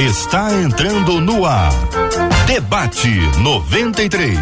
[0.00, 1.70] está entrando no ar.
[2.46, 3.10] Debate
[3.40, 4.38] 93.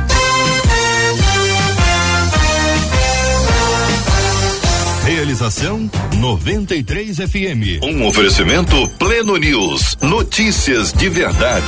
[5.04, 7.82] Realização 93 FM.
[7.82, 9.98] Um oferecimento Pleno News.
[10.00, 11.64] Notícias de verdade.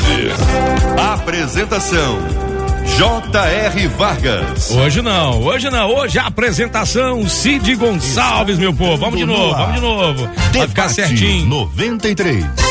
[1.12, 2.18] Apresentação
[2.96, 3.88] J.R.
[3.88, 4.70] Vargas.
[4.70, 5.91] Hoje não, hoje não.
[5.91, 8.98] Hoje a apresentação Cid Gonçalves, meu povo.
[8.98, 10.29] Vamos de novo, vamos de novo.
[10.52, 11.46] Vai ficar certinho.
[11.46, 12.70] 93.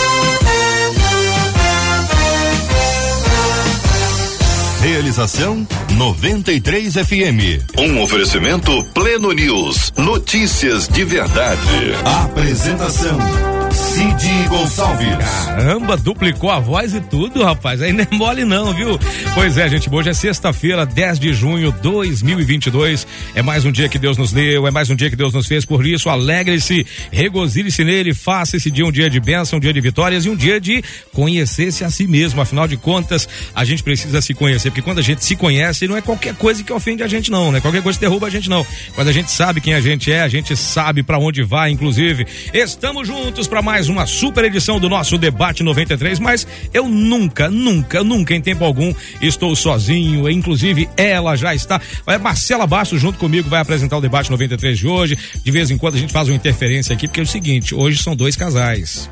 [4.89, 7.77] Realização 93 FM.
[7.77, 9.93] Um oferecimento Pleno News.
[9.95, 11.93] Notícias de verdade.
[12.23, 13.58] Apresentação
[13.89, 15.17] Cid Gonçalves.
[15.47, 17.81] Caramba, duplicou a voz e tudo, rapaz.
[17.81, 18.99] Aí não é mole não, viu?
[19.33, 23.07] Pois é, gente, hoje é sexta-feira, 10 de junho de 2022.
[23.33, 25.47] É mais um dia que Deus nos deu, é mais um dia que Deus nos
[25.47, 25.65] fez.
[25.65, 29.81] Por isso, alegre-se, regozile-se nele, faça esse dia um dia de bênção, um dia de
[29.81, 32.41] vitórias e um dia de conhecer-se a si mesmo.
[32.41, 35.97] Afinal de contas, a gente precisa se conhecer, porque quando a gente se conhece, não
[35.97, 37.59] é qualquer coisa que ofende a gente não, né?
[37.59, 38.65] Qualquer coisa que derruba a gente não.
[38.93, 42.27] Quando a gente sabe quem a gente é, a gente sabe para onde vai, inclusive.
[42.53, 48.03] Estamos juntos para mais uma super edição do nosso debate 93, mas eu nunca, nunca,
[48.03, 51.79] nunca em tempo algum estou sozinho, inclusive ela já está.
[52.07, 55.17] É Marcela Bastos junto comigo vai apresentar o debate 93 de hoje.
[55.43, 58.01] De vez em quando a gente faz uma interferência aqui, porque é o seguinte, hoje
[58.01, 59.09] são dois casais.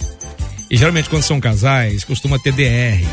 [0.69, 3.07] E geralmente quando são casais, costuma ter DR.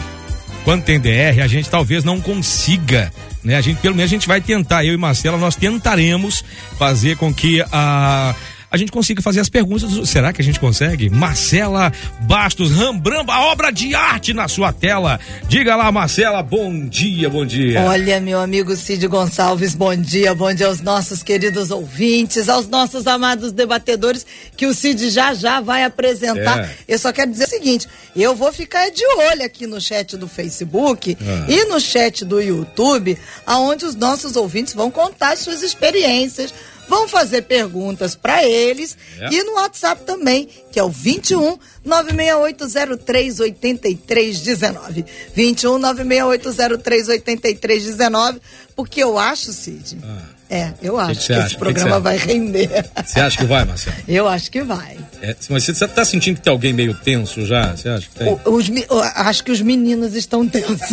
[0.65, 3.13] Quando tem DR, a gente talvez não consiga
[3.45, 3.57] né?
[3.57, 6.43] A gente, pelo menos a gente vai tentar, eu e Marcela, nós tentaremos
[6.79, 8.35] fazer com que a
[8.75, 10.09] a gente consiga fazer as perguntas.
[10.09, 11.09] Será que a gente consegue?
[11.09, 15.21] Marcela Bastos, Rembrandt, a obra de arte na sua tela.
[15.47, 17.83] Diga lá, Marcela, bom dia, bom dia.
[17.83, 23.07] Olha, meu amigo Cid Gonçalves, bom dia, bom dia aos nossos queridos ouvintes, aos nossos
[23.07, 26.65] amados debatedores, que o Cid já já vai apresentar.
[26.65, 26.71] É.
[26.89, 27.87] Eu só quero dizer o seguinte:
[28.17, 31.47] eu vou ficar de olho aqui no chat do Facebook ah.
[31.49, 36.53] e no chat do YouTube, aonde os nossos ouvintes vão contar suas experiências
[36.89, 39.29] vão fazer perguntas para eles é.
[39.33, 45.05] e no WhatsApp também, que é o 21 96803 8319.
[45.35, 48.41] 21 96803 8319,
[48.75, 49.99] porque eu acho, Cid.
[50.03, 52.71] Ah é, eu acho que, que, que esse programa que vai render.
[53.05, 53.97] Você acha que vai, Marcelo?
[54.07, 54.97] Eu acho que vai.
[55.21, 57.75] É, mas você está sentindo que tem alguém meio tenso já?
[57.75, 58.29] Você acha que tem?
[58.29, 58.71] O, os,
[59.17, 60.93] acho que os meninos estão tensos.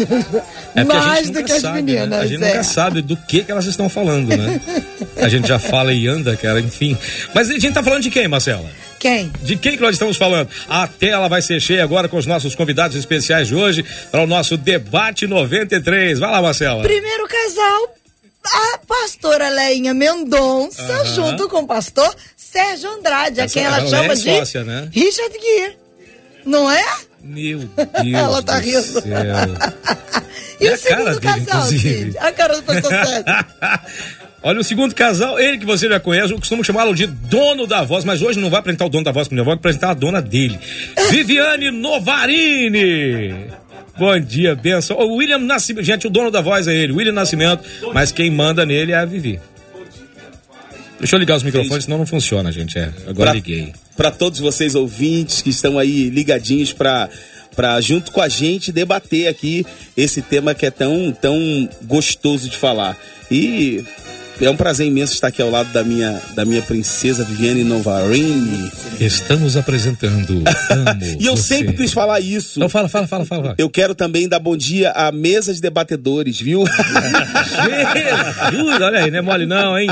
[0.74, 2.10] É Mais do que as sabe, meninas.
[2.10, 2.20] Né?
[2.22, 2.48] A gente é.
[2.48, 4.60] nunca sabe do que, que elas estão falando, né?
[5.18, 6.98] a gente já fala e anda, cara, enfim.
[7.36, 8.68] Mas a gente está falando de quem, Marcela?
[8.98, 9.32] Quem?
[9.44, 10.50] De quem que nós estamos falando?
[10.68, 14.28] A tela vai ser cheia agora com os nossos convidados especiais de hoje para o
[14.28, 16.18] nosso debate 93.
[16.18, 16.82] Vai lá, Marcela.
[16.82, 18.01] Primeiro casal
[18.44, 23.90] a pastora Leinha Mendonça, junto com o pastor Sérgio Andrade, Essa, a quem ela, ela
[23.90, 24.90] chama é de sócia, né?
[24.92, 25.78] Richard Gere.
[26.46, 26.84] Não é?
[27.24, 27.60] Meu
[28.04, 28.14] Deus.
[28.14, 28.82] ela tá rindo.
[30.60, 32.18] e, o segundo dele, casal, Cid?
[32.18, 33.24] A cara do pastor Sérgio.
[34.44, 37.84] Olha, o segundo casal, ele que você já conhece, eu costumo chamá-lo de dono da
[37.84, 40.20] voz, mas hoje não vai apresentar o dono da voz para vou apresentar a dona
[40.20, 40.60] dele.
[41.12, 43.52] Viviane Novarini.
[44.02, 44.98] Bom dia, benção.
[44.98, 47.64] O William Nascimento, gente, o dono da voz é ele, William Nascimento,
[47.94, 49.40] mas quem manda nele é a Vivi.
[50.98, 52.80] Deixa eu ligar os microfones, senão não funciona, gente.
[52.80, 53.72] É, agora pra, liguei.
[53.96, 57.10] Para todos vocês ouvintes que estão aí ligadinhos para
[57.56, 59.64] para junto com a gente debater aqui
[59.96, 62.98] esse tema que é tão tão gostoso de falar.
[63.30, 63.86] E
[64.42, 68.72] é um prazer imenso estar aqui ao lado da minha, da minha princesa Viviane Novarini.
[69.00, 70.44] Estamos apresentando.
[71.20, 71.56] e eu você.
[71.56, 72.60] sempre quis falar isso.
[72.60, 73.56] Então fala, fala, fala, fala.
[73.58, 76.64] Eu quero também dar bom dia à mesa de debatedores, viu?
[78.52, 79.90] Jesus, olha aí, não é mole não, hein?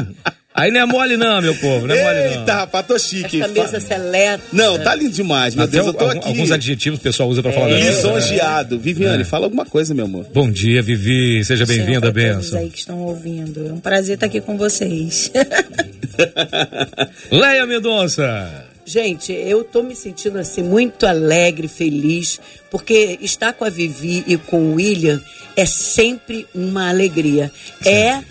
[0.53, 2.39] Aí não é mole não, meu povo, não é mole não.
[2.41, 3.39] Eita, rapaz, tô chique.
[3.39, 4.43] Essa cabeça seleta.
[4.51, 6.27] Não, tá lindo demais, meu Até Deus, eu tô aqui.
[6.27, 7.79] Alguns adjetivos o pessoal usa pra falar é.
[7.79, 8.79] Lisonjeado.
[8.79, 9.25] Viviane, é.
[9.25, 10.25] fala alguma coisa, meu amor.
[10.33, 12.59] Bom dia, Vivi, seja bem-vinda, benção.
[12.59, 15.31] aí que estão ouvindo, é um prazer estar aqui com vocês.
[17.31, 18.65] Leia Mendonça.
[18.83, 22.39] Gente, eu tô me sentindo assim muito alegre, feliz,
[22.71, 25.21] porque estar com a Vivi e com o William
[25.55, 27.51] é sempre uma alegria.
[27.83, 27.89] Sim.
[27.89, 28.23] É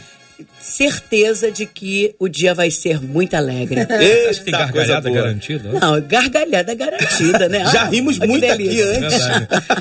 [0.69, 3.81] certeza de que o dia vai ser muito alegre.
[3.99, 5.73] Eita, Acho que tem gargalhada garantida?
[5.81, 7.65] Não, gargalhada garantida, né?
[7.73, 9.21] Já rimos muito aqui antes.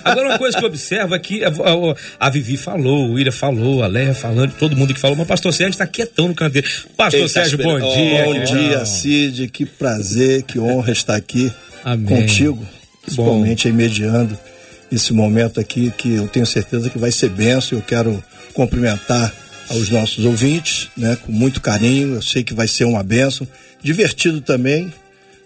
[0.04, 3.84] Agora, uma coisa que eu observo aqui, a, a, a Vivi falou, o William falou,
[3.84, 6.54] a Leia falando, todo mundo que falou, mas o pastor Sérgio está quietão no canto
[6.54, 6.68] dele.
[6.96, 8.24] Pastor Ele Sérgio, bom dia.
[8.24, 11.52] Bom dia, Cid, que prazer, que honra estar aqui
[11.84, 12.22] Amém.
[12.22, 12.66] contigo,
[13.04, 14.38] principalmente aí mediando
[14.92, 17.78] esse momento aqui que eu tenho certeza que vai ser benção.
[17.78, 18.24] Eu quero
[18.54, 19.34] cumprimentar
[19.70, 22.16] aos nossos ouvintes, né, com muito carinho.
[22.16, 23.48] Eu sei que vai ser uma benção,
[23.82, 24.92] divertido também,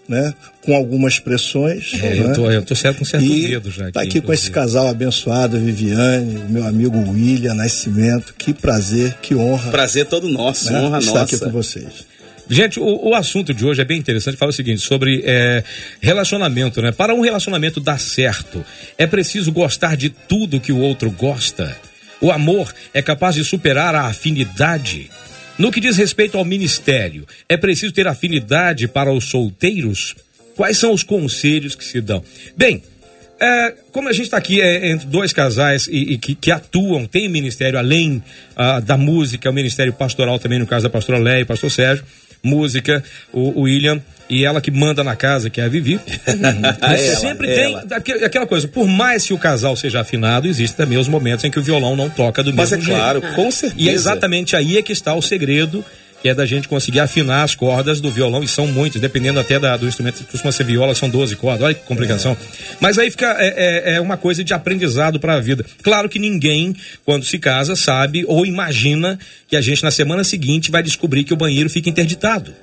[0.08, 0.34] né?
[0.62, 1.92] Com algumas pressões.
[1.94, 2.18] É, né?
[2.18, 3.84] eu, tô, eu tô certo com certo e medo já.
[3.84, 8.34] Aqui, tá aqui com esse casal abençoado, Viviane, o meu amigo William Nascimento.
[8.36, 9.70] Que prazer, que honra.
[9.70, 10.80] Prazer todo nosso, né?
[10.80, 11.36] honra estar nossa.
[11.36, 12.12] aqui com vocês.
[12.50, 14.36] Gente, o, o, assunto de hoje é bem interessante.
[14.36, 15.64] Fala o seguinte sobre é,
[16.00, 16.92] relacionamento, né?
[16.92, 18.64] Para um relacionamento dar certo,
[18.98, 21.74] é preciso gostar de tudo que o outro gosta.
[22.22, 25.10] O amor é capaz de superar a afinidade.
[25.58, 30.14] No que diz respeito ao ministério, é preciso ter afinidade para os solteiros?
[30.54, 32.22] Quais são os conselhos que se dão?
[32.56, 32.80] Bem,
[33.40, 37.06] é, como a gente está aqui é, entre dois casais e, e que, que, atuam,
[37.06, 38.22] tem ministério além
[38.54, 42.04] ah, da música, o ministério pastoral também, no caso da pastora Léa e pastor Sérgio,
[42.40, 43.02] música,
[43.32, 44.00] o, o William
[44.32, 46.00] e ela que manda na casa, que é a Vivi.
[46.80, 47.76] ela, sempre tem
[48.24, 51.58] aquela coisa, por mais que o casal seja afinado, existem também os momentos em que
[51.58, 52.98] o violão não toca do Mas mesmo jeito.
[52.98, 53.82] Mas é claro, com certeza.
[53.82, 55.84] E é exatamente aí é que está o segredo
[56.22, 59.58] que é da gente conseguir afinar as cordas do violão, e são muitos, dependendo até
[59.58, 62.32] da, do instrumento, costuma ser viola, são 12 cordas, olha que complicação.
[62.32, 62.36] É.
[62.80, 65.66] Mas aí fica, é, é, é, uma coisa de aprendizado para a vida.
[65.82, 70.70] Claro que ninguém, quando se casa, sabe ou imagina que a gente na semana seguinte
[70.70, 72.54] vai descobrir que o banheiro fica interditado.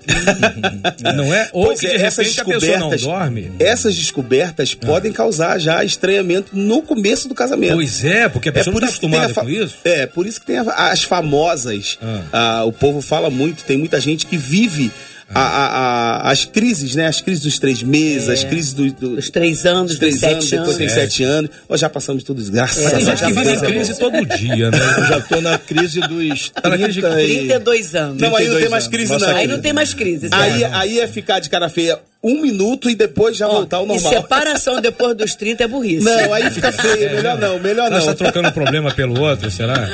[1.16, 1.50] não é?
[1.52, 3.52] Ou pois que de é, repente a pessoa não dorme.
[3.60, 4.86] Essas descobertas ah.
[4.86, 7.74] podem causar já estranhamento no começo do casamento.
[7.74, 9.78] Pois é, porque a pessoa é não está acostumada com isso.
[9.84, 12.22] É, por isso que tem as famosas, ah.
[12.32, 14.92] Ah, o povo fala muito muito, tem muita gente que vive
[15.34, 17.06] a, a, a, as crises, né?
[17.06, 18.34] As crises dos três meses, é.
[18.34, 20.90] as crises do, do, dos três anos, dos três anos, depois tem é.
[20.90, 21.52] sete anos.
[21.70, 22.88] Nós já passamos tudo graças é.
[22.88, 23.20] a Deus.
[23.20, 24.80] Já vive crise todo dia, né?
[24.98, 27.38] Eu já estou na crise dos 30 e...
[27.48, 28.22] 32 anos.
[28.22, 29.36] Não, aí não tem mais crise, não.
[29.36, 30.30] Aí não tem mais crise.
[30.32, 33.86] Aí, aí é ficar de cara feia um minuto e depois já Ó, voltar ao
[33.86, 34.12] normal.
[34.12, 36.04] E separação depois dos 30 é burrice.
[36.04, 37.12] Não, aí fica feio.
[37.16, 38.00] Melhor não, melhor não.
[38.00, 39.90] Você tá trocando um problema pelo outro, será?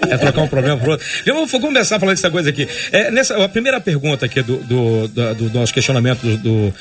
[0.00, 1.06] É trocar um problema pro outro.
[1.26, 2.68] Vou começar falando dessa coisa aqui.
[2.92, 6.74] É, nessa, a primeira pergunta aqui do, do, do, do nosso questionamento do, do,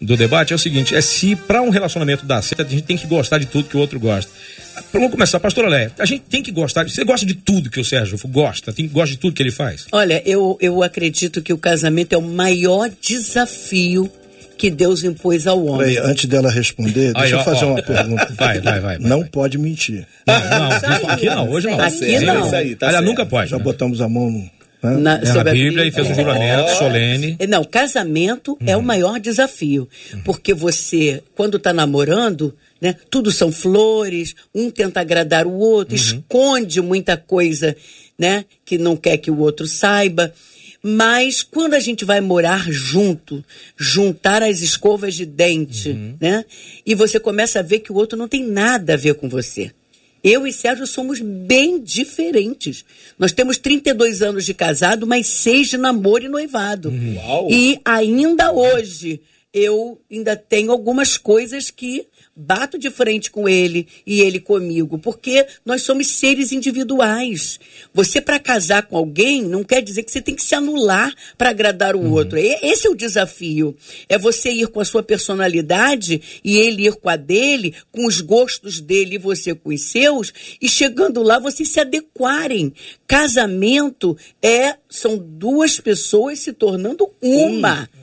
[0.00, 2.96] do, debate é o seguinte: é se para um relacionamento dar certo, a gente tem
[2.96, 4.30] que gostar de tudo que o outro gosta.
[4.92, 5.92] Vamos começar, pastora Léa.
[5.98, 6.88] A gente tem que gostar.
[6.88, 8.72] Você gosta de tudo que o Sérgio gosta?
[8.72, 9.86] Tem, gosta de tudo que ele faz?
[9.92, 14.10] Olha, eu, eu acredito que o casamento é o maior desafio
[14.60, 15.94] que Deus impôs ao homem.
[15.94, 18.28] Peraí, antes dela responder, deixa Aí, eu fazer ó, uma pergunta.
[18.36, 18.98] Vai, vai, vai.
[18.98, 19.28] Não vai.
[19.30, 20.06] pode mentir.
[20.26, 21.80] Não, não, aqui não, hoje não.
[21.80, 22.46] Aqui não.
[22.46, 23.50] Isso aí, tá Olha, nunca pode.
[23.50, 23.64] Já né?
[23.64, 24.38] botamos a mão no...
[24.38, 24.96] Né?
[24.98, 27.36] Na, é, sobre a Bíblia, e fez um juramento solene.
[27.38, 29.88] É, não, casamento é o maior desafio.
[30.24, 36.00] Porque você, quando está namorando, né, tudo são flores, um tenta agradar o outro, uhum.
[36.00, 37.74] esconde muita coisa
[38.18, 40.32] né, que não quer que o outro saiba.
[40.82, 43.44] Mas quando a gente vai morar junto,
[43.76, 46.16] juntar as escovas de dente, uhum.
[46.20, 46.44] né?
[46.86, 49.72] E você começa a ver que o outro não tem nada a ver com você.
[50.22, 52.84] Eu e Sérgio somos bem diferentes.
[53.18, 56.92] Nós temos 32 anos de casado, mas seis de namoro e noivado.
[57.16, 57.48] Uau.
[57.50, 59.20] E ainda hoje
[59.52, 62.06] eu ainda tenho algumas coisas que
[62.40, 67.60] bato de frente com ele e ele comigo, porque nós somos seres individuais.
[67.92, 71.50] Você, para casar com alguém, não quer dizer que você tem que se anular para
[71.50, 72.12] agradar o uhum.
[72.12, 72.38] outro.
[72.38, 73.76] Esse é o desafio.
[74.08, 78.20] É você ir com a sua personalidade e ele ir com a dele, com os
[78.20, 82.72] gostos dele e você com os seus, e chegando lá vocês se adequarem.
[83.06, 87.82] Casamento é são duas pessoas se tornando uma.
[87.82, 87.99] Hum.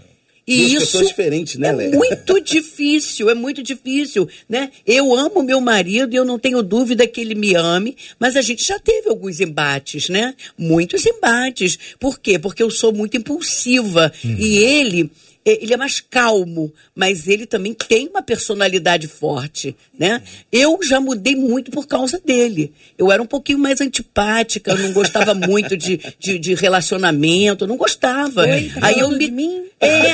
[0.48, 4.72] E Duas isso diferentes, né, é muito difícil, é muito difícil, né?
[4.86, 8.42] Eu amo meu marido e eu não tenho dúvida que ele me ame, mas a
[8.42, 10.34] gente já teve alguns embates, né?
[10.58, 11.77] Muitos embates.
[12.00, 12.39] Por quê?
[12.39, 14.38] Porque eu sou muito impulsiva uhum.
[14.39, 15.12] e ele
[15.51, 20.22] ele é mais calmo, mas ele também tem uma personalidade forte, né?
[20.51, 22.74] Eu já mudei muito por causa dele.
[22.98, 27.68] Eu era um pouquinho mais antipática, eu não gostava muito de, de, de relacionamento, eu
[27.68, 28.42] não gostava.
[28.42, 29.68] Oi, aí eu me mim?
[29.80, 30.13] É.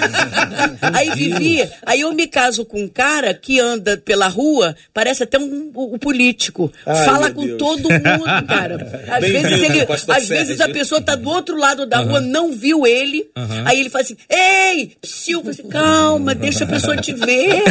[0.94, 5.40] Aí vivi, aí eu me caso com um cara que anda pela rua, parece até
[5.40, 6.72] um, um, político.
[6.86, 7.58] Ai, Fala com Deus.
[7.58, 9.04] todo mundo, cara.
[9.08, 12.10] Às vezes ele, às vezes a pessoa tá do outro lado da uhum.
[12.10, 13.64] rua, não viu ele, uhum.
[13.66, 14.92] aí ele fala assim: "Ei,
[15.24, 17.64] Silvio, assim, calma, deixa a pessoa te ver.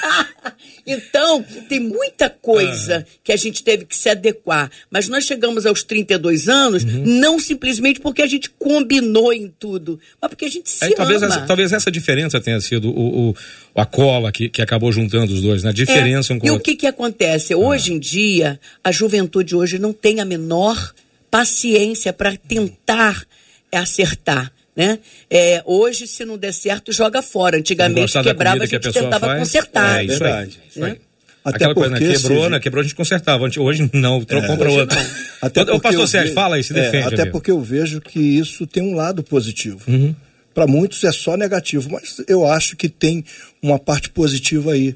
[0.86, 3.18] então, tem muita coisa ah.
[3.22, 4.70] que a gente teve que se adequar.
[4.90, 7.04] Mas nós chegamos aos 32 anos, uhum.
[7.04, 11.22] não simplesmente porque a gente combinou em tudo, mas porque a gente se Aí, talvez
[11.22, 13.34] essa, talvez essa diferença tenha sido o, o
[13.74, 15.70] a cola que, que acabou juntando os dois, né?
[15.70, 17.54] A diferença é, um com E o que que acontece?
[17.54, 17.94] Hoje ah.
[17.94, 20.94] em dia, a juventude hoje não tem a menor
[21.30, 23.22] paciência para tentar
[23.70, 24.50] acertar.
[24.80, 24.98] Né?
[25.28, 27.58] É, hoje, se não der certo, joga fora.
[27.58, 29.38] Antigamente, quebrava, a gente a tentava faz.
[29.40, 30.00] consertar.
[30.00, 30.48] É, isso aí.
[30.70, 30.98] Isso aí.
[31.44, 31.98] Até Aquela coisa, né?
[31.98, 32.60] Quebrou, né?
[32.60, 33.44] Quebrou, a gente consertava.
[33.44, 35.06] Hoje não, trocou é, para outra.
[35.42, 37.08] Até o pastor Sérgio, fala aí, se é, defende.
[37.08, 37.32] até amigo.
[37.32, 39.80] porque eu vejo que isso tem um lado positivo.
[39.86, 40.14] Uhum.
[40.54, 43.22] para muitos é só negativo, mas eu acho que tem
[43.62, 44.94] uma parte positiva aí,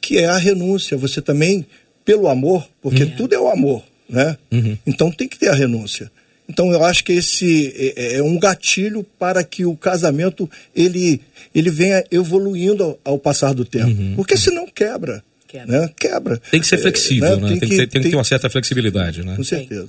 [0.00, 0.96] que é a renúncia.
[0.96, 1.64] Você também,
[2.04, 3.10] pelo amor, porque uhum.
[3.10, 4.36] tudo é o amor, né?
[4.50, 4.76] Uhum.
[4.84, 6.10] Então tem que ter a renúncia.
[6.50, 11.20] Então eu acho que esse é, é um gatilho para que o casamento ele,
[11.54, 13.86] ele venha evoluindo ao, ao passar do tempo.
[13.86, 14.14] Uhum.
[14.16, 15.22] Porque senão quebra.
[15.46, 15.80] Quebra.
[15.80, 15.90] Né?
[15.96, 16.42] Quebra.
[16.50, 17.48] Tem que ser flexível, é, né?
[17.48, 19.36] Tem, tem, que, ter, tem, que ter uma certa flexibilidade, né?
[19.36, 19.88] Com certeza.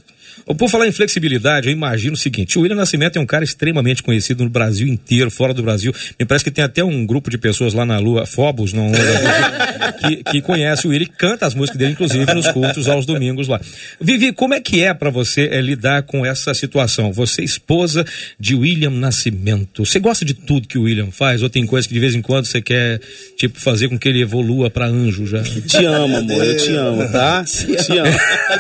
[0.58, 4.04] Por falar em flexibilidade, eu imagino o seguinte: o William Nascimento é um cara extremamente
[4.04, 5.94] conhecido no Brasil inteiro, fora do Brasil.
[6.20, 8.92] Me parece que tem até um grupo de pessoas lá na Lua, Fobos, não,
[10.02, 13.48] que, que conhece o William e canta as músicas dele, inclusive, nos cultos aos domingos
[13.48, 13.60] lá.
[14.00, 17.12] Vivi, como é que é para você é, lidar com essa situação?
[17.12, 18.06] Você, é esposa
[18.40, 21.42] de William Nascimento, você gosta de tudo que o William faz?
[21.42, 23.00] Ou tem coisa que de vez em quando você quer,
[23.38, 25.42] tipo, fazer com que ele evolua para anjo já?
[25.44, 27.44] Te amo, amor, eu te amo, tá?
[27.44, 28.12] Te, te amo.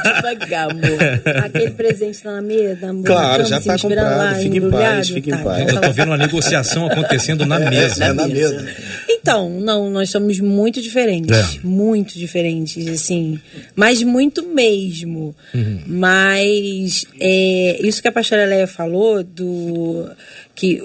[0.03, 0.81] Devagar, amor
[1.61, 3.05] aquele presente na mesa, amor.
[3.05, 4.17] Claro, já está comprado.
[4.17, 5.73] Lá, fique em paz, fique em tá, paz.
[5.73, 8.03] Eu tô vendo uma negociação acontecendo na mesa.
[8.03, 8.67] É, é na mesa.
[9.09, 11.37] Então, não, nós somos muito diferentes.
[11.37, 11.59] É.
[11.63, 13.39] Muito diferentes, assim.
[13.75, 15.35] Mas muito mesmo.
[15.53, 15.83] Uhum.
[15.85, 20.09] Mas é, isso que a pastora Leia falou, do
[20.55, 20.83] que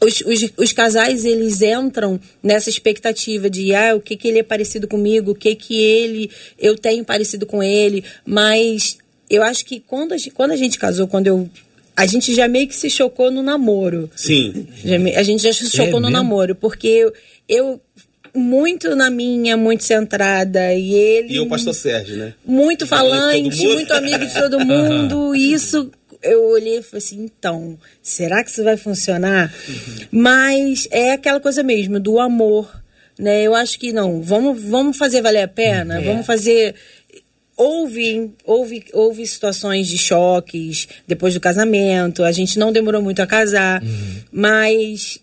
[0.00, 4.42] os, os, os, casais eles entram nessa expectativa de ah, o que, que ele é
[4.42, 8.98] parecido comigo, o que, que ele eu tenho parecido com ele, mas
[9.28, 11.48] eu acho que quando a, gente, quando a gente casou, quando eu.
[11.96, 14.08] A gente já meio que se chocou no namoro.
[14.14, 14.68] Sim.
[14.84, 16.10] Já, a gente já se é chocou é no mesmo?
[16.10, 17.12] namoro, porque eu,
[17.48, 17.80] eu
[18.32, 20.72] muito na minha, muito centrada.
[20.74, 21.34] E ele.
[21.34, 22.34] E o pastor Sérgio, né?
[22.46, 25.34] Muito falante, muito amigo de todo mundo.
[25.34, 25.90] Isso
[26.22, 29.52] eu olhei e falei assim, então, será que isso vai funcionar?
[29.68, 29.96] Uhum.
[30.10, 32.82] Mas é aquela coisa mesmo, do amor.
[33.18, 33.42] Né?
[33.42, 36.04] Eu acho que não, vamos, vamos fazer valer a pena, é.
[36.04, 36.74] vamos fazer
[37.58, 42.22] houve, houve, houve situações de choques depois do casamento.
[42.22, 44.16] A gente não demorou muito a casar, uhum.
[44.30, 45.20] mas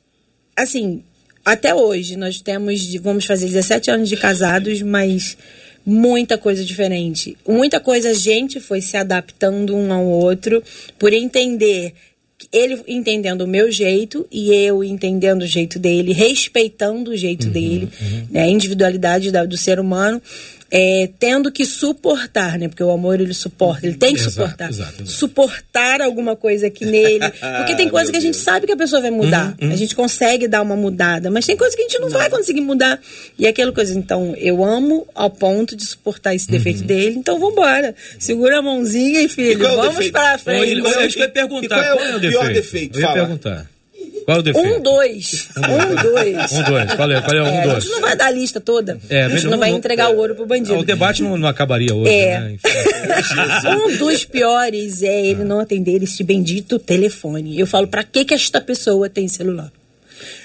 [0.56, 1.02] assim,
[1.44, 5.38] até hoje nós temos, vamos fazer 17 anos de casados, mas
[5.86, 7.38] muita coisa diferente.
[7.48, 10.62] Muita coisa a gente foi se adaptando um ao outro
[11.00, 11.94] por entender
[12.52, 17.54] ele entendendo o meu jeito e eu entendendo o jeito dele, respeitando o jeito uhum,
[17.54, 18.28] dele, uhum.
[18.30, 20.22] Né, a individualidade da, do ser humano
[20.72, 22.68] é, tendo que suportar, né?
[22.68, 24.70] Porque o amor ele suporta, ele tem que exato, suportar.
[24.70, 25.10] Exato, exato.
[25.10, 27.30] Suportar alguma coisa aqui nele.
[27.58, 29.56] Porque tem coisa que a gente sabe que a pessoa vai mudar.
[29.62, 29.72] Hum, hum.
[29.72, 32.30] A gente consegue dar uma mudada, mas tem coisa que a gente não, não, vai
[32.30, 33.00] conseguir mudar.
[33.38, 36.88] E aquela coisa, então, eu amo ao ponto de suportar esse defeito uhum.
[36.88, 37.96] dele, então vambora.
[38.20, 40.82] Segura a mãozinha e filho, e é vamos para frente.
[40.82, 42.98] Qual, eu ia perguntar, qual é o, pior defeito?
[42.98, 43.75] Eu ia perguntar.
[44.26, 44.68] Qual é o defeito?
[44.68, 45.50] Um, dois.
[45.56, 46.52] Um, dois.
[46.52, 46.94] um, dois.
[46.96, 47.78] Qual é, qual é um, é, dois?
[47.78, 49.00] A gente não vai dar a lista toda.
[49.08, 50.80] É, a gente não, não vai entregar o ouro pro bandido.
[50.80, 52.40] O debate não, não acabaria hoje, é.
[52.40, 52.58] né?
[53.86, 57.60] um dos piores é ele não atender esse bendito telefone.
[57.60, 59.72] Eu falo, pra que que esta pessoa tem celular?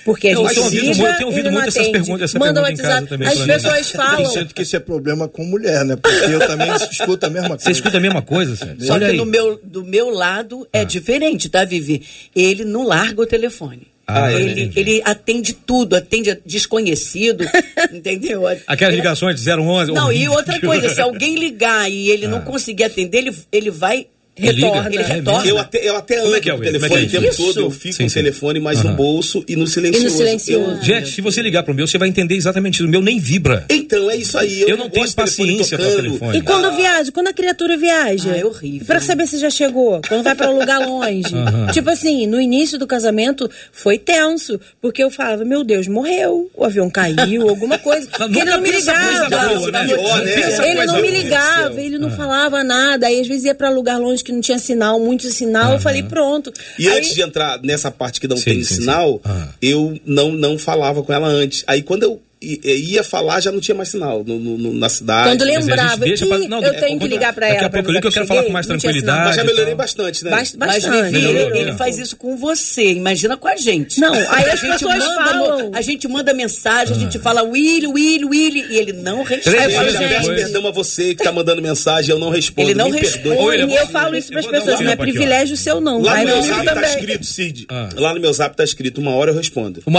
[0.05, 3.09] Porque a gente eu, liga, eu tenho ouvido muito essas perguntas, essa Manda pergunta WhatsApp.
[3.09, 4.21] Também, As pessoas falam.
[4.21, 5.97] Eu sinto que isso é problema com mulher, né?
[5.97, 7.65] Porque eu também escuto a mesma coisa.
[7.65, 8.87] Você escuta a mesma coisa, Sérgio?
[8.87, 10.85] Só Olha que no meu, do meu lado é ah.
[10.85, 12.03] diferente, tá, Vivi?
[12.35, 13.89] Ele não larga o telefone.
[14.13, 17.45] Ah, ele, ele atende tudo, atende desconhecido,
[17.93, 18.43] entendeu?
[18.67, 19.93] Aquelas ligações de 011.
[19.93, 22.29] Não, e outra coisa, se alguém ligar e ele ah.
[22.29, 24.89] não conseguir atender, ele, ele vai retorna.
[24.89, 25.47] Ele, retorna.
[25.49, 27.47] Eu até, eu até ando é é, o telefone é o tempo Isso.
[27.47, 30.07] todo, eu fico sim, com o telefone mais no bolso e no silencioso.
[30.07, 30.71] E no silencioso.
[30.79, 30.83] Eu...
[30.83, 32.87] Gente, se você ligar pro meu, você vai entender exatamente isso.
[32.87, 33.67] O meu nem vibra.
[33.69, 34.63] Então, é isso aí.
[34.63, 36.39] Eu, eu não, não tenho paciência para telefone.
[36.39, 36.71] E quando ah.
[36.71, 38.33] viaja, quando a criatura viaja?
[38.33, 38.87] Ah, é horrível.
[38.87, 41.35] Pra saber se já chegou, quando vai para um lugar longe.
[41.73, 46.65] Tipo assim, no início do casamento foi tenso, porque eu falava, meu Deus, morreu, o
[46.65, 48.09] avião caiu, alguma coisa.
[48.31, 49.29] ele não me ligava.
[49.29, 50.71] Boa, né?
[50.71, 53.07] Ele não me ligava, ele não falava nada.
[53.07, 55.75] Aí às vezes ia para lugar longe que não tinha sinal, muito sinal, uhum.
[55.75, 56.53] eu falei, pronto.
[56.79, 56.99] E Aí...
[56.99, 59.31] antes de entrar nessa parte que não sim, tem sim, sinal, sim.
[59.31, 59.49] Uhum.
[59.63, 61.65] eu não, não falava com ela antes.
[61.67, 65.29] Aí quando eu ia falar, já não tinha mais sinal no, no, na cidade.
[65.29, 67.55] Quando lembrava, deixa pra, não, eu tenho que ligar para ela.
[67.55, 69.25] Daqui a pouco eu, eu quero falar com mais tranquilidade.
[69.27, 70.31] Mas já melhorei bastante, né?
[70.31, 70.89] Bast bastante.
[70.89, 74.01] Mas, Vivi, ele, ele, faz isso com você, imagina com a gente.
[74.01, 75.71] Não, aí as pessoas manda, falam...
[75.75, 77.21] A gente manda mensagem, a gente ah.
[77.21, 79.57] fala Willy, Willy, Willy, e ele não responde.
[79.59, 82.69] Eu peço perdão a você que tá mandando mensagem, eu não respondo.
[82.69, 83.65] Ele não responde.
[83.65, 86.01] E eu falo isso para as pessoas, não é privilégio seu não.
[86.01, 87.67] Lá no meu zap tá escrito, Cid.
[87.69, 87.89] Ah.
[87.97, 89.83] Lá no meu zap tá escrito, uma hora eu respondo.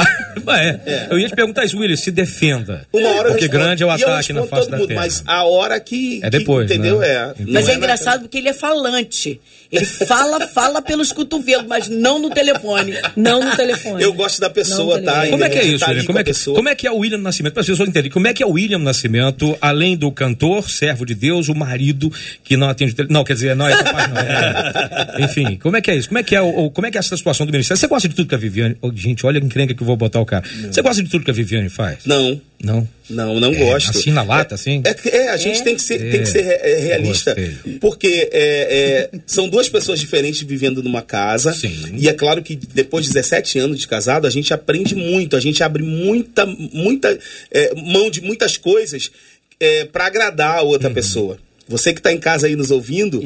[0.51, 1.07] É.
[1.09, 2.87] Eu ia te perguntar isso, Willy, se defenda.
[2.91, 5.01] Uma hora porque grande é o ataque na face da mundo, terra.
[5.01, 6.19] Mas a hora que.
[6.23, 6.67] É depois.
[6.67, 6.99] Que, entendeu?
[6.99, 7.07] Né?
[7.07, 7.33] É.
[7.47, 9.39] Mas é engraçado porque ele é falante.
[9.71, 12.93] Ele fala, fala pelos cotovelos, mas não no telefone.
[13.15, 14.03] Não no telefone.
[14.03, 15.27] Eu gosto da pessoa, tá?
[15.27, 16.05] Como é que é isso, tá William?
[16.05, 17.53] Como é que, como é que é o William Nascimento?
[17.53, 21.05] Para as pessoas entenderem, como é que é o William Nascimento, além do cantor, servo
[21.05, 22.11] de Deus, o marido
[22.43, 23.13] que não atende o telefone.
[23.13, 24.21] Não, quer dizer, não, essa parte não.
[24.21, 25.23] É.
[25.23, 26.09] Enfim, como é que é isso?
[26.09, 27.79] Como é que é, o, como é que é essa situação do ministério?
[27.79, 28.75] Você gosta de tudo que a Viviane.
[28.81, 30.43] Oh, gente, olha a encrenca que eu vou botar o cara.
[30.57, 30.73] Não.
[30.73, 32.05] Você gosta de tudo que a Viviane faz?
[32.05, 32.20] Não.
[32.63, 32.87] Não?
[33.09, 33.89] Não, não é, gosto.
[33.89, 34.81] Assim na lata, assim?
[34.85, 36.41] É, é a gente tem que ser, tem que ser
[36.79, 37.35] realista.
[37.79, 38.29] Porque
[39.25, 41.53] são duas pessoas diferentes vivendo numa casa.
[41.53, 41.95] Sim.
[41.97, 45.39] E é claro que depois de 17 anos de casado, a gente aprende muito, a
[45.39, 47.17] gente abre muita, muita
[47.75, 49.11] mão de muitas coisas
[49.91, 50.93] para agradar a outra uhum.
[50.93, 51.37] pessoa.
[51.67, 53.21] Você que está em casa aí nos ouvindo,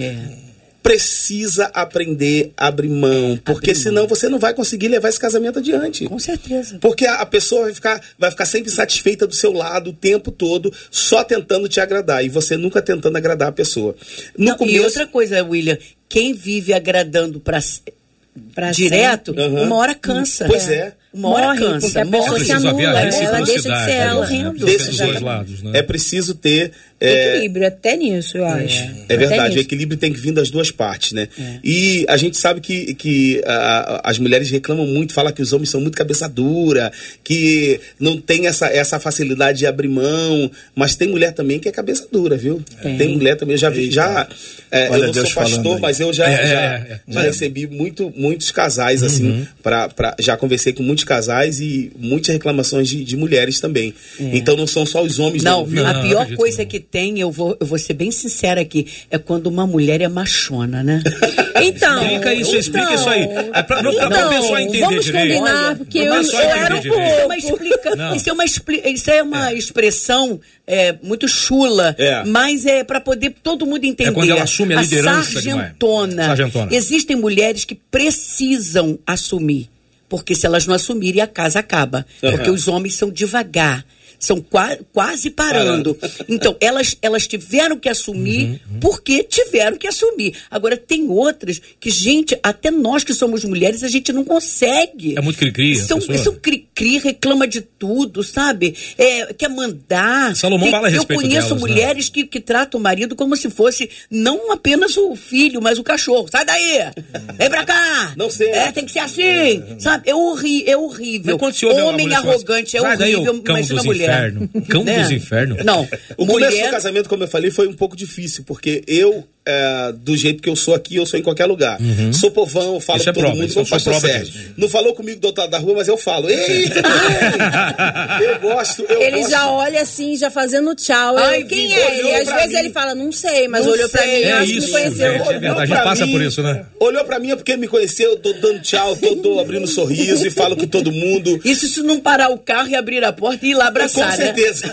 [0.85, 4.07] precisa aprender a abrir mão, porque abrir senão mão.
[4.07, 6.05] você não vai conseguir levar esse casamento adiante.
[6.05, 6.77] Com certeza.
[6.79, 10.31] Porque a, a, pessoa vai ficar, vai ficar sempre satisfeita do seu lado o tempo
[10.31, 13.95] todo, só tentando te agradar, e você nunca tentando agradar a pessoa.
[14.37, 14.77] No não, começo...
[14.77, 15.75] E outra coisa, William,
[16.07, 19.63] quem vive agradando para direto, uhum.
[19.63, 20.45] uma hora cansa.
[20.45, 20.93] Pois é.
[21.15, 21.79] Uma hora morre, cansa.
[21.79, 24.27] Porque a pessoa se anula, ela deixa de ser ela.
[24.53, 25.71] Desses dois lados, né?
[25.75, 28.83] É preciso ter é, equilíbrio até nisso, eu acho.
[28.83, 31.27] É, é verdade, o equilíbrio tem que vir das duas partes, né?
[31.37, 31.59] É.
[31.61, 35.69] E a gente sabe que, que a, as mulheres reclamam muito, falam que os homens
[35.69, 36.91] são muito cabeça dura,
[37.21, 41.71] que não tem essa, essa facilidade de abrir mão, mas tem mulher também que é
[41.71, 42.63] cabeça dura, viu?
[42.81, 44.27] Tem mulher também, eu já vi, já.
[44.71, 48.11] É, eu não Deus sou pastor, mas eu já, é, já, é, já recebi muito,
[48.15, 49.47] muitos casais, assim, uhum.
[49.61, 53.93] Pra, pra, já conversei com muitos casais e muitas reclamações de, de mulheres também.
[54.19, 55.65] Então não são só os homens, não.
[55.65, 56.65] não, a pior coisa não.
[56.65, 60.07] que tem, eu vou, eu vou ser bem sincera aqui, é quando uma mulher é
[60.07, 61.01] machona, né?
[61.57, 62.03] Então.
[62.03, 63.23] Explica isso, então, explica isso aí.
[63.53, 65.39] É pra, então, pra pessoa entender vamos direito.
[65.39, 66.97] combinar, porque eu, eu era um pouco.
[66.97, 72.23] Isso é uma, explica, isso é uma, isso é uma expressão é, muito chula, é.
[72.25, 74.09] mas é para poder todo mundo entender.
[74.09, 75.31] É quando ela assume a, a liderança.
[75.31, 76.25] Sargentona.
[76.25, 76.75] sargentona.
[76.75, 79.69] Existem mulheres que precisam assumir.
[80.17, 82.05] Porque se elas não assumirem, a casa acaba.
[82.21, 82.31] Uhum.
[82.31, 83.85] Porque os homens são devagar
[84.19, 85.95] são qua quase parando.
[85.95, 86.25] parando.
[86.27, 88.79] Então, elas, elas tiveram que assumir uhum, uhum.
[88.79, 90.35] porque tiveram que assumir.
[90.49, 95.17] Agora, tem outras que, gente, até nós que somos mulheres, a gente não consegue.
[95.17, 95.75] É muito cri-cri.
[95.75, 98.75] São, são cri-cri, reclama de tudo, sabe?
[98.97, 100.35] É, quer mandar.
[100.35, 101.59] Salomão fala a Eu conheço delas, né?
[101.59, 102.13] mulheres né?
[102.13, 106.27] que, que tratam o marido como se fosse não apenas o filho, mas o cachorro.
[106.31, 106.91] Sai daí!
[107.37, 108.13] Vem pra cá!
[108.15, 108.49] Não sei.
[108.49, 110.09] É, tem que ser assim, sabe?
[110.09, 111.37] É, horri é horrível.
[111.85, 114.49] Homem arrogante é horrível, imagina a mulher inferno.
[114.69, 115.01] Cão né?
[115.01, 115.65] dos infernos.
[115.65, 115.87] Não.
[116.17, 116.49] O mulher...
[116.49, 120.41] começo do casamento, como eu falei, foi um pouco difícil, porque eu é, do jeito
[120.41, 121.79] que eu sou aqui, eu sou em qualquer lugar.
[121.79, 122.11] Uhum.
[122.11, 124.53] Sou povão, falo isso com é todo prova, mundo, isso como pastor Sérgio.
[124.57, 126.27] Não falou comigo do outro lado da rua, mas eu falo.
[126.27, 128.25] Ei, tudo bem?
[128.27, 129.29] eu gosto, eu Ele gosto.
[129.29, 131.15] já olha assim, já fazendo tchau.
[131.17, 132.15] Ai, eu, quem é ele?
[132.15, 132.57] Às vezes mim.
[132.57, 134.01] ele fala, não sei, mas não olhou sei.
[134.01, 135.05] pra mim, é acho isso, que me conheceu.
[135.05, 136.65] É, é verdade, a gente passa mim, por isso, né?
[136.79, 139.67] Olhou pra mim é porque me conheceu, eu tô dando tchau, tô, tô abrindo um
[139.67, 141.39] sorriso e falo com todo mundo.
[141.45, 144.11] Isso se não parar o carro e abrir a porta e ir lá abraçar, Com
[144.11, 144.71] certeza.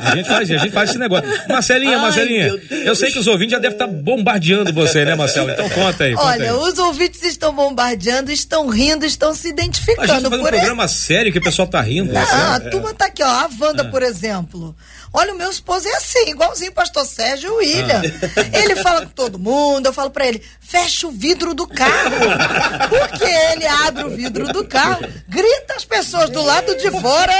[0.00, 1.28] A gente faz, a gente faz esse negócio.
[1.48, 5.50] Marcelinha, Ai, Marcelinha, eu sei que os ouvintes já devem estar bombardeando você, né, Marcelo?
[5.50, 6.14] Então conta aí.
[6.14, 6.56] Conta Olha, aí.
[6.56, 10.02] os ouvintes estão bombardeando, estão rindo, estão se identificando.
[10.02, 12.12] A gente tá fazendo um programa sério que o pessoal tá rindo.
[12.16, 13.26] Ah, a turma tá aqui, ó.
[13.26, 13.90] A Wanda, ah.
[13.90, 14.74] por exemplo.
[15.12, 18.02] Olha, o meu esposo é assim, igualzinho o pastor Sérgio e o William.
[18.02, 18.58] Ah.
[18.58, 22.10] Ele fala com todo mundo, eu falo pra ele, fecha o vidro do carro.
[22.88, 27.32] Porque ele abre o vidro do carro, grita as pessoas do lado de fora.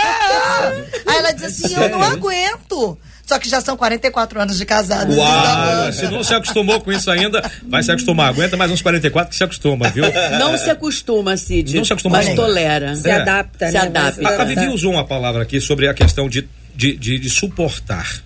[1.06, 2.98] Aí ela diz assim, eu não aguento.
[3.26, 5.14] Só que já são 44 anos de casado.
[5.16, 5.92] Uau!
[5.92, 8.28] Se não se acostumou com isso ainda, vai se acostumar.
[8.28, 10.04] Aguenta mais uns 44 que se acostuma, viu?
[10.38, 11.74] Não se acostuma, Cid.
[11.74, 12.18] Não se acostuma.
[12.18, 12.94] Mas tolera.
[12.94, 13.14] Se é.
[13.14, 13.80] adapta, Se né?
[13.80, 14.28] adapta.
[14.28, 18.22] A, a Vivi usou uma palavra aqui sobre a questão de, de, de, de suportar.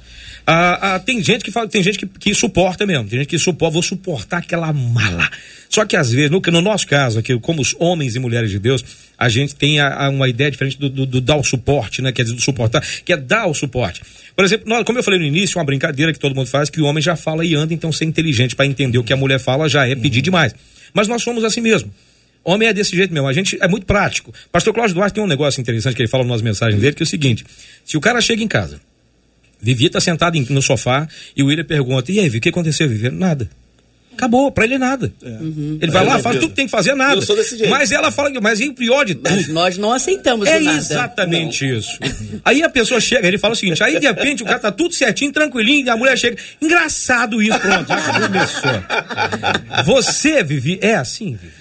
[0.50, 3.38] Ah, ah, tem gente que fala, tem gente que, que, suporta mesmo, tem gente que
[3.38, 5.28] suporta, vou suportar aquela mala.
[5.68, 8.58] Só que às vezes, no, no nosso caso aqui, como os homens e mulheres de
[8.58, 8.82] Deus,
[9.18, 12.12] a gente tem a, a uma ideia diferente do, do, do, dar o suporte, né?
[12.12, 14.00] Quer dizer, do suportar, que é dar o suporte.
[14.34, 16.80] Por exemplo, nós, como eu falei no início, uma brincadeira que todo mundo faz, que
[16.80, 19.38] o homem já fala e anda, então ser inteligente para entender o que a mulher
[19.38, 20.54] fala já é pedir demais.
[20.94, 21.92] Mas nós somos assim mesmo.
[22.42, 24.32] Homem é desse jeito mesmo, a gente é muito prático.
[24.50, 27.04] Pastor Cláudio Duarte tem um negócio interessante que ele fala nas mensagens dele, que é
[27.04, 27.44] o seguinte:
[27.84, 28.80] se o cara chega em casa
[29.60, 32.88] Vivi está sentado no sofá e o William pergunta: E aí, Vivi, o que aconteceu,
[32.88, 33.10] Vivi?
[33.10, 33.48] Nada.
[34.18, 35.12] Acabou, pra ele é nada.
[35.22, 35.28] É.
[35.28, 35.78] Uhum.
[35.80, 37.14] Ele vai lá, faz tudo que tem que fazer, nada.
[37.14, 37.70] Eu sou desse jeito.
[37.70, 39.30] Mas ela fala, mas e o pior de tudo?
[39.30, 40.76] Mas nós não aceitamos É nada.
[40.76, 41.78] exatamente não.
[41.78, 41.96] isso.
[42.44, 44.92] Aí a pessoa chega, ele fala o seguinte: aí de repente o cara tá tudo
[44.92, 46.36] certinho, tranquilinho, e a mulher chega.
[46.60, 49.84] Engraçado isso, pronto, já começou.
[49.86, 51.57] Você, Vivi, é assim, Vivi?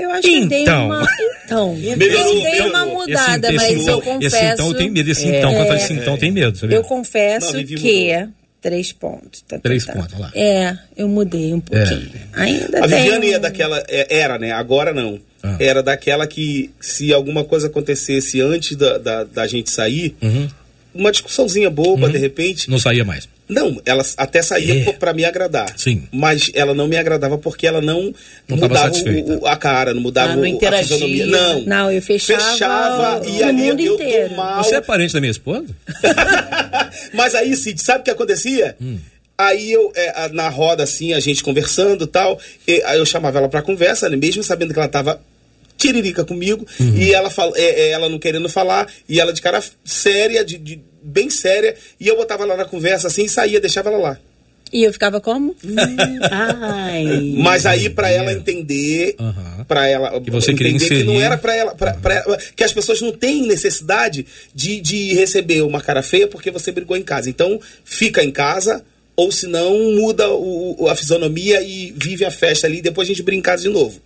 [0.00, 0.48] Eu acho então.
[0.48, 1.08] que dei uma.
[1.44, 4.36] Então, melhorou, eu dei uma mudada, esse, esse, mas eu confesso.
[4.36, 6.58] Esse então tem medo, esse então, quando faz então tem medo.
[6.58, 6.74] Sabe?
[6.74, 8.28] Eu confesso Não, que.
[8.60, 9.40] Três pontos.
[9.40, 10.30] Tá, tá Três tá, pontos, lá.
[10.34, 12.10] É, eu mudei um pouquinho.
[12.34, 12.42] É.
[12.42, 13.82] Ainda A Viviane é daquela.
[13.88, 14.52] É, era, né?
[14.52, 15.18] Agora não.
[15.42, 15.56] Ah.
[15.58, 20.48] Era daquela que, se alguma coisa acontecesse antes da, da, da gente sair, uhum.
[20.94, 22.12] uma discussãozinha boba, uhum.
[22.12, 22.68] de repente.
[22.68, 23.26] Não saía mais.
[23.50, 24.92] Não, ela até saía é.
[24.92, 25.72] para me agradar.
[25.76, 26.04] Sim.
[26.12, 28.14] Mas ela não me agradava porque ela não,
[28.48, 31.26] não mudava o, o, a cara, não mudava ah, não o, a fisionomia.
[31.26, 31.60] Não.
[31.62, 34.36] Não, eu fechava, fechava e ali mundo eu inteiro.
[34.36, 34.62] mal.
[34.62, 35.66] Você é parente da minha esposa?
[37.12, 38.76] Mas aí, Cid, sabe o que acontecia?
[38.80, 38.98] Hum.
[39.36, 43.48] Aí eu, é, na roda, assim, a gente conversando tal, e aí eu chamava ela
[43.48, 45.20] pra conversa, né, mesmo sabendo que ela tava
[45.78, 46.94] tiririca comigo, uhum.
[46.94, 50.58] e ela, fala, é, é, ela não querendo falar, e ela de cara séria, de,
[50.58, 54.18] de bem séria, e eu botava ela na conversa assim e saía, deixava ela lá.
[54.72, 55.56] E eu ficava como?
[56.30, 57.34] Ai.
[57.38, 59.64] Mas aí para ela entender, uhum.
[59.66, 63.00] para ela que você entender que não era para ela, pra, pra, que as pessoas
[63.00, 67.28] não têm necessidade de, de receber uma cara feia porque você brigou em casa.
[67.28, 68.84] Então fica em casa
[69.16, 72.80] ou se não muda o, a fisionomia e vive a festa ali.
[72.80, 74.00] Depois a gente brinca de novo.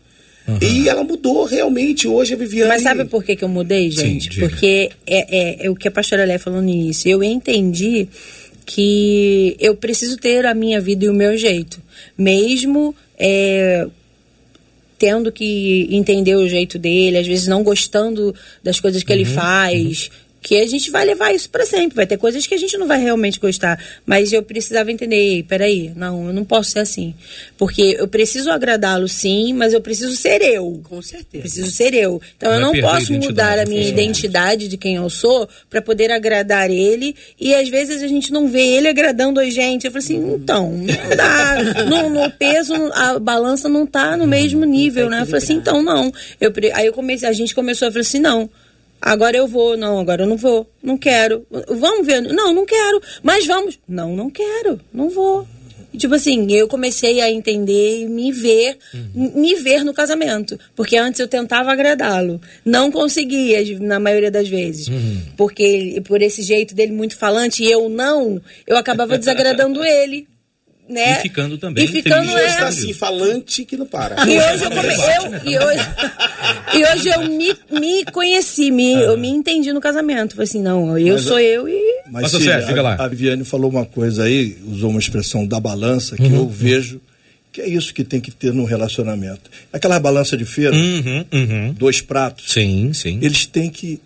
[0.46, 0.58] Uhum.
[0.60, 2.06] E ela mudou realmente.
[2.06, 2.68] Hoje a Viviane.
[2.68, 4.34] Mas sabe por que, que eu mudei, gente?
[4.34, 7.08] Sim, Porque é, é, é, o que a pastora Lé falou nisso.
[7.08, 8.08] Eu entendi
[8.66, 11.80] que eu preciso ter a minha vida e o meu jeito.
[12.16, 13.86] Mesmo é,
[14.98, 19.24] tendo que entender o jeito dele, às vezes não gostando das coisas que uhum, ele
[19.24, 20.08] faz.
[20.08, 21.96] Uhum que a gente vai levar isso para sempre.
[21.96, 23.82] Vai ter coisas que a gente não vai realmente gostar.
[24.04, 27.14] Mas eu precisava entender, peraí, não, eu não posso ser assim.
[27.56, 30.82] Porque eu preciso agradá-lo sim, mas eu preciso ser eu.
[30.84, 31.40] Com certeza.
[31.40, 32.20] Preciso ser eu.
[32.36, 36.12] Então eu não posso a mudar a minha identidade de quem eu sou para poder
[36.12, 37.16] agradar ele.
[37.40, 39.86] E às vezes a gente não vê ele agradando a gente.
[39.86, 41.56] Eu falo assim, então, não dá.
[41.88, 45.22] no, no, peso, a balança não tá no mesmo nível, né?
[45.22, 46.12] Eu falei assim, então não.
[46.38, 48.50] Eu, aí eu comecei, a gente começou a falar assim, não
[49.00, 51.46] Agora eu vou, não, agora eu não vou, não quero.
[51.68, 53.78] Vamos ver, não, não quero, mas vamos.
[53.86, 55.46] Não, não quero, não vou.
[55.94, 59.32] E, tipo assim, eu comecei a entender e me ver, uhum.
[59.36, 60.58] me ver no casamento.
[60.74, 62.40] Porque antes eu tentava agradá-lo.
[62.64, 64.88] Não conseguia, na maioria das vezes.
[64.88, 65.22] Uhum.
[65.36, 70.26] Porque por esse jeito dele muito falante e eu não, eu acabava desagradando ele
[70.88, 71.18] né?
[71.18, 71.84] E ficando também.
[71.84, 72.46] E ficando é...
[72.46, 74.16] está assim, falante que não para.
[74.28, 74.88] E hoje eu, come...
[74.88, 75.88] eu, e hoje,
[76.74, 79.00] e hoje eu me, me conheci, me, ah.
[79.00, 80.34] eu me entendi no casamento.
[80.34, 81.80] Falei assim, não, eu mas, sou eu e.
[82.10, 82.96] Mas sim, diga lá.
[82.98, 86.36] A Viviane falou uma coisa aí, usou uma expressão da balança, que uhum.
[86.36, 87.00] eu vejo
[87.52, 89.48] que é isso que tem que ter no relacionamento.
[89.72, 91.72] Aquela balança de feira, uhum, uhum.
[91.72, 92.52] dois pratos.
[92.52, 93.20] Sim, sim.
[93.22, 94.00] Eles têm que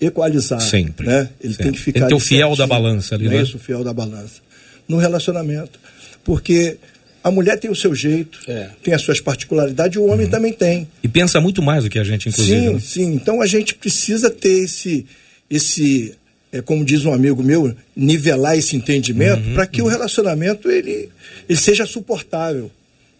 [0.00, 0.60] equalizar.
[0.60, 1.06] Sempre.
[1.06, 1.28] Né?
[1.40, 1.64] Ele Sempre.
[1.64, 2.00] tem que ficar.
[2.00, 3.36] Tem que ter o fiel certinho, da balança ali, né?
[3.36, 4.42] É isso, o fiel da balança.
[4.88, 5.78] No relacionamento
[6.24, 6.76] porque
[7.22, 8.70] a mulher tem o seu jeito, é.
[8.82, 10.30] tem as suas particularidades, e o homem uhum.
[10.30, 10.88] também tem.
[11.02, 12.60] E pensa muito mais do que a gente, inclusive.
[12.60, 12.80] Sim, né?
[12.80, 13.14] sim.
[13.14, 15.06] Então a gente precisa ter esse,
[15.48, 16.14] esse
[16.52, 19.86] é, como diz um amigo meu, nivelar esse entendimento uhum, para que uhum.
[19.86, 21.08] o relacionamento ele,
[21.48, 22.70] ele seja suportável.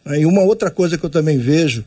[0.04, 0.20] Né?
[0.20, 1.84] E uma outra coisa que eu também vejo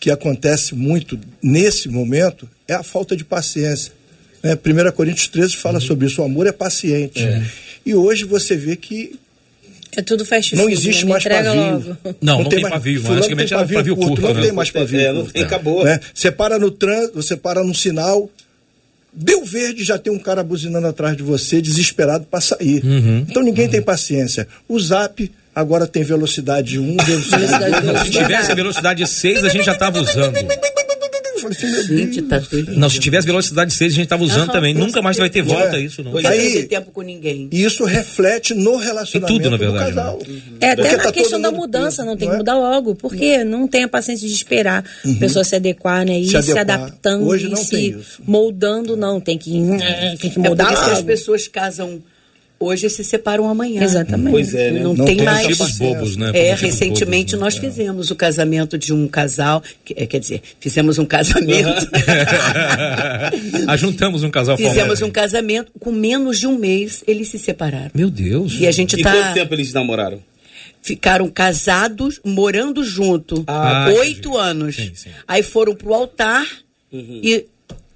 [0.00, 3.92] que acontece muito nesse momento é a falta de paciência.
[4.42, 4.54] Né?
[4.54, 5.80] 1 Coríntios 13 fala uhum.
[5.80, 7.22] sobre isso, o amor é paciente.
[7.22, 7.44] É.
[7.84, 9.18] E hoje você vê que
[9.96, 10.62] é tudo fast food.
[10.62, 11.54] Não existe mais pavio.
[11.54, 11.96] Logo.
[12.04, 13.02] Não, não, não tem, tem pavio.
[13.02, 14.08] Mas antigamente era pavio, pavio curto.
[14.08, 14.42] curto não né?
[14.42, 15.00] tem mais pavio.
[15.00, 15.84] É, não tem, acabou.
[15.84, 16.00] Né?
[16.12, 18.30] Você para no trânsito, você para no sinal,
[19.12, 22.84] deu verde, já tem um cara buzinando atrás de você, desesperado para sair.
[22.84, 23.26] Uhum.
[23.28, 23.72] Então ninguém uhum.
[23.72, 24.46] tem paciência.
[24.68, 28.00] O zap agora tem velocidade 1, velocidade 2.
[28.00, 30.34] Se tivesse velocidade 6, a gente já estava usando.
[31.40, 32.42] Falei assim, meu Gente, tá
[32.76, 34.74] Não, se tivesse velocidade 6, a gente tava usando também.
[34.74, 35.80] Nunca mais vai ter volta é.
[35.80, 36.12] isso, não.
[36.12, 37.48] Pois aí, ter tempo com ninguém.
[37.52, 40.18] Isso reflete no relacionamento em tudo, na verdade, do casal.
[40.26, 40.40] Né?
[40.60, 42.38] É até na tá questão da mudança, não tem que é?
[42.38, 42.94] mudar logo.
[42.94, 45.12] Porque não tem a paciência de esperar uhum.
[45.12, 46.18] a pessoa se adequar, né?
[46.18, 49.20] E se, se adaptando Hoje não e se moldando, não.
[49.20, 49.52] Tem que,
[50.20, 50.64] tem que mudar.
[50.64, 52.02] É por isso que as pessoas casam
[52.58, 53.82] hoje se separam amanhã.
[53.82, 54.30] Exatamente.
[54.30, 54.80] Pois é, né?
[54.80, 55.46] não, não, tem, tem mais.
[55.46, 56.30] Tipos bobos, né?
[56.34, 57.40] É, recentemente bobos, né?
[57.40, 57.60] nós é.
[57.60, 61.88] fizemos o casamento de um casal, que, é, quer dizer, fizemos um casamento.
[63.68, 67.90] Ajuntamos um casal Fizemos um casamento, com menos de um mês eles se separaram.
[67.94, 68.54] Meu Deus.
[68.58, 69.12] E a gente e tá...
[69.12, 70.22] quanto tempo eles namoraram?
[70.82, 74.76] Ficaram casados, morando junto, ah, oito anos.
[74.76, 75.10] Sim, sim.
[75.26, 76.46] Aí foram pro altar
[76.92, 77.20] uhum.
[77.24, 77.44] e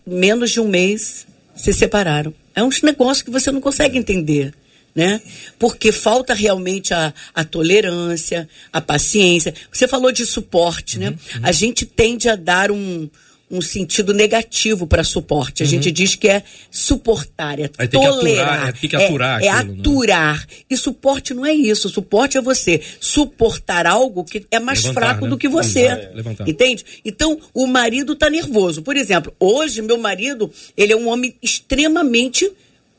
[0.04, 2.34] menos de um mês se separaram.
[2.60, 4.54] É um negócio que você não consegue entender.
[4.94, 5.20] Né?
[5.56, 9.54] Porque falta realmente a, a tolerância, a paciência.
[9.72, 11.10] Você falou de suporte, né?
[11.10, 11.12] uhum?
[11.12, 11.40] Uhum.
[11.44, 13.08] A gente tende a dar um,
[13.50, 15.62] um sentido negativo para suporte.
[15.62, 15.70] A uhum.
[15.70, 18.72] gente diz que é suportar, é Aí tolerar.
[18.72, 19.74] Tem que aturar, é, é, aturar.
[19.76, 20.38] É aturar.
[20.38, 20.56] Né?
[20.70, 21.88] E suporte não é isso.
[21.88, 25.30] Suporte é você suportar algo que é mais levantar, fraco né?
[25.30, 25.88] do que você.
[25.88, 26.48] Levantar, levantar.
[26.48, 26.84] Entende?
[27.04, 28.82] Então, o marido tá nervoso.
[28.82, 32.50] Por exemplo, hoje, meu marido, ele é um homem extremamente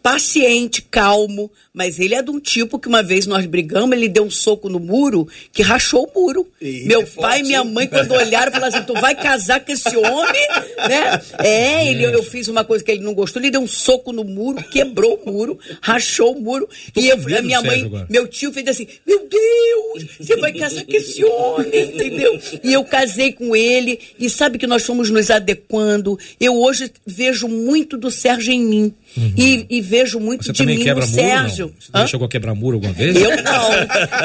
[0.02, 4.24] paciente, calmo, mas ele é de um tipo que uma vez nós brigamos, ele deu
[4.24, 6.48] um soco no muro que rachou o muro.
[6.60, 9.96] Meu é pai e minha mãe, quando olharam, falaram assim: tu vai casar com esse
[9.96, 10.48] homem?
[10.90, 11.22] né?
[11.40, 14.24] É, ele, eu fiz uma coisa que ele não gostou, ele deu um soco no
[14.24, 16.68] muro, quebrou o muro, rachou o muro.
[16.94, 18.08] Tô e eu, a minha mãe, agora.
[18.10, 22.40] meu tio fez assim: Meu Deus, você vai casar com esse homem, entendeu?
[22.64, 26.18] E eu casei com ele, e sabe que nós fomos nos adequando.
[26.40, 28.94] Eu hoje vejo muito do Sérgio em mim.
[29.15, 29.34] Uhum.
[29.38, 31.74] E, e, vejo muito Você de mim no Sérgio.
[31.93, 32.02] Não?
[32.02, 33.15] Você chegou a quebrar muro alguma vez?
[33.15, 33.71] Eu não,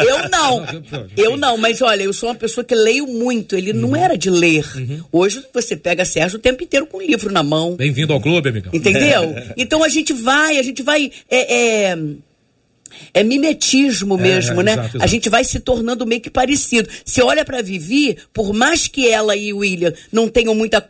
[0.04, 0.66] eu não.
[1.16, 3.56] Eu não, mas olha, eu sou uma pessoa que leio muito.
[3.56, 3.80] Ele uhum.
[3.80, 4.64] não era de ler.
[4.76, 5.02] Uhum.
[5.10, 7.74] Hoje você pega Sérgio o tempo inteiro com um livro na mão.
[7.74, 8.70] Bem-vindo ao clube, amigo.
[8.72, 9.34] Entendeu?
[9.56, 11.10] Então a gente vai, a gente vai.
[11.30, 11.98] É, é,
[13.12, 14.72] é mimetismo é, mesmo, é, né?
[14.72, 15.04] Exato, exato.
[15.04, 16.88] A gente vai se tornando meio que parecido.
[17.04, 20.80] Se olha para Vivi, por mais que ela e o William não tenham muita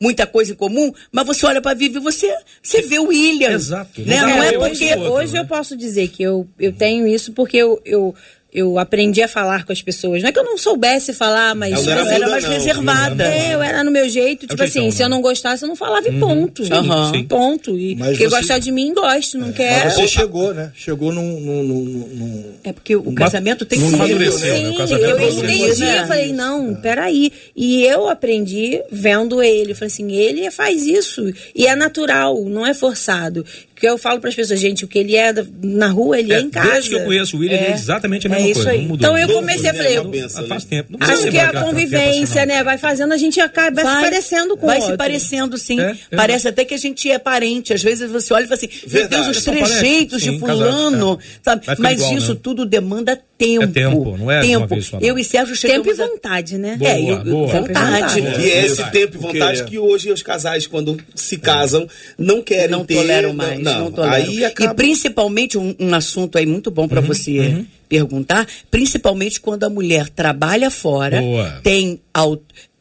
[0.00, 3.50] muita coisa em comum, mas você olha para Vivi e você, você vê o William.
[3.50, 4.00] Exato.
[4.00, 4.20] Né?
[4.20, 5.40] Não, é porque hoje, hoje né?
[5.40, 8.14] eu posso dizer que eu, eu tenho isso porque eu, eu
[8.56, 10.22] eu aprendi a falar com as pessoas.
[10.22, 13.24] Não é que eu não soubesse falar, mas eu era, era mais não, reservada.
[13.24, 15.76] É, eu era no meu jeito, é tipo assim, se eu não gostasse, eu não
[15.76, 16.64] falava e ponto.
[16.64, 17.10] Sim, uhum.
[17.12, 17.24] sim.
[17.24, 17.78] Ponto.
[17.78, 18.36] E mas quem você...
[18.38, 19.52] gostar de mim, goste, não é.
[19.52, 19.84] quer.
[19.84, 20.72] Mas você chegou, né?
[20.74, 21.38] Chegou num.
[21.38, 24.18] num, num é porque o casamento tem que ser.
[24.18, 24.30] Né?
[24.30, 25.80] Sim, eu entendi.
[25.80, 26.00] Né?
[26.00, 27.30] Eu falei, não, peraí.
[27.54, 29.72] E eu aprendi vendo ele.
[29.72, 31.30] Eu falei assim, ele faz isso.
[31.54, 33.44] E é natural, não é forçado.
[33.76, 36.38] Porque eu falo para as pessoas, gente, o que ele é na rua, ele é,
[36.38, 36.72] é em casa.
[36.72, 38.70] Desde que eu conheço o William, é, ele é exatamente a mesma é coisa.
[38.70, 38.84] Aí.
[38.90, 40.28] Então eu comecei a falei, né?
[40.48, 40.96] faz tempo.
[40.98, 44.66] Não acho que a convivência, né, vai fazendo, a gente acaba vai, se parecendo com
[44.66, 45.78] Vai se parecendo, sim.
[45.78, 46.16] É, é.
[46.16, 47.74] Parece até que a gente é parente.
[47.74, 51.66] Às vezes você olha e fala assim, meu Deus, os trejeitos de fulano, sabe?
[51.78, 52.40] Mas isso né?
[52.42, 53.64] tudo demanda tempo.
[53.64, 54.74] É tempo, não é tempo.
[55.00, 56.76] Eu e Sérgio chegamos Tempo e vontade, né?
[56.76, 57.46] Boa, é, boa.
[57.48, 58.20] vontade.
[58.20, 62.70] E é esse tempo e vontade que hoje os casais, quando se casam, não querem
[62.70, 62.96] não ter.
[62.96, 64.14] Toleram mais, não, não toleram.
[64.14, 64.72] Aí acaba...
[64.72, 67.66] E principalmente um, um assunto aí muito bom para uhum, você uhum.
[67.88, 71.60] perguntar, principalmente quando a mulher trabalha fora, Boa.
[71.62, 72.00] tem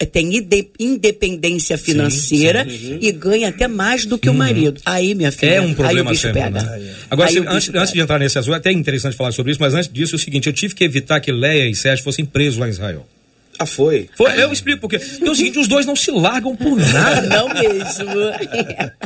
[0.04, 0.30] tem
[0.78, 3.00] independência financeira sim, sim, uhum.
[3.02, 4.38] e ganha até mais do que o uhum.
[4.38, 4.82] marido.
[4.86, 6.62] Aí, minha filha, é um problema aí o bicho sempre, pega.
[6.62, 6.94] Né?
[7.10, 9.74] Agora, se, antes, antes de entrar nesse assunto, é até interessante falar sobre isso, mas
[9.74, 12.60] antes disso, é o seguinte, eu tive que evitar que Leia e Sérgio fossem presos
[12.60, 13.08] lá em Israel.
[13.58, 14.10] Ah, foi?
[14.16, 14.42] foi?
[14.42, 14.98] Eu explico porque.
[14.98, 17.22] É o seguinte, os dois não se largam por nada.
[17.36, 18.12] Não mesmo.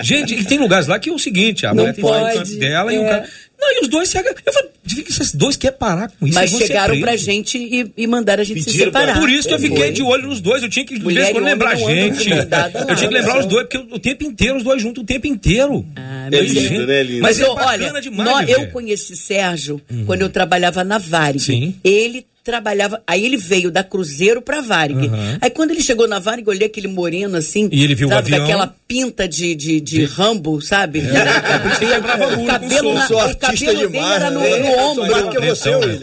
[0.01, 2.91] Gente, e tem lugares lá que é o seguinte, a não mulher tem pode, dela
[2.91, 2.95] é.
[2.95, 3.29] e o cara.
[3.59, 4.71] Não, e os dois se Eu falei,
[5.03, 6.35] que esses dois querem parar com isso.
[6.35, 9.13] Mas chegaram pra gente e, e mandaram a gente Pediram se separar.
[9.13, 9.21] Pra...
[9.21, 9.91] Por isso que eu fiquei foi.
[9.91, 10.63] de olho nos dois.
[10.63, 12.29] Eu tinha que, de vez quando, lembrar a gente.
[12.29, 15.27] Eu tinha que lembrar os dois, porque o tempo inteiro, os dois juntos, o tempo
[15.27, 15.85] inteiro.
[15.95, 17.21] Ah, é lindo, né, lindo?
[17.21, 20.05] Mas, eu, olha, demais, nós, eu conheci Sérgio uhum.
[20.05, 21.39] quando eu trabalhava na Varig.
[21.39, 21.75] Sim.
[21.83, 23.01] Ele trabalhava.
[23.05, 25.07] Aí ele veio da Cruzeiro pra Varig.
[25.07, 25.37] Uhum.
[25.41, 27.69] Aí quando ele chegou na Varig, eu olhei aquele moreno assim.
[27.71, 28.47] E ele viu sabe, o avião.
[28.47, 30.99] Daquela pinta de, de, de Rambo, sabe?
[30.99, 32.41] É.
[32.41, 33.07] o cabelo, na,
[33.49, 35.05] o cabelo dele era no, no ombro.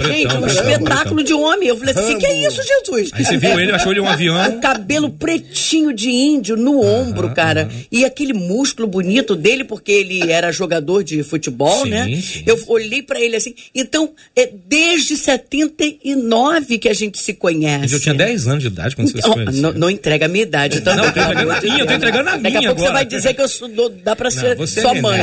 [0.06, 1.68] Gente, um espetáculo de homem.
[1.68, 3.10] Eu falei assim: o que, que é isso, Jesus?
[3.12, 4.36] Aí você viu ele, achou ele um avião.
[4.48, 7.68] O cabelo pretinho de índio no ombro, cara.
[7.90, 12.04] E aquele músculo bonito dele, porque ele era jogador de futebol, sim, né?
[12.20, 12.42] Sim.
[12.46, 13.54] Eu olhei para ele assim.
[13.74, 17.94] Então, é desde 79 que a gente se conhece.
[17.94, 19.62] Eu tinha 10 anos de idade quando então, você se conheceu.
[19.62, 20.78] Não, não entrega a minha idade.
[20.78, 22.82] Então, não, eu tô entregando a minha, eu tô entregando a minha Daqui a pouco
[22.82, 22.88] agora.
[22.88, 23.68] você vai dizer que eu sou,
[24.02, 25.22] dá pra ser não, sua é mãe.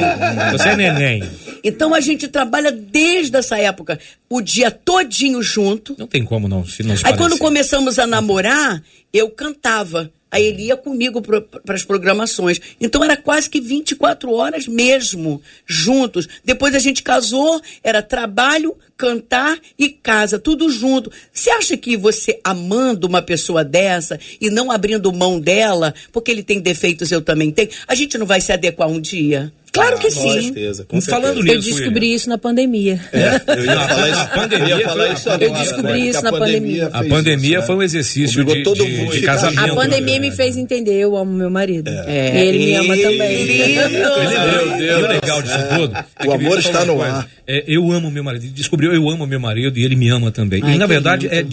[0.52, 1.24] Você é neném.
[1.64, 4.00] Então a gente trabalha desde essa época
[4.30, 5.96] o dia todinho junto.
[5.98, 10.12] Não tem como não, se não se Aí quando começamos a namorar, eu cantava.
[10.34, 12.60] Aí ele ia comigo para as programações.
[12.82, 16.28] Então era quase que 24 horas mesmo, juntos.
[16.44, 21.12] Depois a gente casou, era trabalho, cantar e casa, tudo junto.
[21.32, 26.42] Você acha que você amando uma pessoa dessa e não abrindo mão dela, porque ele
[26.42, 29.54] tem defeitos, eu também tenho, a gente não vai se adequar um dia?
[29.74, 30.22] Claro que ah, sim.
[30.22, 32.16] Com certeza, com Falando nisso, eu descobri William.
[32.16, 33.02] isso na pandemia.
[33.12, 36.88] É, eu ia falar isso, pandemia, eu, falar isso agora, eu descobri isso na pandemia.
[36.94, 39.72] A pandemia isso, foi um exercício de, todo mundo de, de casamento.
[39.72, 41.90] A pandemia me fez entender, eu amo meu marido.
[41.90, 42.46] É.
[42.46, 43.46] E ele me ama também.
[43.76, 44.80] Meu Deus.
[44.80, 45.98] E o legal disso tudo.
[46.20, 47.28] É o amor está no ar.
[47.48, 48.46] É, eu amo meu marido.
[48.54, 50.62] Descobriu, eu amo meu marido e ele me ama também.
[50.64, 51.44] Ai, e na verdade, é,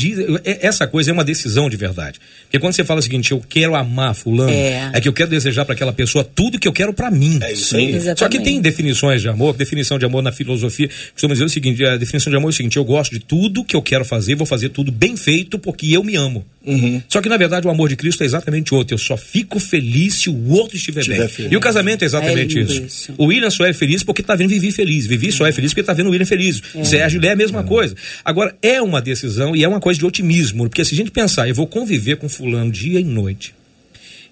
[0.44, 2.20] é, essa coisa é uma decisão de verdade.
[2.42, 5.30] Porque quando você fala o seguinte, eu quero amar fulano, é, é que eu quero
[5.30, 7.40] desejar para aquela pessoa tudo que eu quero para mim.
[7.42, 8.09] É isso aí.
[8.10, 8.18] Exatamente.
[8.18, 10.88] Só que tem definições de amor, definição de amor na filosofia.
[11.12, 13.64] Costuma dizer o seguinte: a definição de amor é o seguinte: eu gosto de tudo
[13.64, 16.44] que eu quero fazer, vou fazer tudo bem feito porque eu me amo.
[16.64, 17.00] Uhum.
[17.08, 18.94] Só que na verdade o amor de Cristo é exatamente outro.
[18.94, 21.28] Eu só fico feliz se o outro estiver, estiver bem.
[21.28, 21.52] Feliz.
[21.52, 22.82] E o casamento é exatamente é isso.
[22.82, 23.14] isso.
[23.16, 25.06] O William só é feliz porque está vendo Vivi feliz.
[25.06, 26.62] Vivi só é feliz porque está vendo o William feliz.
[26.74, 26.84] É.
[26.84, 27.62] Sérgio é a mesma é.
[27.62, 27.94] coisa.
[28.24, 30.64] Agora, é uma decisão e é uma coisa de otimismo.
[30.64, 33.54] Porque se a gente pensar, eu vou conviver com fulano dia e noite.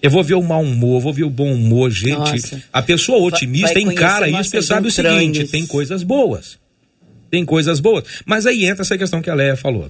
[0.01, 2.17] Eu vou ver o mau humor, vou ver o bom humor, gente.
[2.17, 2.63] Nossa.
[2.71, 6.57] A pessoa otimista vai encara isso e sabe o seguinte: tem coisas boas.
[7.29, 8.05] Tem coisas boas.
[8.25, 9.87] Mas aí entra essa questão que a Léa falou.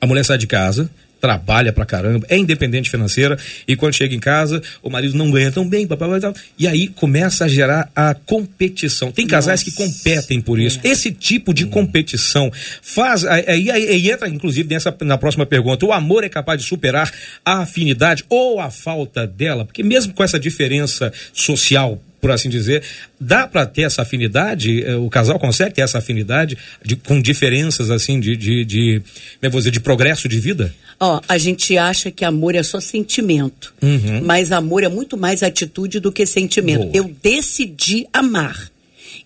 [0.00, 0.90] A mulher sai de casa,
[1.20, 5.52] trabalha pra caramba, é independente financeira e quando chega em casa, o marido não ganha
[5.52, 9.12] tão bem, papapá, e, tal, e aí começa a gerar a competição.
[9.12, 9.70] Tem casais Nossa.
[9.70, 10.80] que competem por isso.
[10.82, 10.88] É.
[10.88, 12.50] Esse tipo de competição
[12.82, 13.24] faz.
[13.24, 17.12] Aí, aí, aí, entra, inclusive, nessa, na próxima pergunta: o amor é capaz de superar
[17.44, 19.64] a afinidade ou a falta dela?
[19.64, 22.82] Porque mesmo com essa diferença social por assim dizer,
[23.18, 24.84] dá para ter essa afinidade?
[24.84, 29.02] Eh, o casal consegue ter essa afinidade de, com diferenças assim de, de, de,
[29.40, 30.74] é vou dizer, de progresso de vida?
[30.98, 34.22] Ó, a gente acha que amor é só sentimento, uhum.
[34.22, 36.84] mas amor é muito mais atitude do que sentimento.
[36.84, 36.90] Boa.
[36.94, 38.70] Eu decidi amar,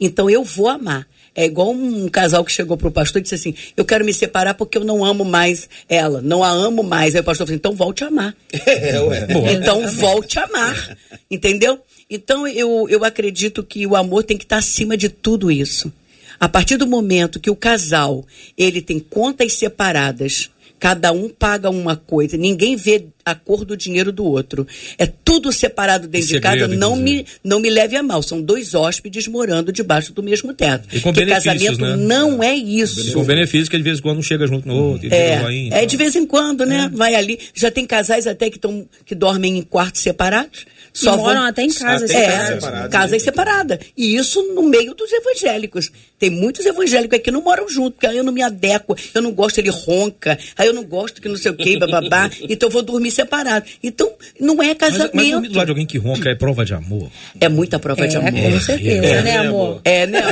[0.01, 1.07] então eu vou amar.
[1.37, 4.55] É igual um casal que chegou pro pastor e disse assim: Eu quero me separar
[4.55, 7.17] porque eu não amo mais ela, não a amo mais.
[7.17, 8.35] Aí o pastor falou assim: Então volte a amar.
[8.65, 9.27] É, ué.
[9.53, 10.97] Então volte a amar.
[11.29, 11.81] Entendeu?
[12.09, 15.93] Então eu, eu acredito que o amor tem que estar acima de tudo isso.
[16.39, 21.97] A partir do momento que o casal ele tem contas separadas, cada um paga uma
[21.97, 24.67] coisa, ninguém vê a cor do dinheiro do outro.
[24.99, 28.23] É tudo separado dentro de casa, não me, não me leve a mal.
[28.23, 30.87] São dois hóspedes morando debaixo do mesmo teto.
[30.93, 31.97] E com Porque casamento né?
[31.97, 33.15] não é isso.
[33.15, 35.09] Com benefício que de vez em quando um chega junto no outro.
[35.11, 36.91] É, é de vez em quando, né?
[36.93, 36.95] É.
[36.95, 37.39] Vai ali.
[37.55, 40.67] Já tem casais até que, tão, que dormem em quartos separados.
[40.95, 41.49] Só moram vão...
[41.49, 42.91] até em casas até é, separadas.
[42.93, 43.79] Casas separadas.
[43.97, 45.91] E isso no meio dos evangélicos.
[46.21, 49.21] Tem muitos evangélicos aqui que não moram junto, porque aí eu não me adequo, eu
[49.21, 52.69] não gosto, ele ronca, aí eu não gosto que não sei o que, bababá, então
[52.69, 53.67] eu vou dormir separado.
[53.83, 55.11] Então, não é casamento.
[55.15, 57.11] Mas, mas dormir do lado de alguém que ronca é prova de amor?
[57.41, 58.33] É muita prova é, de amor.
[58.33, 59.81] Com certeza, é, né, amor?
[59.85, 60.23] É, né?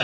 [0.00, 0.03] é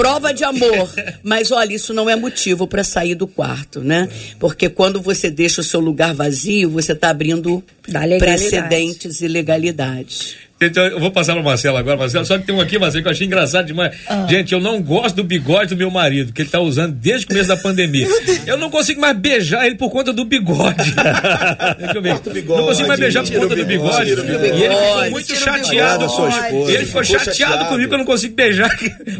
[0.00, 0.90] prova de amor.
[1.22, 4.08] Mas olha, isso não é motivo para sair do quarto, né?
[4.38, 7.62] Porque quando você deixa o seu lugar vazio, você está abrindo
[8.18, 10.36] precedentes e legalidades.
[10.62, 12.26] Então, eu vou passar para Marcelo agora, Marcelo.
[12.26, 13.96] Só que tem um aqui, Marcelo, que eu achei engraçado demais.
[14.06, 14.26] Ah.
[14.28, 17.28] Gente, eu não gosto do bigode do meu marido, que ele está usando desde o
[17.28, 18.06] começo da pandemia.
[18.46, 20.92] Eu não consigo mais beijar ele por conta do bigode.
[22.46, 24.10] não consigo mais beijar por conta do bigode.
[24.10, 26.06] E ele ficou muito chateado.
[26.68, 28.70] Ele ficou chateado comigo que eu não consigo beijar.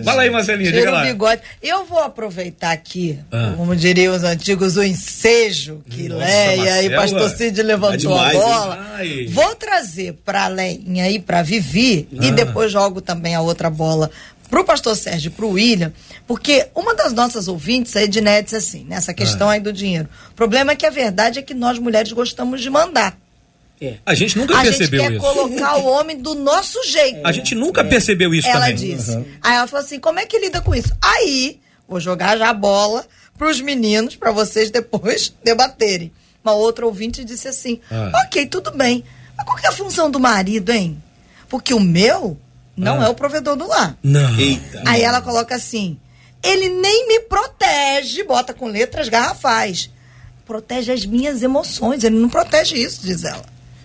[0.04, 1.02] Fala aí, Marcelinha, diga lá.
[1.04, 1.40] bigode.
[1.62, 3.54] Eu vou aproveitar aqui, ah.
[3.56, 8.36] como diriam os antigos, o ensejo que Nossa, Leia e Pastor Cid levantou é demais,
[8.36, 8.88] a bola.
[9.30, 12.26] Vou trazer para além aí para Vivi ah.
[12.26, 14.10] e depois jogo também a outra bola
[14.50, 15.92] pro pastor Sérgio e pro William,
[16.26, 19.52] porque uma das nossas ouvintes, a Ednet, disse assim, nessa questão ah.
[19.52, 20.08] aí do dinheiro.
[20.32, 23.16] O problema é que a verdade é que nós mulheres gostamos de mandar.
[23.80, 23.98] É.
[24.04, 25.06] A gente nunca a percebeu isso.
[25.06, 27.24] A gente quer colocar o homem do nosso jeito.
[27.24, 27.84] A gente nunca é.
[27.84, 28.74] percebeu isso ela também.
[28.74, 29.12] disse.
[29.12, 29.24] Uhum.
[29.40, 30.92] Aí ela falou assim, como é que lida com isso?
[31.00, 33.06] Aí, vou jogar já a bola
[33.38, 36.10] pros meninos, para vocês depois debaterem.
[36.42, 38.24] Uma outra ouvinte disse assim, ah.
[38.26, 39.04] ok, tudo bem,
[39.36, 41.00] mas qual que é a função do marido, hein?
[41.50, 42.38] Porque o meu
[42.76, 43.06] não ah.
[43.06, 43.98] é o provedor do lar.
[44.02, 44.38] Não.
[44.38, 44.82] Eita.
[44.86, 45.98] Aí ela coloca assim:
[46.42, 49.90] ele nem me protege, bota com letras garrafais.
[50.46, 52.02] Protege as minhas emoções.
[52.04, 53.44] Ele não protege isso, diz ela.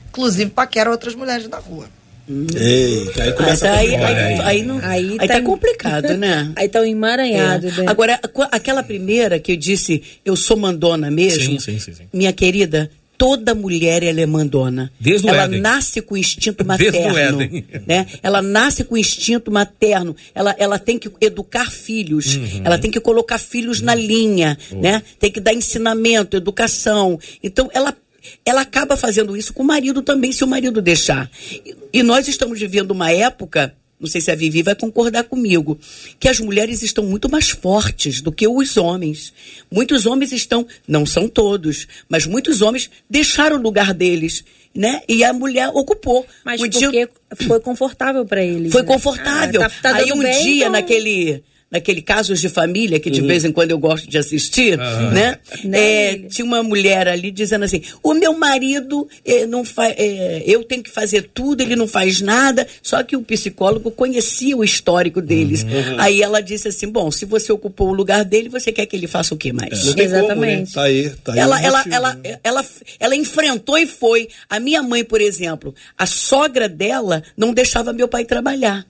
[0.09, 1.89] Inclusive, paquera outras mulheres na rua.
[2.27, 6.51] Eita, aí começa aí, a aí, aí, aí, não, aí, aí tá, tá complicado, né?
[6.57, 7.67] Aí tá um emaranhado.
[7.67, 7.71] É.
[7.71, 7.85] Né?
[7.85, 8.19] Agora,
[8.51, 13.55] aquela primeira que eu disse, eu sou mandona mesmo, sim, sim, sim, minha querida, toda
[13.55, 14.91] mulher ela é mandona.
[14.99, 15.61] Desde ela Éden.
[15.61, 17.39] nasce com instinto materno,
[17.85, 18.05] né?
[18.21, 20.15] Ela nasce com instinto materno.
[20.33, 22.35] Ela, ela tem que educar filhos.
[22.35, 22.61] Uhum.
[22.63, 23.85] Ela tem que colocar filhos uhum.
[23.85, 24.81] na linha, uhum.
[24.81, 25.03] né?
[25.19, 27.19] Tem que dar ensinamento, educação.
[27.43, 27.95] Então ela
[28.43, 31.29] ela acaba fazendo isso com o marido também, se o marido deixar.
[31.51, 35.79] E, e nós estamos vivendo uma época não sei se a Vivi vai concordar comigo,
[36.19, 39.33] que as mulheres estão muito mais fortes do que os homens.
[39.71, 45.01] Muitos homens estão, não são todos, mas muitos homens deixaram o lugar deles, né?
[45.07, 46.25] E a mulher ocupou.
[46.43, 47.09] Mas um porque dia...
[47.47, 48.71] foi confortável para eles.
[48.71, 48.87] Foi né?
[48.87, 49.61] confortável.
[49.61, 50.71] Ah, tá, tá Aí um bem, dia então...
[50.71, 51.43] naquele
[51.75, 53.27] naquele Casos de Família, que de uhum.
[53.27, 55.11] vez em quando eu gosto de assistir, uhum.
[55.11, 55.37] né?
[55.73, 59.93] É, tinha uma mulher ali dizendo assim: o meu marido é, não faz.
[59.97, 62.65] É, eu tenho que fazer tudo, ele não faz nada.
[62.81, 65.63] Só que o psicólogo conhecia o histórico deles.
[65.63, 65.95] Uhum.
[65.97, 69.07] Aí ela disse assim: bom, se você ocupou o lugar dele, você quer que ele
[69.07, 69.95] faça o quê mais?
[69.97, 70.01] É.
[70.03, 70.27] Exatamente.
[70.33, 70.67] Como, né?
[70.73, 72.65] Tá aí, tá aí ela, ela, ela, ela,
[72.99, 74.29] ela enfrentou e foi.
[74.49, 78.85] A minha mãe, por exemplo, a sogra dela não deixava meu pai trabalhar.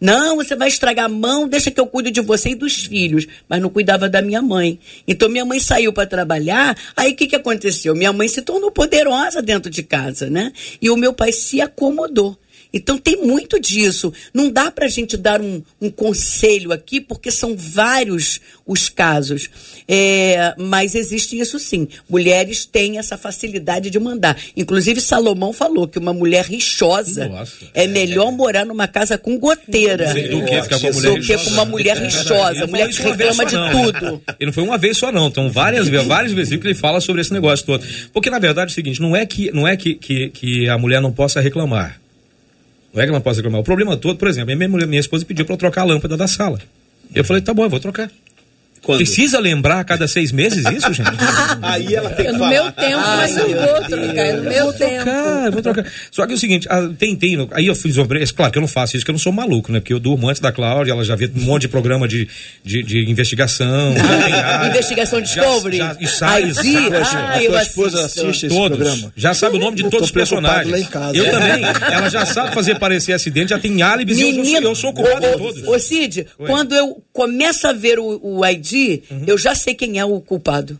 [0.00, 3.26] Não, você vai estragar a mão, deixa que eu cuido de você e dos filhos.
[3.48, 4.78] Mas não cuidava da minha mãe.
[5.06, 7.94] Então minha mãe saiu para trabalhar, aí o que, que aconteceu?
[7.94, 10.52] Minha mãe se tornou poderosa dentro de casa, né?
[10.80, 12.38] E o meu pai se acomodou.
[12.72, 14.12] Então tem muito disso.
[14.32, 19.48] Não dá para a gente dar um, um, conselho aqui, porque são vários os casos.
[19.86, 21.88] É, mas existe isso sim.
[22.08, 24.36] Mulheres têm essa facilidade de mandar.
[24.56, 27.66] Inclusive, Salomão falou que uma mulher rixosa Nossa.
[27.72, 31.64] é melhor morar numa casa com goteira do que, ficar com, do que com uma
[31.64, 32.66] mulher rixosa.
[32.66, 34.22] mulher que reclama de não, tudo.
[34.38, 35.28] E não foi uma vez só, não.
[35.28, 37.84] Então, várias, vários versículos ele fala sobre esse negócio todo.
[38.12, 40.76] Porque, na verdade, é o seguinte: não é que, não é que, que, que a
[40.76, 41.98] mulher não possa reclamar.
[42.92, 43.60] Não é que ela não possa reclamar.
[43.60, 46.26] O problema todo, por exemplo, minha, minha esposa pediu para eu trocar a lâmpada da
[46.26, 46.58] sala.
[47.14, 48.10] Eu falei, tá bom, eu vou trocar.
[48.82, 48.98] Quando?
[48.98, 51.08] Precisa lembrar a cada seis meses isso, gente?
[51.62, 52.50] Aí ela tem que No falar.
[52.50, 54.32] meu tempo, mas eu vou trocar.
[54.34, 55.04] No meu tempo.
[55.04, 55.86] Trocar, vou trocar.
[56.10, 56.68] Só que é o seguinte,
[56.98, 59.18] tem, tem, aí eu fiz uma claro que eu não faço isso, que eu não
[59.18, 59.80] sou maluco, né?
[59.80, 62.28] Porque eu durmo antes da Cláudia, ela já vê um monte de programa de,
[62.64, 63.94] de, de investigação.
[63.98, 65.76] Ah, investigação Discovery.
[65.76, 66.58] Já, já, sai, ID,
[67.16, 69.12] ah, eu esposa assiste esse todos, programa.
[69.16, 70.70] Já sabe o nome de todos os personagens.
[70.70, 71.16] Lá em casa.
[71.16, 71.64] Eu também.
[71.92, 75.26] Ela já sabe fazer parecer acidente, já tem álibis Menino, e eu, eu sou culpado
[75.26, 75.68] de todos.
[75.68, 76.46] Ô Cid, Oi.
[76.46, 78.67] quando eu começo a ver o, o ID,
[79.10, 79.24] uhum.
[79.26, 80.78] eu já sei quem é o culpado.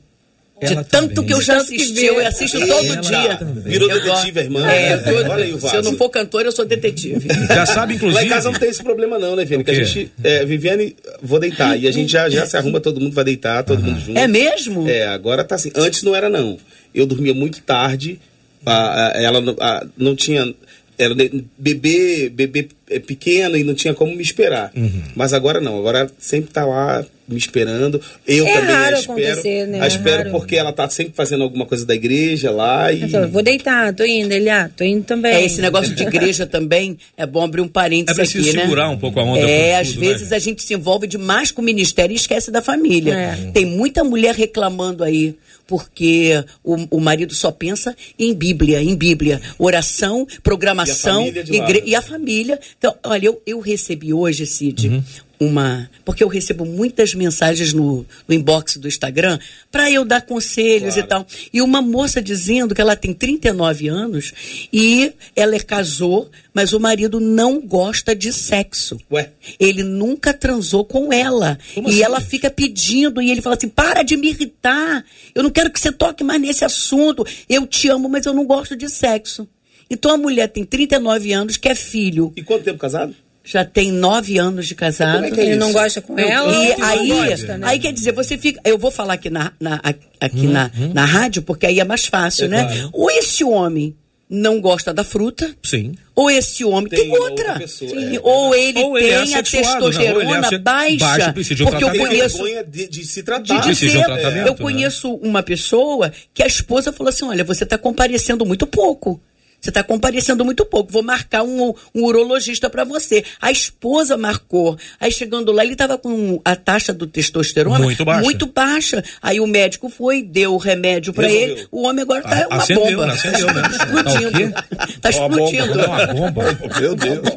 [0.60, 1.26] De ela tanto também.
[1.26, 3.36] que eu já assisti, eu assisto todo ela dia.
[3.36, 3.62] Também.
[3.62, 4.66] Virou eu detetive, irmã.
[4.66, 5.70] É, tô, Olha aí o vaso.
[5.70, 7.28] Se eu não for cantor, eu sou detetive.
[7.48, 8.20] Já sabe, inclusive.
[8.20, 9.62] Lá em casa não tem esse problema, não, né, Viviane?
[9.62, 10.10] Que a gente.
[10.22, 11.78] É, Viviane, vou deitar.
[11.78, 14.18] E a gente já, já se arruma, todo mundo vai deitar, todo mundo junto.
[14.18, 14.88] É mesmo?
[14.88, 15.70] É, agora tá assim.
[15.76, 16.58] Antes não era, não.
[16.92, 18.20] Eu dormia muito tarde.
[18.66, 20.52] A, a, ela a, não tinha
[20.98, 21.14] era
[21.56, 22.68] bebê, bebê
[23.06, 24.72] pequeno e não tinha como me esperar.
[24.74, 25.02] Uhum.
[25.14, 28.00] Mas agora não, agora sempre tá lá me esperando.
[28.26, 29.70] Eu é também raro a espero.
[29.70, 29.80] Né?
[29.80, 33.02] A espero é porque ela tá sempre fazendo alguma coisa da igreja lá e.
[33.02, 35.34] Então, vou deitar, tô indo, ele, ah, tô indo também.
[35.34, 38.62] É, esse negócio de igreja também é bom abrir um parênteses é preciso aqui, né?
[38.62, 39.40] segurar um pouco a onda.
[39.40, 40.08] É, às tudo, né?
[40.08, 40.36] vezes né?
[40.36, 43.14] a gente se envolve demais com o ministério e esquece da família.
[43.14, 43.50] É.
[43.52, 49.38] Tem muita mulher reclamando aí porque o, o marido só pensa em Bíblia, em Bíblia,
[49.58, 51.56] oração, programação e a família.
[51.56, 51.82] Igre...
[51.84, 52.60] E a família.
[52.78, 55.02] Então, olha, eu, eu recebi hoje, Cid, uhum
[55.40, 55.88] uma.
[56.04, 59.38] Porque eu recebo muitas mensagens no, no inbox do Instagram
[59.70, 61.06] para eu dar conselhos claro.
[61.06, 61.26] e tal.
[61.52, 64.32] E uma moça dizendo que ela tem 39 anos
[64.72, 68.98] e ela casou, mas o marido não gosta de sexo.
[69.10, 69.30] Ué?
[69.58, 71.58] Ele nunca transou com ela.
[71.74, 72.02] Como e assim?
[72.02, 75.04] ela fica pedindo, e ele fala assim: para de me irritar.
[75.34, 77.26] Eu não quero que você toque mais nesse assunto.
[77.48, 79.48] Eu te amo, mas eu não gosto de sexo.
[79.90, 82.32] Então a mulher tem 39 anos, quer filho.
[82.36, 83.14] E quanto tempo casado?
[83.50, 85.24] Já tem nove anos de casado.
[85.24, 86.52] É, é ele não gosta com ela?
[86.52, 87.66] E aí, gosta, né?
[87.66, 88.60] aí quer dizer, você fica.
[88.62, 89.80] Eu vou falar aqui na, na
[90.20, 90.52] aqui uhum.
[90.52, 92.64] na, na rádio, porque aí é mais fácil, é né?
[92.64, 92.90] Claro.
[92.92, 93.96] Ou esse homem
[94.28, 95.50] não gosta da fruta.
[95.62, 95.94] Sim.
[96.14, 97.28] Ou esse homem tem, tem outra.
[97.28, 98.20] outra pessoa, é.
[98.22, 101.32] Ou ele ou tem ele é a testosterona não, baixa.
[101.32, 101.32] baixa
[101.64, 102.44] porque eu conheço.
[102.66, 103.60] De, de, se tratar.
[103.60, 105.18] De, de ser, um eu conheço né?
[105.22, 109.18] uma pessoa que a esposa falou assim: olha, você está comparecendo muito pouco.
[109.60, 110.92] Você está comparecendo muito pouco.
[110.92, 113.24] Vou marcar um, um urologista para você.
[113.40, 114.78] A esposa marcou.
[115.00, 118.22] Aí chegando lá, ele estava com a taxa do testosterona muito baixa.
[118.22, 119.04] muito baixa.
[119.20, 121.66] Aí o médico foi, deu o remédio para ele.
[121.72, 123.06] O homem agora está uma acendeu, bomba.
[123.06, 123.12] Né?
[123.12, 123.62] Acendeu, né?
[123.68, 124.54] Tá explodindo.
[124.88, 125.84] Está explodindo.
[125.84, 126.58] Uma bomba.
[126.80, 127.28] Meu Deus.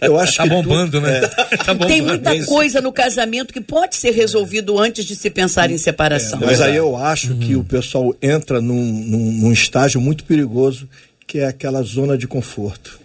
[0.00, 1.00] Eu acho tá que bombando, tu...
[1.00, 1.18] né?
[1.18, 1.56] É.
[1.56, 1.86] Tá bombando.
[1.86, 6.40] Tem muita coisa no casamento que pode ser resolvido antes de se pensar em separação.
[6.42, 7.40] É, mas aí eu acho uhum.
[7.40, 10.88] que o pessoal entra num, num, num estágio muito perigoso
[11.26, 13.00] que é aquela zona de conforto,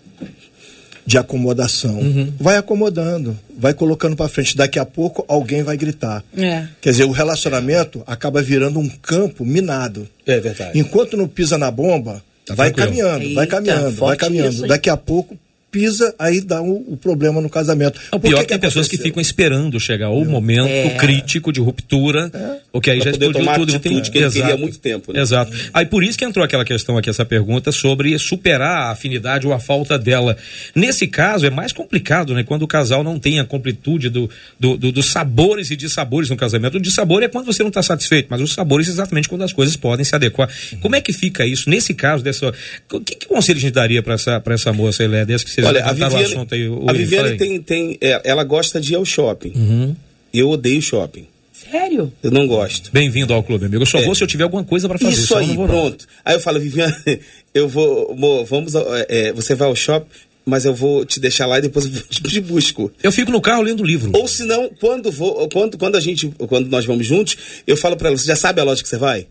[1.05, 1.99] de acomodação.
[1.99, 2.31] Uhum.
[2.39, 4.55] Vai acomodando, vai colocando para frente.
[4.55, 6.23] Daqui a pouco alguém vai gritar.
[6.37, 6.67] É.
[6.79, 10.07] Quer dizer, o relacionamento acaba virando um campo minado.
[10.25, 10.77] É verdade.
[10.79, 14.67] Enquanto não pisa na bomba, tá vai caminhando, Eita, vai caminhando, vai caminhando.
[14.67, 15.37] Daqui a pouco
[15.71, 17.99] pisa, aí dá o, o problema no casamento.
[18.11, 20.89] O pior que, que tem pessoas que ficam esperando chegar o momento é.
[20.97, 22.57] crítico de ruptura, é.
[22.71, 23.79] porque aí pra já explodiu tudo.
[23.79, 24.01] Tem...
[24.01, 25.13] que ele queria muito tempo.
[25.13, 25.21] Né?
[25.21, 25.51] Exato.
[25.73, 29.53] Aí por isso que entrou aquela questão aqui, essa pergunta sobre superar a afinidade ou
[29.53, 30.37] a falta dela.
[30.75, 32.43] Nesse caso é mais complicado, né?
[32.43, 36.35] Quando o casal não tem a completude do, do, do dos sabores e dissabores no
[36.35, 36.77] casamento.
[36.77, 39.53] O dissabor é quando você não está satisfeito, mas os sabores é exatamente quando as
[39.53, 40.49] coisas podem se adequar.
[40.73, 40.79] Uhum.
[40.79, 41.69] Como é que fica isso?
[41.69, 42.53] Nesse caso, dessa.
[42.91, 45.60] O que, que conselho a gente daria para essa, essa moça, Helé, dessa que você
[45.65, 49.53] Olha, a Viviane, aí, a Viviane tem, tem, é, ela gosta de ir ao shopping.
[49.55, 49.95] Uhum.
[50.33, 51.27] Eu odeio shopping.
[51.71, 52.11] Sério?
[52.21, 52.89] Eu não gosto.
[52.91, 53.83] Bem-vindo ao clube, amigo.
[53.83, 54.03] Eu só é.
[54.03, 55.13] vou se eu tiver alguma coisa para fazer.
[55.13, 56.07] Isso aí, pronto.
[56.25, 56.93] Aí eu falo, Viviane,
[57.53, 60.09] eu vou, amor, vamos, é, é, você vai ao shopping,
[60.45, 62.91] mas eu vou te deixar lá e depois eu te busco.
[63.01, 64.11] Eu fico no carro lendo livro.
[64.15, 67.95] Ou se não, quando vou, quando, quando a gente, quando nós vamos juntos, eu falo
[67.95, 69.27] para ela, você já sabe a loja que você vai?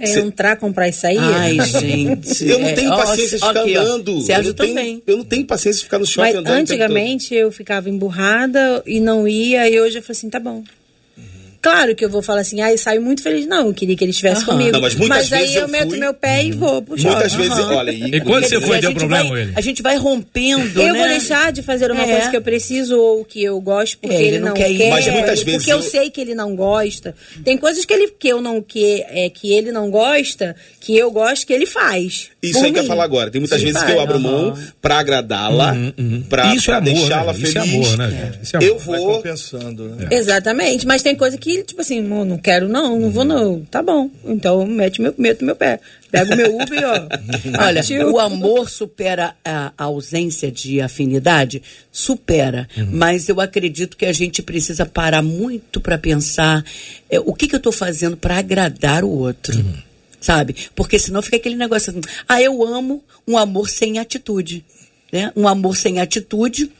[0.00, 0.20] É Cê...
[0.20, 1.18] entrar, comprar e sair?
[1.18, 2.48] Ai, gente.
[2.48, 4.20] eu não tenho é, paciência de ficar okay, andando.
[4.22, 4.74] Sérgio eu também.
[4.74, 6.56] Tenho, eu não tenho paciência de ficar no shopping Mas andando.
[6.56, 10.64] Antigamente eu ficava emburrada e não ia, e hoje eu falei assim, tá bom.
[11.62, 13.46] Claro que eu vou falar assim, ai, saio muito feliz.
[13.46, 14.72] Não, eu queria que ele estivesse comigo.
[14.72, 17.14] Não, mas muitas mas vezes aí eu, eu meto meu pé e vou pro shopping.
[17.14, 17.90] Muitas vezes, olha...
[17.90, 19.52] E, e quando você foi, deu problema vai, ele?
[19.54, 20.98] A gente vai rompendo, Eu né?
[21.00, 22.12] vou deixar de fazer uma é.
[22.12, 24.90] coisa que eu preciso ou que eu gosto porque é, ele, não, não quer, quer
[24.90, 25.76] mas muitas vezes porque eu...
[25.76, 25.82] eu...
[25.82, 27.14] sei que ele não gosta.
[27.44, 31.10] Tem coisas que ele que eu não que é que ele não gosta, que eu
[31.10, 32.30] gosto que ele faz.
[32.42, 33.30] Isso aí que eu falar agora.
[33.30, 34.66] Tem muitas Sim, vezes que eu abro mão uhum.
[34.80, 36.22] pra agradá-la, uhum, uhum.
[36.28, 37.38] pra, Isso é deixá-la né?
[37.38, 37.48] feliz.
[37.48, 38.42] Isso é amor, né, gente?
[38.42, 38.68] Isso é amor.
[38.68, 39.22] Eu vou...
[39.22, 40.08] Né?
[40.10, 40.86] Exatamente.
[40.86, 43.60] Mas tem coisa que, tipo assim, não quero não, não vou não.
[43.64, 44.10] Tá bom.
[44.24, 45.80] Então mete meu, meto meu pé.
[46.10, 46.94] Pega o meu Uber e ó.
[47.64, 51.62] Olha, o amor supera a ausência de afinidade?
[51.92, 52.68] Supera.
[52.76, 52.88] Uhum.
[52.92, 56.64] Mas eu acredito que a gente precisa parar muito para pensar
[57.08, 59.56] é, o que, que eu estou fazendo para agradar o outro.
[59.56, 59.74] Uhum.
[60.20, 60.54] Sabe?
[60.74, 64.64] Porque senão fica aquele negócio assim, ah, eu amo um amor sem atitude.
[65.12, 65.32] Né?
[65.34, 66.70] Um amor sem atitude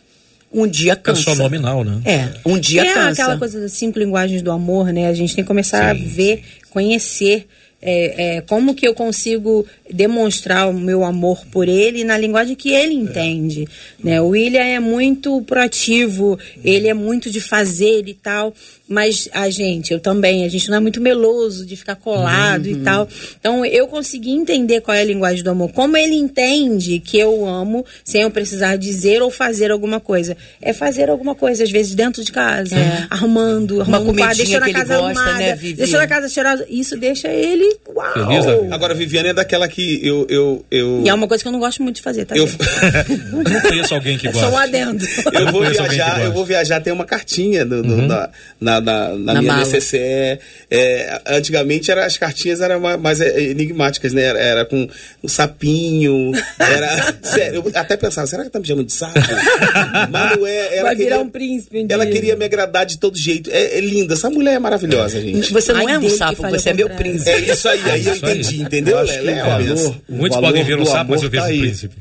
[0.53, 1.21] um dia cansa.
[1.21, 2.01] É só nominal, né?
[2.05, 3.09] É, um dia é cansa.
[3.09, 5.09] É aquela coisa das cinco linguagens do amor, né?
[5.09, 6.43] A gente tem que começar sim, a ver, sim.
[6.71, 7.47] conhecer
[7.83, 12.73] é, é, como que eu consigo demonstrar o meu amor por ele na linguagem que
[12.73, 13.67] ele entende.
[14.03, 14.21] Né?
[14.21, 18.55] O William é muito proativo, ele é muito de fazer e tal,
[18.91, 22.73] mas a gente, eu também, a gente não é muito meloso de ficar colado uhum.
[22.73, 23.09] e tal.
[23.39, 27.47] Então eu consegui entender qual é a linguagem do amor, como ele entende que eu
[27.47, 30.37] amo sem eu precisar dizer ou fazer alguma coisa.
[30.61, 33.07] É fazer alguma coisa, às vezes dentro de casa, é.
[33.09, 36.67] arrumando, arrumando uma comidinha deixando a casa gosta, arrumada, né, deixando a casa cheirosa.
[36.69, 38.13] Isso deixa ele, uau!
[38.13, 41.03] Feliz, Agora, Viviane é daquela que eu, eu, eu...
[41.05, 42.37] E é uma coisa que eu não gosto muito de fazer, tá?
[42.37, 42.47] Eu
[43.51, 44.47] não conheço alguém que gosta.
[44.47, 45.05] É só um adendo.
[45.33, 48.07] Eu vou viajar, eu vou viajar, tem uma cartinha no, no, uhum.
[48.07, 49.65] na, na, na, na, na minha mala.
[49.65, 50.41] necessaire.
[50.71, 54.23] É, antigamente era, as cartinhas eram mais é, enigmáticas, né?
[54.23, 54.89] Era, era com
[55.23, 57.15] um sapinho, era...
[57.23, 59.15] sério, eu até pensava, será que tá me chamando de sapo?
[60.11, 60.77] Mas não é...
[60.77, 61.83] Ela Vai queria, virar um príncipe.
[61.83, 63.51] Um ela queria me agradar de todo jeito.
[63.51, 65.53] É, é linda, essa mulher é maravilhosa, gente.
[65.53, 67.31] Você não Ai, é um sapo, você é meu príncipe.
[67.31, 68.97] É isso aí, aí eu entendi, entendeu?
[68.97, 71.97] Valor, Muitos podem ver o sapo, mas eu vejo tá o príncipe.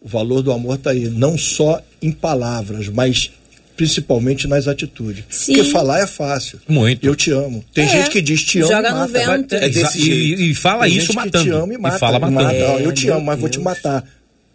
[0.00, 3.30] O valor do amor está aí, não só em palavras, mas
[3.76, 5.24] principalmente nas atitudes.
[5.28, 5.54] Sim.
[5.54, 6.58] Porque falar é fácil.
[6.66, 7.06] Muito.
[7.06, 7.64] Eu te amo.
[7.74, 7.88] Tem é.
[7.88, 9.06] gente que diz te amo Joga e mata.
[9.06, 9.54] no vento.
[9.54, 10.40] É desse jeito.
[10.40, 11.44] E, e fala Tem isso matando.
[11.44, 11.96] te ama e mata.
[11.96, 12.42] E fala matando.
[12.42, 12.54] Mata.
[12.54, 13.40] É, eu te amo, mas Deus.
[13.40, 14.04] vou te matar.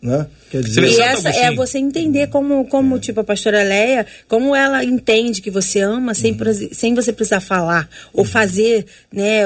[0.02, 0.26] Né?
[0.50, 4.84] Quer dizer, e essa é você entender como, como tipo, a pastora Leia, como ela
[4.84, 6.70] entende que você ama sem, uhum.
[6.72, 9.44] sem você precisar falar ou fazer, né,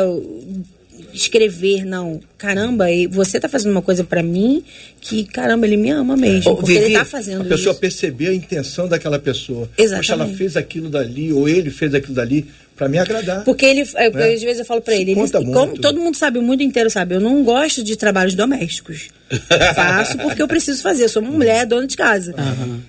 [1.15, 2.19] escrever, não.
[2.37, 4.63] Caramba, você tá fazendo uma coisa para mim
[4.99, 6.51] que, caramba, ele me ama mesmo.
[6.51, 6.55] É.
[6.55, 7.79] Porque Vivi, ele tá fazendo A pessoa isso.
[7.79, 9.69] perceber a intenção daquela pessoa.
[9.77, 10.07] Exatamente.
[10.07, 12.45] Poxa, ela fez aquilo dali, ou ele fez aquilo dali
[12.75, 13.43] para me agradar.
[13.43, 14.33] Porque ele, né?
[14.33, 17.15] às vezes eu falo para ele, ele como todo mundo sabe, o mundo inteiro sabe,
[17.15, 19.09] eu não gosto de trabalhos domésticos.
[19.73, 22.35] Faço porque eu preciso fazer, eu sou uma mulher, dona de casa.
[22.37, 22.81] Uhum.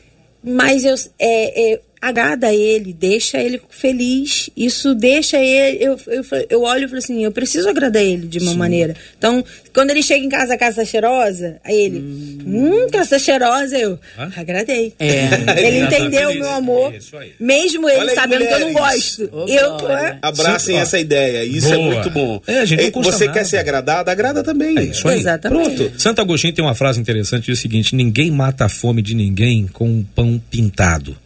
[0.42, 4.50] Mas eu, é, é, agrada ele, deixa ele feliz.
[4.56, 5.84] Isso deixa ele.
[5.84, 8.58] Eu, eu, eu olho e falo assim: eu preciso agradar ele de uma Sim.
[8.58, 8.94] maneira.
[9.16, 13.10] Então, quando ele chega em casa, a casa tá cheirosa, aí ele, hum, hum casa
[13.10, 14.30] tá cheirosa, eu Hã?
[14.36, 14.94] agradei.
[14.98, 15.26] É.
[15.66, 16.98] Ele entendeu o meu amor, é
[17.38, 19.28] mesmo ele Olha sabendo que eu não gosto.
[19.32, 20.18] Oh, eu tô, é?
[20.22, 21.86] Abracem Sim, essa ideia, isso é Boa.
[21.86, 22.40] é muito bom.
[22.46, 23.38] É, a gente não Você nada.
[23.38, 24.78] quer ser agradado, agrada também.
[24.78, 25.18] É isso aí.
[25.18, 25.76] Exatamente.
[25.76, 26.00] Pronto.
[26.00, 29.66] Santo Agostinho tem uma frase interessante, diz o seguinte: ninguém mata a fome de ninguém
[29.66, 31.16] com um pão pintado.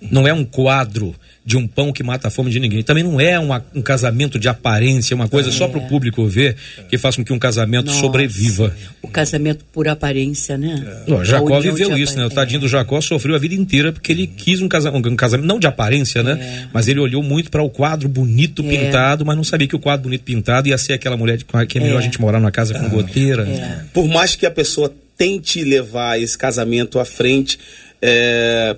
[0.00, 1.14] Não é um quadro
[1.46, 2.82] de um pão que mata a fome de ninguém.
[2.82, 5.52] Também não é uma, um casamento de aparência, uma coisa é.
[5.52, 6.56] só para o público ver,
[6.90, 8.74] que faz com que um casamento Nossa, sobreviva.
[9.00, 10.84] O casamento por aparência, né?
[11.06, 11.24] É.
[11.24, 12.26] Jacó viveu isso, né?
[12.26, 15.46] O tadinho do Jacó sofreu a vida inteira porque ele quis um casamento, um casamento
[15.46, 16.32] não de aparência, né?
[16.32, 16.68] É.
[16.72, 18.68] Mas ele olhou muito para o quadro bonito é.
[18.68, 21.78] pintado, mas não sabia que o quadro bonito pintado ia ser aquela mulher de, que
[21.78, 22.02] é melhor a é.
[22.02, 23.46] gente morar numa casa com goteira.
[23.94, 27.56] Por mais que a pessoa tente levar esse casamento à frente,
[28.02, 28.76] é,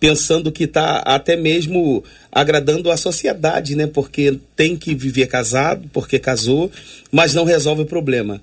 [0.00, 3.86] pensando que está até mesmo agradando a sociedade, né?
[3.86, 6.70] Porque tem que viver casado, porque casou,
[7.10, 8.40] mas não resolve o problema.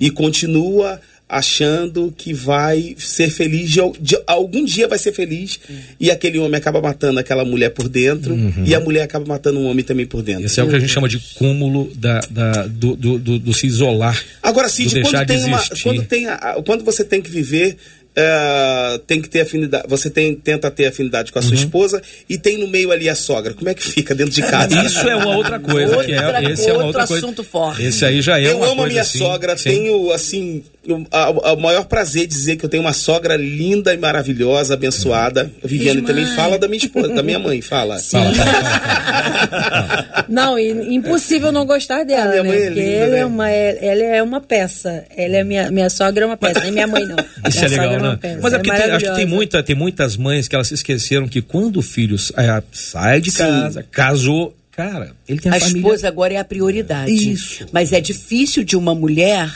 [0.00, 5.76] E continua achando que vai ser feliz, de, de, algum dia vai ser feliz, uhum.
[5.98, 8.64] e aquele homem acaba matando aquela mulher por dentro, uhum.
[8.64, 10.46] e a mulher acaba matando um homem também por dentro.
[10.46, 13.54] Esse é o que a gente chama de cúmulo da, da do, do, do, do,
[13.54, 14.22] se isolar.
[14.40, 17.76] Agora, Cid, quando, tem uma, quando, tem a, quando você tem que viver
[18.16, 21.58] é, tem que ter afinidade, você tem, tenta ter afinidade com a sua uhum.
[21.58, 23.52] esposa e tem no meio ali a sogra.
[23.52, 24.74] Como é que fica dentro de casa?
[24.86, 25.96] Isso é uma outra coisa.
[25.96, 26.12] outra, que
[26.46, 27.26] é, esse é uma outra coisa.
[27.26, 27.82] assunto forte.
[27.82, 29.70] Esse aí já é Eu uma amo a minha assim, sogra, sim.
[29.70, 35.50] tenho assim o maior prazer dizer que eu tenho uma sogra linda e maravilhosa, abençoada.
[35.62, 37.98] A Viviane também fala da minha esposa, da minha mãe, fala.
[37.98, 42.38] Fala, fala, não, impossível não gostar dela, né?
[42.38, 43.18] É Porque linda, ela, né?
[43.18, 45.04] é uma, ela é uma peça.
[45.16, 47.16] Ela é minha, minha sogra é uma peça, nem minha mãe não.
[47.48, 48.05] Isso minha é legal, né?
[48.22, 51.28] É Mas é tem, acho que tem, muita, tem muitas mães que elas se esqueceram
[51.28, 53.88] que quando o filho é, sai de casa, Sim.
[53.90, 55.80] casou, Cara, ele tem a, a família...
[55.80, 57.10] esposa agora é a prioridade.
[57.10, 57.66] Isso.
[57.72, 59.50] Mas é difícil de uma mulher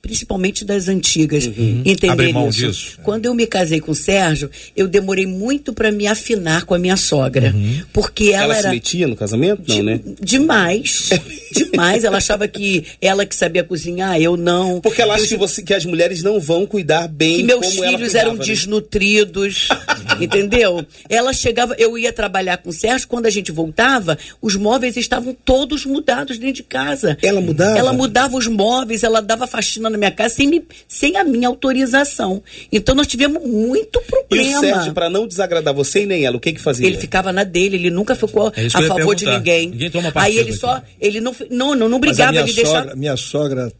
[0.00, 1.82] principalmente das antigas, uhum.
[1.84, 2.66] entender isso.
[2.66, 2.98] Disso.
[3.02, 6.78] Quando eu me casei com o Sérgio, eu demorei muito para me afinar com a
[6.78, 7.82] minha sogra, uhum.
[7.92, 10.00] porque ela, ela era se metia no casamento, não, de, né?
[10.20, 11.10] Demais,
[11.52, 12.04] demais.
[12.04, 14.80] Ela achava que ela que sabia cozinhar, eu não.
[14.80, 17.38] Porque ela acha que, você, que as mulheres não vão cuidar bem.
[17.38, 18.44] Que meus filhos eram né?
[18.44, 19.68] desnutridos,
[20.20, 20.86] entendeu?
[21.08, 25.36] Ela chegava, eu ia trabalhar com o Sérgio, quando a gente voltava, os móveis estavam
[25.44, 27.18] todos mudados dentro de casa.
[27.22, 27.78] Ela mudava.
[27.78, 31.48] Ela mudava os móveis, ela dava faxina na minha casa sem, me, sem a minha
[31.48, 32.42] autorização.
[32.70, 34.50] Então nós tivemos muito problema.
[34.50, 36.86] E o Sérgio, para não desagradar você e nem ela, o que que fazia?
[36.86, 39.70] Ele ficava na dele, ele nunca ficou é a favor de ninguém.
[39.70, 42.96] Ninguém toma Aí ele só, ele não, não, não, não brigava, ele sogra, deixava...
[42.96, 43.72] Minha sogra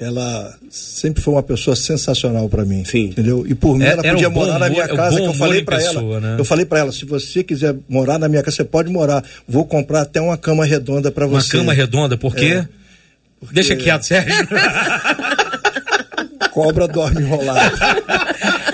[0.00, 3.04] ela sempre foi uma pessoa sensacional para mim, Sim.
[3.04, 3.44] entendeu?
[3.46, 6.20] E por mim é, ela podia morar na minha casa, que eu falei para ela.
[6.20, 6.36] Né?
[6.38, 9.22] Eu falei para ela, se você quiser morar na minha casa, você pode morar.
[9.46, 11.58] Vou comprar até uma cama redonda para você.
[11.58, 12.64] Uma cama redonda, por quê?
[12.66, 12.79] É.
[13.40, 13.54] Porque...
[13.54, 14.46] Deixa quieto, Sérgio.
[16.52, 17.76] Cobra dorme enrolado.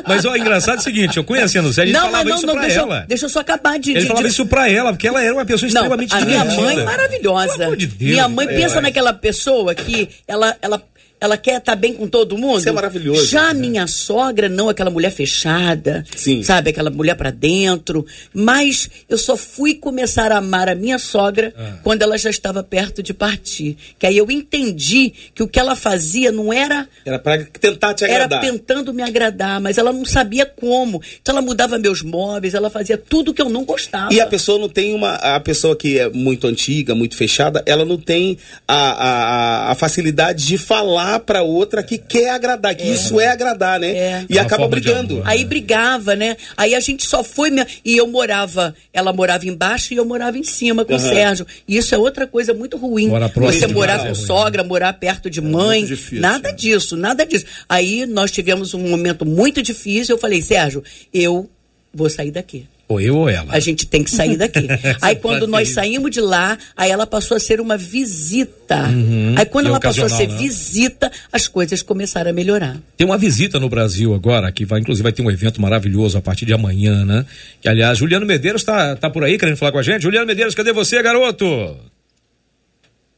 [0.07, 2.55] Mas o engraçado é o seguinte, eu conhecendo o Sérgio, ele falava não, isso não,
[2.55, 3.05] pra deixa, ela.
[3.09, 3.91] Deixa eu só acabar de...
[3.91, 4.31] Ele de, falava de...
[4.31, 7.77] isso pra ela, porque ela era uma pessoa não, extremamente a minha mãe maravilhosa.
[7.77, 10.83] De Deus, minha mãe pensa naquela pessoa que ela, ela
[11.19, 12.59] ela quer estar tá bem com todo mundo.
[12.59, 13.27] Isso é maravilhoso.
[13.27, 13.61] Já né?
[13.61, 16.43] minha sogra, não aquela mulher fechada, Sim.
[16.43, 16.71] sabe?
[16.71, 18.05] Aquela mulher para dentro.
[18.35, 21.79] Mas eu só fui começar a amar a minha sogra ah.
[21.83, 23.77] quando ela já estava perto de partir.
[23.99, 26.87] Que aí eu entendi que o que ela fazia não era.
[27.05, 28.45] Era para tentar te agradar.
[28.45, 31.01] Era tentando me agradar, mas ela não sabia como.
[31.23, 34.13] Então ela mudava meus móveis, ela fazia tudo que eu não gostava.
[34.13, 35.15] E a pessoa não tem uma.
[35.15, 38.37] A pessoa que é muito antiga, muito fechada, ela não tem
[38.69, 42.91] a, a, a facilidade de falar falar para outra que quer agradar, que é.
[42.91, 43.91] isso é agradar, né?
[43.91, 44.27] É.
[44.29, 45.23] E é acaba brigando.
[45.25, 46.37] Aí brigava, né?
[46.57, 47.47] Aí a gente só foi.
[47.85, 50.99] E eu morava, ela morava embaixo e eu morava em cima com uhum.
[50.99, 51.47] o Sérgio.
[51.69, 53.09] E isso é outra coisa muito ruim.
[53.37, 55.85] Você morar com sogra, morar perto de é mãe.
[55.85, 57.47] Difícil, nada disso, nada disso.
[57.69, 60.17] Aí nós tivemos um momento muito difícil.
[60.17, 60.83] Eu falei, Sérgio,
[61.15, 61.49] eu
[61.95, 62.67] vou sair daqui.
[62.89, 63.53] Ou eu ou ela.
[63.53, 64.69] A gente tem que sair daqui.
[65.03, 68.89] aí quando nós saímos de lá, aí ela passou a ser uma visita.
[68.89, 70.37] Uhum, aí quando ela passou a ser né?
[70.37, 72.77] visita, as coisas começaram a melhorar.
[72.97, 76.23] Tem uma visita no Brasil agora, que vai, inclusive vai ter um evento maravilhoso a
[76.23, 77.27] partir de amanhã, né?
[77.61, 80.03] Que aliás, Juliano Medeiros tá, tá por aí querendo falar com a gente.
[80.03, 81.77] Juliano Medeiros, cadê você, garoto?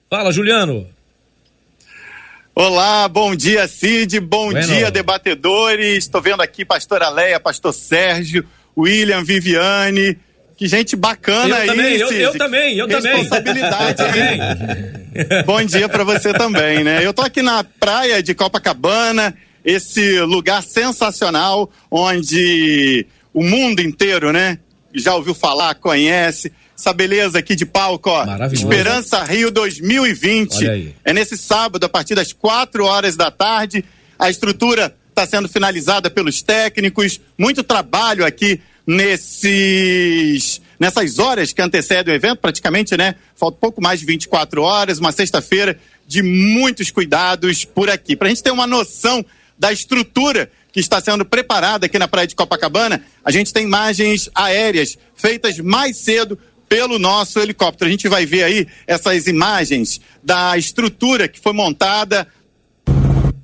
[0.08, 0.86] Fala, Juliano.
[2.54, 4.66] Olá, bom dia, Cid, bom bueno.
[4.66, 5.98] dia, debatedores.
[5.98, 8.44] Estou vendo aqui pastor Aleia, pastor Sérgio,
[8.78, 10.16] William, Viviane.
[10.56, 13.16] Que gente bacana eu aí, também, eu, eu, também, eu também.
[13.16, 15.44] Responsabilidade aí.
[15.46, 17.04] Bom dia para você também, né?
[17.04, 24.58] Eu tô aqui na praia de Copacabana, esse lugar sensacional onde o mundo inteiro, né,
[24.92, 26.52] já ouviu falar, conhece.
[26.76, 28.24] Essa beleza aqui de palco, ó.
[28.52, 30.94] Esperança Rio 2020.
[31.04, 33.84] É nesse sábado, a partir das 4 horas da tarde.
[34.18, 42.14] A estrutura está sendo finalizada pelos técnicos, muito trabalho aqui nesses nessas horas que antecedem
[42.14, 43.16] o evento, praticamente, né?
[43.34, 48.14] Falta pouco mais de 24 horas, uma sexta-feira de muitos cuidados por aqui.
[48.14, 49.26] Para a gente ter uma noção
[49.58, 54.30] da estrutura que está sendo preparada aqui na praia de Copacabana, a gente tem imagens
[54.32, 56.38] aéreas feitas mais cedo
[56.68, 57.88] pelo nosso helicóptero.
[57.88, 62.28] A gente vai ver aí essas imagens da estrutura que foi montada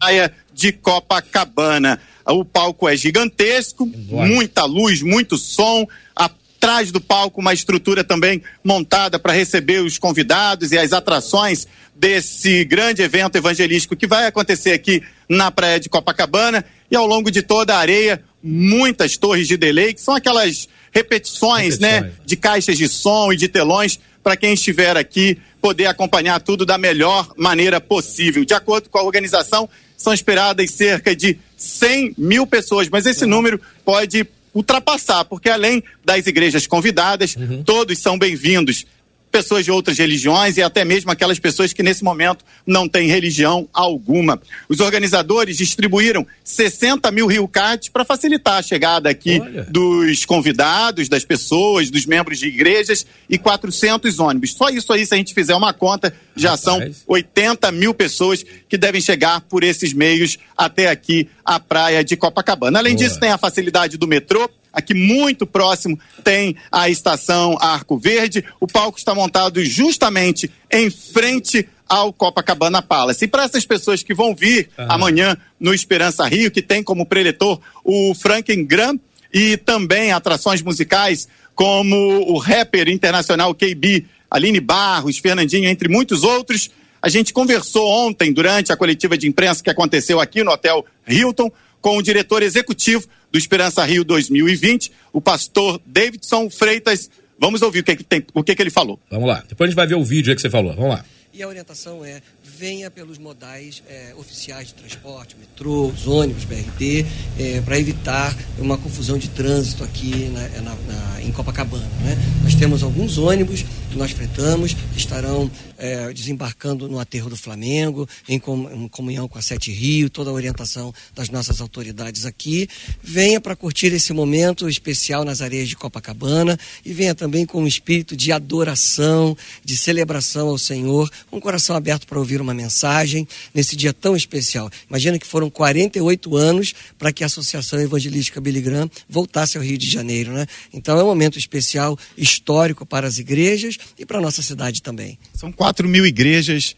[0.04, 1.98] praia de Copacabana.
[2.26, 5.86] O palco é gigantesco, muita luz, muito som.
[6.14, 12.64] Atrás do palco, uma estrutura também montada para receber os convidados e as atrações desse
[12.64, 16.64] grande evento evangelístico que vai acontecer aqui na praia de Copacabana.
[16.90, 21.78] E ao longo de toda a areia, muitas torres de delay, que são aquelas repetições,
[21.78, 22.18] né, repetições.
[22.18, 26.66] né, de caixas de som e de telões para quem estiver aqui poder acompanhar tudo
[26.66, 28.44] da melhor maneira possível.
[28.44, 33.30] De acordo com a organização, são esperadas cerca de 100 mil pessoas, mas esse uhum.
[33.30, 37.62] número pode ultrapassar, porque além das igrejas convidadas, uhum.
[37.64, 38.86] todos são bem-vindos.
[39.34, 43.68] Pessoas de outras religiões e até mesmo aquelas pessoas que nesse momento não têm religião
[43.72, 44.40] alguma.
[44.68, 49.64] Os organizadores distribuíram 60 mil Rio Cards para facilitar a chegada aqui Olha.
[49.64, 54.52] dos convidados, das pessoas, dos membros de igrejas e 400 ônibus.
[54.52, 56.62] Só isso aí, se a gente fizer uma conta, já Rapaz.
[56.62, 62.16] são 80 mil pessoas que devem chegar por esses meios até aqui a praia de
[62.16, 62.78] Copacabana.
[62.78, 63.04] Além Boa.
[63.04, 68.44] disso, tem a facilidade do metrô Aqui muito próximo tem a estação Arco Verde.
[68.60, 73.24] O palco está montado justamente em frente ao Copacabana Palace.
[73.24, 74.86] E para essas pessoas que vão vir uhum.
[74.88, 78.98] amanhã no Esperança Rio, que tem como preletor o Franklin Graham
[79.32, 86.70] e também atrações musicais como o rapper internacional KB, Aline Barros, Fernandinho, entre muitos outros.
[87.00, 91.52] A gente conversou ontem, durante a coletiva de imprensa que aconteceu aqui no Hotel Hilton,
[91.80, 97.10] com o diretor executivo do Esperança Rio 2020, o pastor Davidson Freitas.
[97.36, 99.00] Vamos ouvir o que, que tem, o que, que ele falou.
[99.10, 99.42] Vamos lá.
[99.48, 100.72] Depois a gente vai ver o vídeo aí que você falou.
[100.72, 101.04] Vamos lá.
[101.32, 107.06] E a orientação é venha pelos modais é, oficiais de transporte, metrô, ônibus, BRT,
[107.38, 111.86] é, para evitar uma confusão de trânsito aqui na, na, na, em Copacabana.
[112.02, 112.16] Né?
[112.42, 118.08] Nós temos alguns ônibus que nós fretamos que estarão é, desembarcando no aterro do Flamengo,
[118.28, 122.68] em, com, em, comunhão com a Sete Rio, toda a orientação das nossas autoridades aqui.
[123.02, 127.66] Venha para curtir esse momento especial nas areias de Copacabana e venha também com um
[127.66, 133.76] espírito de adoração, de celebração ao Senhor, um coração aberto para ouvir uma mensagem nesse
[133.76, 134.70] dia tão especial.
[134.88, 139.78] Imagina que foram 48 anos para que a Associação Evangelística Billy Graham voltasse ao Rio
[139.78, 140.46] de Janeiro, né?
[140.72, 145.18] Então é um momento especial, histórico para as igrejas e para a nossa cidade também.
[145.34, 146.76] São 4 mil igrejas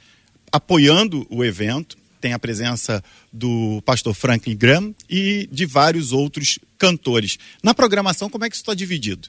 [0.50, 1.96] apoiando o evento.
[2.20, 7.38] Tem a presença do pastor Franklin Graham e de vários outros cantores.
[7.62, 9.28] Na programação, como é que isso está dividido?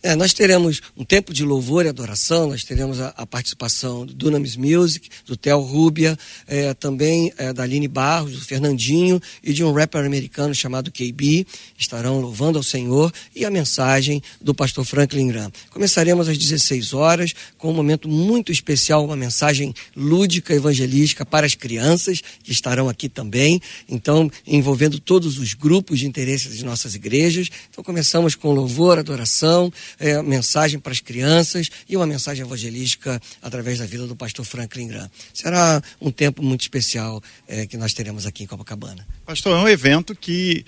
[0.00, 4.14] É, nós teremos um tempo de louvor e adoração, nós teremos a, a participação do
[4.14, 9.64] Dunamis Music, do Theo Rubia, é, também é, da Aline Barros, do Fernandinho e de
[9.64, 11.44] um rapper americano chamado KB,
[11.76, 15.50] estarão louvando ao Senhor e a mensagem do pastor Franklin Graham.
[15.70, 21.56] Começaremos às 16 horas com um momento muito especial, uma mensagem lúdica evangelística para as
[21.56, 27.48] crianças que estarão aqui também, então envolvendo todos os grupos de interesse de nossas igrejas.
[27.68, 33.78] Então começamos com louvor, adoração, é, mensagem para as crianças e uma mensagem evangelística através
[33.78, 35.10] da vida do pastor Franklin Graham.
[35.32, 39.06] Será um tempo muito especial é, que nós teremos aqui em Copacabana.
[39.24, 40.64] Pastor, é um evento que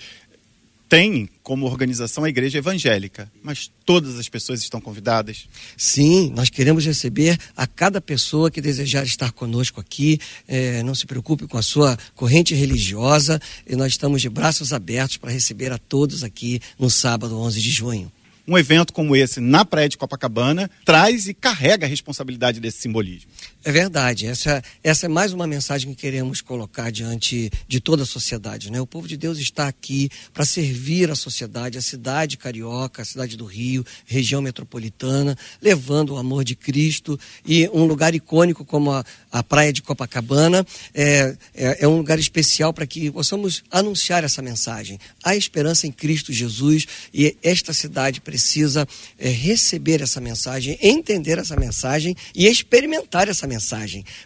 [0.91, 5.47] tem como organização a igreja evangélica, mas todas as pessoas estão convidadas?
[5.77, 10.19] Sim, nós queremos receber a cada pessoa que desejar estar conosco aqui.
[10.45, 15.15] É, não se preocupe com a sua corrente religiosa e nós estamos de braços abertos
[15.15, 18.11] para receber a todos aqui no sábado 11 de junho
[18.47, 23.29] um evento como esse na Praia de Copacabana traz e carrega a responsabilidade desse simbolismo.
[23.63, 24.25] É verdade.
[24.25, 28.71] Essa, essa é mais uma mensagem que queremos colocar diante de toda a sociedade.
[28.71, 28.81] Né?
[28.81, 33.37] O povo de Deus está aqui para servir a sociedade, a cidade carioca, a cidade
[33.37, 37.19] do Rio, região metropolitana, levando o amor de Cristo.
[37.45, 42.17] E um lugar icônico como a, a Praia de Copacabana é, é, é um lugar
[42.17, 44.99] especial para que possamos anunciar essa mensagem.
[45.23, 48.87] Há esperança em Cristo Jesus e esta cidade precisa
[49.19, 53.50] é, receber essa mensagem, entender essa mensagem e experimentar essa mensagem,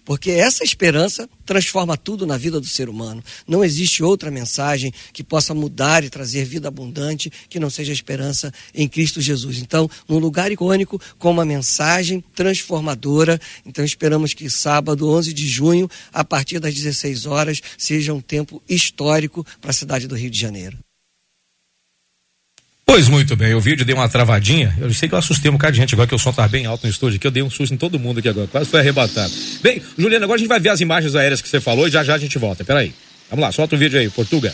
[0.03, 3.23] porque essa esperança transforma tudo na vida do ser humano.
[3.47, 7.93] Não existe outra mensagem que possa mudar e trazer vida abundante que não seja a
[7.93, 9.59] esperança em Cristo Jesus.
[9.59, 15.89] Então, num lugar icônico com uma mensagem transformadora, então esperamos que sábado, 11 de junho,
[16.11, 20.39] a partir das 16 horas, seja um tempo histórico para a cidade do Rio de
[20.39, 20.84] Janeiro.
[22.85, 24.75] Pois muito bem, o vídeo deu uma travadinha.
[24.79, 26.67] Eu sei que eu assustei um bocado de gente agora que o som tá bem
[26.67, 27.25] alto no estúdio aqui.
[27.25, 29.33] Eu dei um susto em todo mundo aqui agora, quase foi arrebatado.
[29.63, 32.03] Bem, Juliana, agora a gente vai ver as imagens aéreas que você falou e já
[32.03, 32.63] já a gente volta.
[32.63, 32.93] Peraí.
[33.29, 34.53] Vamos lá, solta o vídeo aí, Portugal.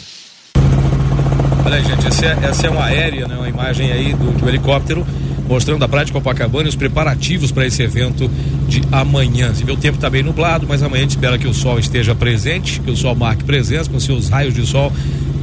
[1.66, 3.36] Olha aí, gente, essa é, essa é uma aérea, né?
[3.36, 5.06] Uma imagem aí do, do helicóptero
[5.52, 8.32] mostrando a praia de Copacabana e os preparativos para esse evento
[8.70, 9.54] de amanhã.
[9.54, 11.78] Você vê, o tempo está bem nublado, mas amanhã a gente espera que o sol
[11.78, 14.94] esteja presente, que o sol marque presença com seus raios de sol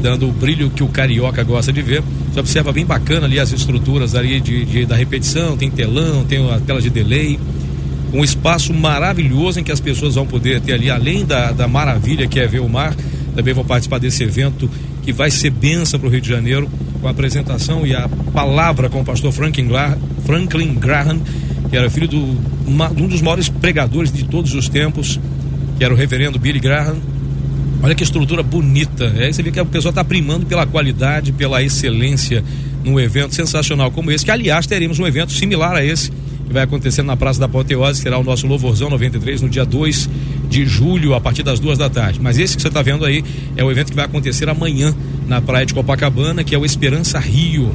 [0.01, 2.03] dando o brilho que o carioca gosta de ver.
[2.33, 6.51] Você observa bem bacana ali as estruturas ali de, de, da repetição, tem telão, tem
[6.51, 7.39] a tela de delay,
[8.13, 12.27] um espaço maravilhoso em que as pessoas vão poder ter ali, além da, da maravilha
[12.27, 12.95] que é ver o mar,
[13.35, 14.71] também vão participar desse evento
[15.03, 16.69] que vai ser benção para o Rio de Janeiro,
[17.01, 21.21] com a apresentação e a palavra com o pastor Franklin Graham, Franklin Graham
[21.69, 22.37] que era filho do,
[22.95, 25.21] de um dos maiores pregadores de todos os tempos,
[25.77, 26.97] que era o reverendo Billy Graham,
[27.83, 29.13] Olha que estrutura bonita.
[29.17, 32.43] É, você vê que a pessoa está primando pela qualidade, pela excelência
[32.85, 36.11] num evento sensacional como esse, que aliás teremos um evento similar a esse
[36.49, 40.09] que vai acontecer na Praça da Apoteose, será o nosso Louvorzão 93 no dia 2
[40.49, 42.19] de julho, a partir das duas da tarde.
[42.23, 43.23] Mas esse que você está vendo aí
[43.55, 44.95] é o evento que vai acontecer amanhã
[45.27, 47.75] na Praia de Copacabana, que é o Esperança Rio.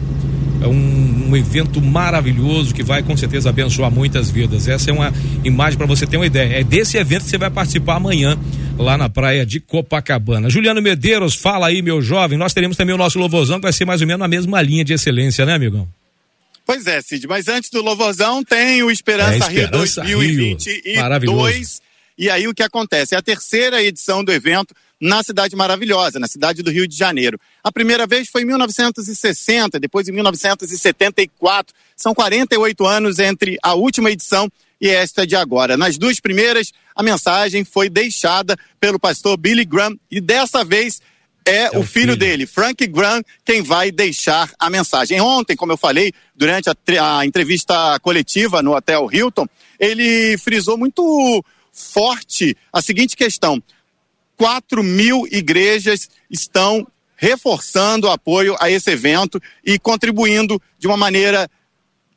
[0.60, 4.68] É um, um, evento maravilhoso que vai com certeza abençoar muitas vidas.
[4.68, 6.60] Essa é uma imagem para você ter uma ideia.
[6.60, 8.38] É desse evento que você vai participar amanhã
[8.78, 10.50] lá na praia de Copacabana.
[10.50, 12.38] Juliano Medeiros, fala aí, meu jovem.
[12.38, 14.84] Nós teremos também o nosso louvozão que vai ser mais ou menos na mesma linha
[14.84, 15.88] de excelência, né, amigão?
[16.66, 21.82] Pois é, Cid, mas antes do louvorzão tem o Esperança, é, Esperança Rio 2022.
[22.18, 23.16] E aí o que acontece?
[23.16, 27.38] É a terceira edição do evento na cidade maravilhosa, na cidade do Rio de Janeiro.
[27.62, 31.76] A primeira vez foi em 1960, depois em 1974.
[31.98, 34.50] São 48 anos entre a última edição
[34.84, 35.78] e esta de agora.
[35.78, 41.02] Nas duas primeiras, a mensagem foi deixada pelo pastor Billy Graham e dessa vez
[41.46, 45.22] é, é o, filho, filho, dele, Frank Graham, quem vai deixar a mensagem.
[45.22, 46.76] Ontem, como eu falei, durante a,
[47.18, 49.48] a entrevista coletiva no Hotel Hilton,
[49.80, 53.64] ele frisou muito forte a seguinte questão:
[54.36, 61.50] 4 mil igrejas estão reforçando o apoio a esse evento e contribuindo de uma maneira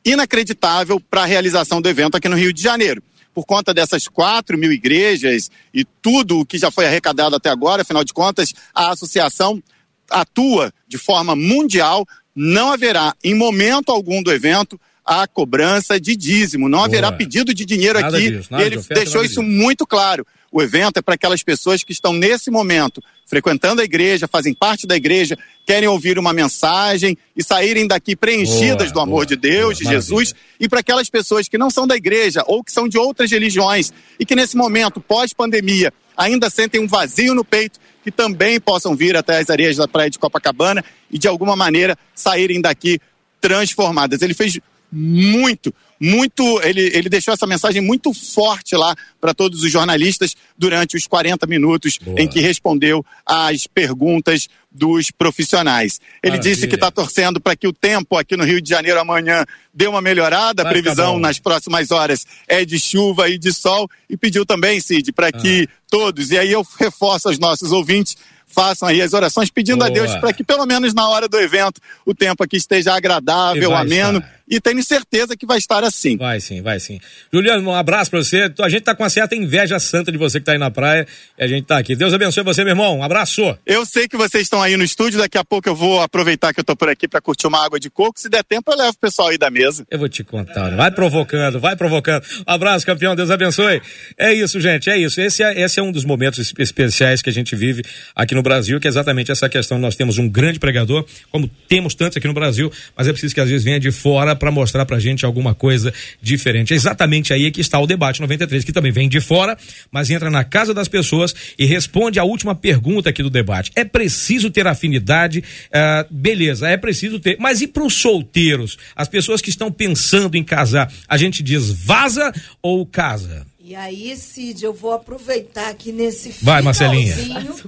[0.07, 3.03] inacreditável para a realização do evento aqui no Rio de Janeiro.
[3.33, 7.83] Por conta dessas 4 mil igrejas e tudo o que já foi arrecadado até agora,
[7.83, 9.61] afinal de contas, a associação
[10.09, 12.05] atua de forma mundial.
[12.35, 16.67] Não haverá, em momento algum do evento, a cobrança de dízimo.
[16.67, 16.87] Não Boa.
[16.87, 18.31] haverá pedido de dinheiro nada aqui.
[18.31, 20.25] Disso, ele de deixou isso muito claro.
[20.51, 24.87] O evento é para aquelas pessoas que estão nesse momento frequentando a igreja, fazem parte
[24.87, 29.35] da igreja, querem ouvir uma mensagem e saírem daqui preenchidas boa, do amor boa, de
[29.35, 30.57] Deus, boa, de Jesus, maravilha.
[30.61, 33.91] e para aquelas pessoas que não são da igreja ou que são de outras religiões
[34.17, 39.17] e que nesse momento, pós-pandemia, ainda sentem um vazio no peito, que também possam vir
[39.17, 42.99] até as areias da praia de Copacabana e de alguma maneira saírem daqui
[43.41, 44.21] transformadas.
[44.21, 44.57] Ele fez
[44.91, 46.61] muito, muito.
[46.61, 51.45] Ele, ele deixou essa mensagem muito forte lá para todos os jornalistas durante os 40
[51.47, 52.21] minutos Boa.
[52.21, 55.99] em que respondeu às perguntas dos profissionais.
[56.23, 56.55] Ele Maravilha.
[56.55, 59.87] disse que está torcendo para que o tempo aqui no Rio de Janeiro amanhã dê
[59.87, 60.63] uma melhorada.
[60.63, 63.89] Vai a previsão nas próximas horas é de chuva e de sol.
[64.09, 65.31] E pediu também, Cid, para ah.
[65.31, 68.15] que todos, e aí eu reforço aos nossos ouvintes,
[68.45, 69.89] façam aí as orações pedindo Boa.
[69.89, 73.75] a Deus para que pelo menos na hora do evento o tempo aqui esteja agradável,
[73.75, 74.19] ameno.
[74.19, 74.36] Estar.
[74.49, 76.15] E tenho certeza que vai estar assim.
[76.15, 76.99] Vai sim, vai sim.
[77.33, 78.51] Juliano, um abraço para você.
[78.59, 81.05] A gente tá com uma certa inveja santa de você que tá aí na praia
[81.37, 81.95] e a gente tá aqui.
[81.95, 82.99] Deus abençoe você, meu irmão.
[82.99, 83.57] Um abraço.
[83.65, 85.19] Eu sei que vocês estão aí no estúdio.
[85.19, 87.77] Daqui a pouco eu vou aproveitar que eu tô por aqui para curtir uma água
[87.77, 88.17] de coco.
[88.17, 89.85] Se der tempo, eu levo o pessoal aí da mesa.
[89.91, 90.73] Eu vou te contar.
[90.75, 92.23] Vai provocando, vai provocando.
[92.47, 93.15] Um abraço, campeão.
[93.17, 93.81] Deus abençoe.
[94.17, 94.89] É isso, gente.
[94.89, 95.19] É isso.
[95.19, 97.83] Esse é, esse é um dos momentos especiais que a gente vive
[98.15, 99.77] aqui no Brasil, que é exatamente essa questão.
[99.77, 103.41] Nós temos um grande pregador, como temos tantos aqui no Brasil, mas é preciso que
[103.41, 106.73] às vezes venha de fora para mostrar pra gente alguma coisa diferente.
[106.73, 109.57] É exatamente aí que está o debate 93, que também vem de fora,
[109.91, 113.71] mas entra na casa das pessoas e responde a última pergunta aqui do debate.
[113.75, 115.39] É preciso ter afinidade?
[115.39, 117.37] Uh, beleza, é preciso ter.
[117.39, 118.77] Mas e para os solteiros?
[118.95, 122.31] As pessoas que estão pensando em casar, a gente diz vaza
[122.61, 123.45] ou casa?
[123.69, 127.13] E aí, Cid, eu vou aproveitar aqui nesse Vai, Marcelinha.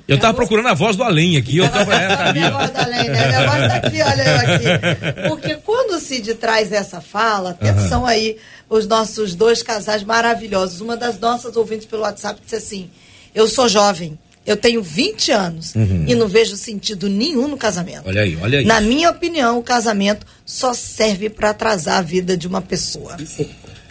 [0.07, 1.57] Eu tava procurando a voz do além aqui.
[1.57, 3.27] Eu tava, é, tá ali, a voz do além, né?
[3.27, 5.27] Minha voz tá aqui, olha eu aqui.
[5.27, 8.07] Porque quando o Cid traz essa fala, atenção uhum.
[8.07, 8.37] aí,
[8.69, 10.79] os nossos dois casais maravilhosos.
[10.79, 12.89] Uma das nossas ouvintes pelo WhatsApp disse assim:
[13.35, 14.17] Eu sou jovem.
[14.45, 16.05] Eu tenho 20 anos uhum.
[16.07, 18.07] e não vejo sentido nenhum no casamento.
[18.07, 18.65] Olha aí, olha aí.
[18.65, 23.17] Na minha opinião, o casamento só serve para atrasar a vida de uma pessoa.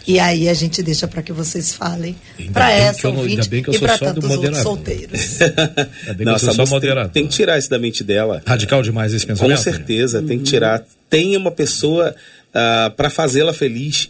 [0.07, 2.15] E aí a gente deixa para que vocês falem
[2.51, 5.39] para essa eu, ouvinte e para tantos outros solteiros.
[6.19, 8.41] Nossa, tem, tem, que tirar isso da mente dela.
[8.45, 9.57] Radical demais esse pensamento?
[9.57, 10.27] Com certeza, uhum.
[10.27, 10.83] tem que tirar.
[11.09, 12.15] Tem uma pessoa uh,
[12.53, 14.09] ah, para fazê-la feliz.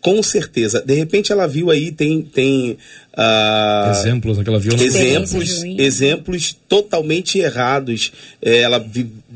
[0.00, 0.80] Com certeza.
[0.80, 2.22] De repente ela viu aí, tem.
[2.22, 2.78] tem
[3.12, 8.10] uh, exemplos né, que ela viu no Exemplos, exemplos totalmente errados.
[8.40, 8.78] É, ela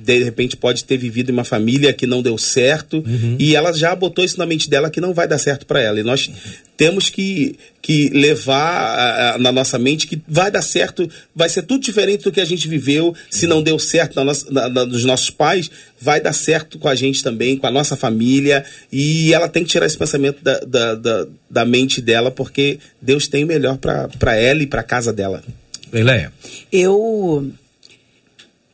[0.05, 3.37] de repente pode ter vivido em uma família que não deu certo uhum.
[3.39, 5.99] e ela já botou isso na mente dela que não vai dar certo para ela.
[5.99, 6.31] E nós
[6.77, 12.25] temos que, que levar na nossa mente que vai dar certo, vai ser tudo diferente
[12.25, 13.15] do que a gente viveu.
[13.31, 16.89] Se não deu certo na nossa, na, na, dos nossos pais, vai dar certo com
[16.89, 18.65] a gente também, com a nossa família.
[18.93, 23.27] E ela tem que tirar esse pensamento da, da, da, da mente dela, porque Deus
[23.27, 25.43] tem o melhor para ela e para casa dela.
[25.93, 26.33] Leia.
[26.73, 27.53] Eu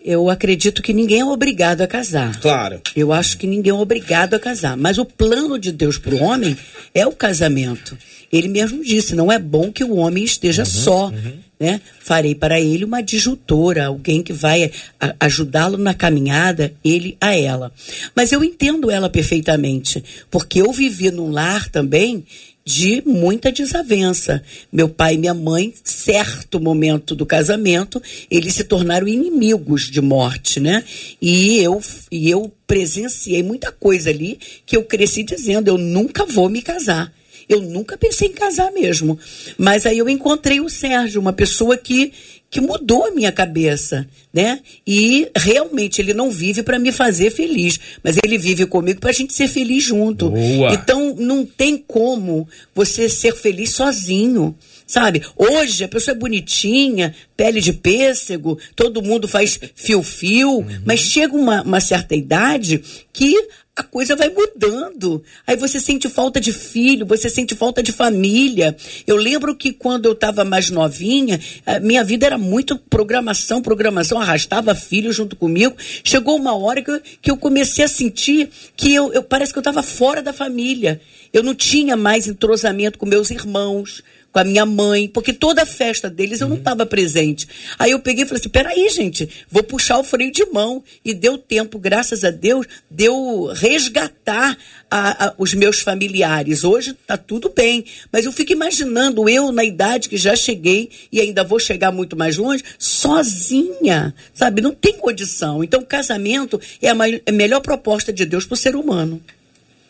[0.05, 2.39] eu acredito que ninguém é obrigado a casar.
[2.41, 2.81] Claro.
[2.97, 4.77] Eu acho que ninguém é obrigado a casar.
[4.77, 6.57] Mas o plano de Deus para o homem
[6.95, 7.97] é o casamento.
[8.33, 11.07] Ele mesmo disse: não é bom que o homem esteja uhum, só.
[11.09, 11.33] Uhum.
[11.59, 11.81] né?
[11.99, 14.71] Farei para ele uma adjutora, alguém que vai
[15.19, 17.73] ajudá-lo na caminhada, ele a ela.
[18.15, 22.25] Mas eu entendo ela perfeitamente, porque eu vivi num lar também
[22.65, 24.43] de muita desavença.
[24.73, 30.61] Meu pai e minha mãe, certo momento do casamento, eles se tornaram inimigos de morte,
[30.61, 30.85] né?
[31.21, 31.81] E eu,
[32.11, 37.13] e eu presenciei muita coisa ali que eu cresci dizendo, eu nunca vou me casar.
[37.49, 39.19] Eu nunca pensei em casar mesmo.
[39.59, 42.13] Mas aí eu encontrei o Sérgio, uma pessoa que
[42.51, 44.59] que mudou a minha cabeça, né?
[44.85, 49.15] E realmente ele não vive para me fazer feliz, mas ele vive comigo para a
[49.15, 50.31] gente ser feliz junto.
[50.31, 50.75] Boa.
[50.75, 54.57] Então não tem como você ser feliz sozinho.
[54.85, 55.23] Sabe?
[55.37, 60.81] Hoje a pessoa é bonitinha, pele de pêssego, todo mundo faz fio-fio, uhum.
[60.85, 62.83] mas chega uma, uma certa idade
[63.13, 63.37] que
[63.81, 65.23] a coisa vai mudando.
[65.47, 68.77] Aí você sente falta de filho, você sente falta de família.
[69.07, 71.41] Eu lembro que quando eu estava mais novinha,
[71.83, 75.75] minha vida era muito programação, programação, arrastava filho junto comigo.
[76.05, 79.59] Chegou uma hora que eu, que eu comecei a sentir que eu, eu parece que
[79.59, 81.01] eu estava fora da família.
[81.33, 84.03] Eu não tinha mais entrosamento com meus irmãos
[84.33, 86.89] com a minha mãe, porque toda a festa deles eu não estava uhum.
[86.89, 87.49] presente.
[87.79, 90.83] Aí eu peguei e falei assim: peraí, gente, vou puxar o freio de mão.
[91.05, 94.57] E deu tempo, graças a Deus, deu resgatar
[94.91, 96.65] a, a, os meus familiares.
[96.65, 101.21] Hoje está tudo bem, mas eu fico imaginando eu, na idade que já cheguei e
[101.21, 104.63] ainda vou chegar muito mais longe, sozinha, sabe?
[104.63, 105.65] Não tem condição.
[105.65, 109.21] Então, o casamento é a, é a melhor proposta de Deus para o ser humano.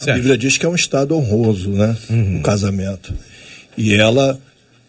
[0.00, 1.94] A Bíblia diz que é um estado honroso, né?
[2.08, 2.38] Uhum.
[2.38, 3.12] O casamento.
[3.76, 4.40] E ela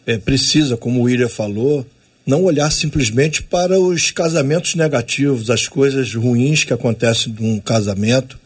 [0.05, 1.85] é, precisa, como o William falou,
[2.25, 8.39] não olhar simplesmente para os casamentos negativos, as coisas ruins que acontecem num casamento,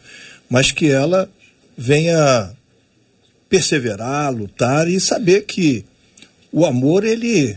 [0.48, 1.28] mas que ela
[1.76, 2.50] venha
[3.48, 5.84] perseverar, lutar e saber que
[6.50, 7.56] o amor ele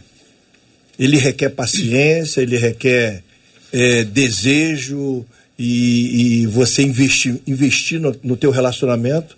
[0.99, 3.23] ele requer paciência, ele requer
[3.71, 5.25] é, desejo
[5.57, 9.37] e, e, você investir, investir no, no teu relacionamento,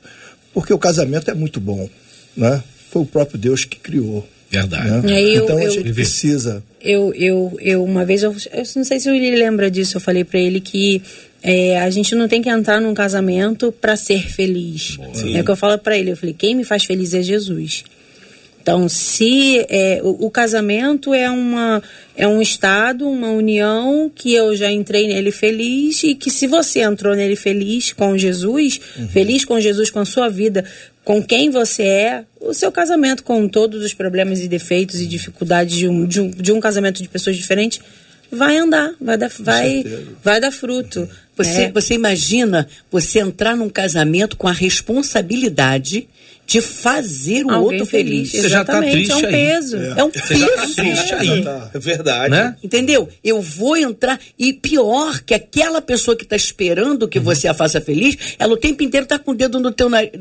[0.53, 1.87] porque o casamento é muito bom,
[2.35, 2.63] né?
[2.91, 4.27] Foi o próprio Deus que criou.
[4.49, 5.07] Verdade.
[5.07, 5.21] Né?
[5.21, 6.61] Eu, então eu, a gente precisa.
[6.81, 10.25] Eu, eu, eu, uma vez, eu, eu não sei se ele lembra disso, eu falei
[10.25, 11.01] para ele que
[11.41, 14.97] é, a gente não tem que entrar num casamento para ser feliz.
[15.13, 15.37] Sim.
[15.37, 16.11] É o que eu falo para ele.
[16.11, 17.85] Eu falei: quem me faz feliz é Jesus.
[18.61, 21.81] Então, se é, o, o, casamento é, uma,
[22.15, 26.81] é um estado, uma união que eu já entrei nele feliz e que se você
[26.81, 29.07] entrou nele feliz com Jesus, uhum.
[29.07, 30.63] feliz com Jesus, com a sua vida,
[31.03, 35.75] com quem você é, o seu casamento com todos os problemas e defeitos e dificuldades
[35.75, 37.81] de um, de um, de um casamento de pessoas diferentes
[38.31, 39.83] vai andar, vai dar, vai,
[40.23, 41.09] vai dar fruto.
[41.35, 41.71] Você, é.
[41.71, 46.07] você imagina você entrar num casamento com a responsabilidade
[46.51, 48.29] de fazer o Alguém outro feliz.
[48.29, 48.43] feliz.
[48.43, 49.77] Você já está triste é um peso.
[49.77, 49.93] Aí.
[49.95, 50.39] É, um Você peso.
[50.41, 51.45] Já tá triste aí.
[51.73, 52.29] É verdade.
[52.29, 52.55] Né?
[52.61, 53.07] Entendeu?
[53.23, 57.23] Eu vou entrar e pior que aquela pessoa que está esperando que uhum.
[57.23, 60.11] você a faça feliz, ela o tempo inteiro está com o dedo no teu nariz.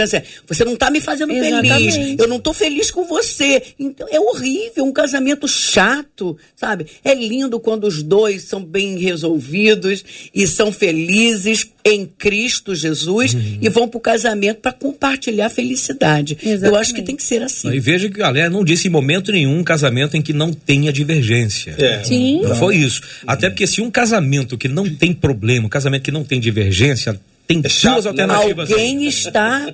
[0.00, 1.92] Assim, você não está me fazendo Exatamente.
[1.94, 2.16] feliz.
[2.20, 3.60] Eu não estou feliz com você.
[3.76, 6.86] Então é horrível, um casamento chato, sabe?
[7.02, 13.58] É lindo quando os dois são bem resolvidos e são felizes em Cristo Jesus uhum.
[13.62, 16.36] e vão para o casamento para compartilhar felicidade.
[16.42, 16.66] Exatamente.
[16.66, 17.70] Eu acho que tem que ser assim.
[17.70, 20.92] E veja que galera não disse em momento nenhum um casamento em que não tenha
[20.92, 21.76] divergência.
[21.78, 22.02] É.
[22.02, 22.42] Sim.
[22.42, 23.00] Não foi isso.
[23.24, 27.20] Até porque se um casamento que não tem problema, um casamento que não tem divergência,
[27.46, 28.10] tem é duas né?
[28.10, 28.70] alternativas.
[28.70, 29.72] Alguém está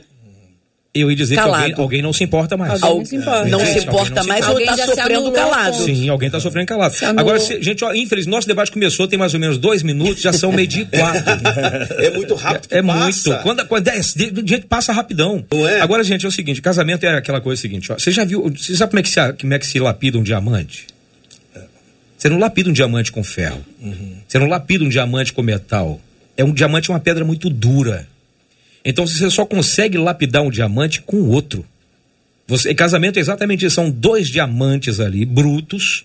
[0.95, 1.53] eu ia dizer calado.
[1.53, 2.82] que alguém, alguém, não se importa mais.
[2.82, 5.84] Alguém não se importa, não se importa não mais ou está sofrendo calado.
[5.84, 6.95] Sim, alguém está sofrendo calado.
[7.16, 10.34] Agora, se, gente, ó, infelizmente, nosso debate começou tem mais ou menos dois minutos, já
[10.34, 11.22] são meio dia quatro.
[11.99, 12.72] é muito rápido.
[12.72, 13.38] É, é muito.
[13.43, 15.43] Quando, quando é, gente passa rapidão.
[15.51, 15.80] Não é?
[15.80, 17.90] Agora, gente, é o seguinte: casamento é aquela coisa seguinte.
[17.90, 18.53] Ó, você já viu?
[18.55, 20.86] Você sabe como é que se, como é que se lapida um diamante?
[22.18, 23.64] Você não lapida um diamante com ferro.
[23.80, 24.16] Uhum.
[24.28, 26.01] Você não lapida um diamante com metal.
[26.36, 28.07] É um diamante é uma pedra muito dura.
[28.85, 31.64] Então você só consegue lapidar um diamante com outro.
[32.47, 33.76] Você, casamento é exatamente isso.
[33.76, 36.05] São dois diamantes ali, brutos,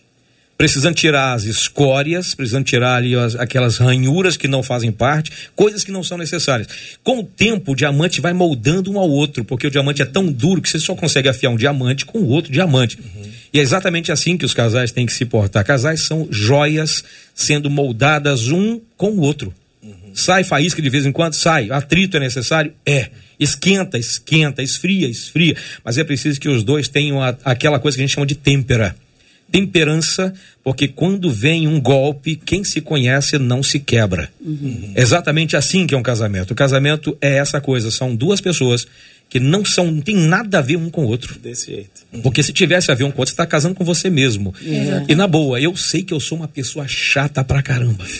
[0.57, 5.83] precisando tirar as escórias, precisando tirar ali as, aquelas ranhuras que não fazem parte, coisas
[5.83, 6.67] que não são necessárias.
[7.03, 10.31] Com o tempo, o diamante vai moldando um ao outro, porque o diamante é tão
[10.31, 12.97] duro que você só consegue afiar um diamante com o outro diamante.
[12.97, 13.31] Uhum.
[13.53, 15.63] E é exatamente assim que os casais têm que se portar.
[15.63, 17.03] Casais são joias
[17.35, 19.53] sendo moldadas um com o outro.
[20.13, 21.33] Sai faísca de vez em quando?
[21.33, 21.69] Sai.
[21.71, 22.73] Atrito é necessário?
[22.85, 23.09] É.
[23.39, 25.55] Esquenta, esquenta, esfria, esfria.
[25.83, 28.35] Mas é preciso que os dois tenham a, aquela coisa que a gente chama de
[28.35, 28.95] têmpera.
[29.51, 30.33] Temperança,
[30.63, 34.29] porque quando vem um golpe, quem se conhece não se quebra.
[34.41, 34.91] Uhum.
[34.95, 36.51] exatamente assim que é um casamento.
[36.51, 38.85] O casamento é essa coisa, são duas pessoas
[39.29, 41.37] que não são, não tem nada a ver um com o outro.
[41.39, 42.05] Desse jeito.
[42.23, 44.53] Porque se tivesse a ver um com o outro, você está casando com você mesmo.
[45.07, 48.05] E na boa, eu sei que eu sou uma pessoa chata pra caramba.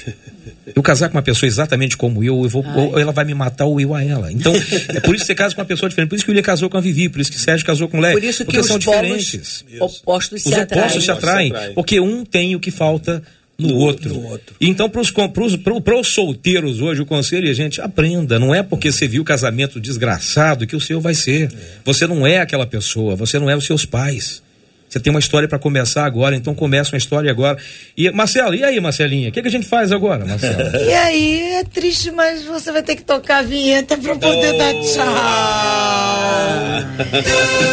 [0.76, 3.66] Eu casar com uma pessoa exatamente como eu, eu vou, ou ela vai me matar
[3.66, 4.32] ou eu a ela.
[4.32, 6.10] Então, é por isso que você casa com uma pessoa diferente.
[6.10, 7.88] Por isso que o William casou com a Vivi, por isso que o Sérgio casou
[7.88, 8.14] com o Léo.
[8.14, 9.64] Por isso que porque os são diferentes.
[9.80, 10.82] opostos se Os atraem.
[10.84, 11.54] opostos se atraem.
[11.74, 13.24] Porque um tem o que falta
[13.58, 14.14] no, outro.
[14.14, 14.56] no outro.
[14.62, 18.40] Então, para os solteiros hoje, o conselho é, gente, aprenda.
[18.40, 21.52] Não é porque você viu o casamento desgraçado que o seu vai ser.
[21.84, 24.42] Você não é aquela pessoa, você não é os seus pais.
[24.90, 27.58] Você tem uma história para começar agora, então começa uma história agora.
[27.96, 29.28] E Marcelo, e aí, Marcelinha?
[29.30, 30.58] O que, que a gente faz agora, Marcelo?
[30.88, 34.74] E aí, é triste, mas você vai ter que tocar a vinheta para poder dar
[34.74, 35.04] tchau.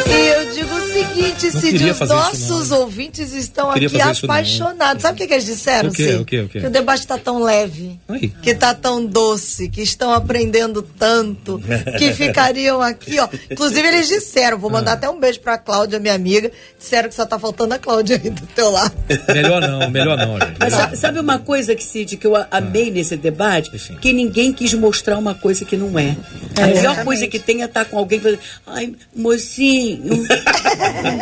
[0.09, 5.03] e eu digo o seguinte, Cid, os isso, nossos ouvintes estão aqui apaixonados.
[5.03, 6.05] Sabe o que, que eles disseram, O quê?
[6.09, 6.17] Cid?
[6.17, 6.41] O quê?
[6.41, 6.61] O quê?
[6.61, 7.99] Que o debate está tão leve.
[8.09, 8.29] Aí.
[8.29, 11.61] Que tá tão doce, que estão aprendendo tanto,
[11.99, 13.29] que ficariam aqui, ó.
[13.51, 14.75] Inclusive, eles disseram, vou Ah.
[14.75, 16.51] mandar até um beijo pra Cláudia, minha amiga.
[16.79, 18.93] Disseram que só tá faltando a Cláudia aí do teu lado.
[19.33, 20.57] melhor não, melhor não, gente.
[20.59, 23.71] Mas sa- sabe uma coisa que, Cid, que eu amei nesse debate?
[24.01, 26.17] Que ninguém quis mostrar uma coisa que não é.
[26.61, 30.25] A pior coisa que tem é estar com alguém falando, ai, mocinho,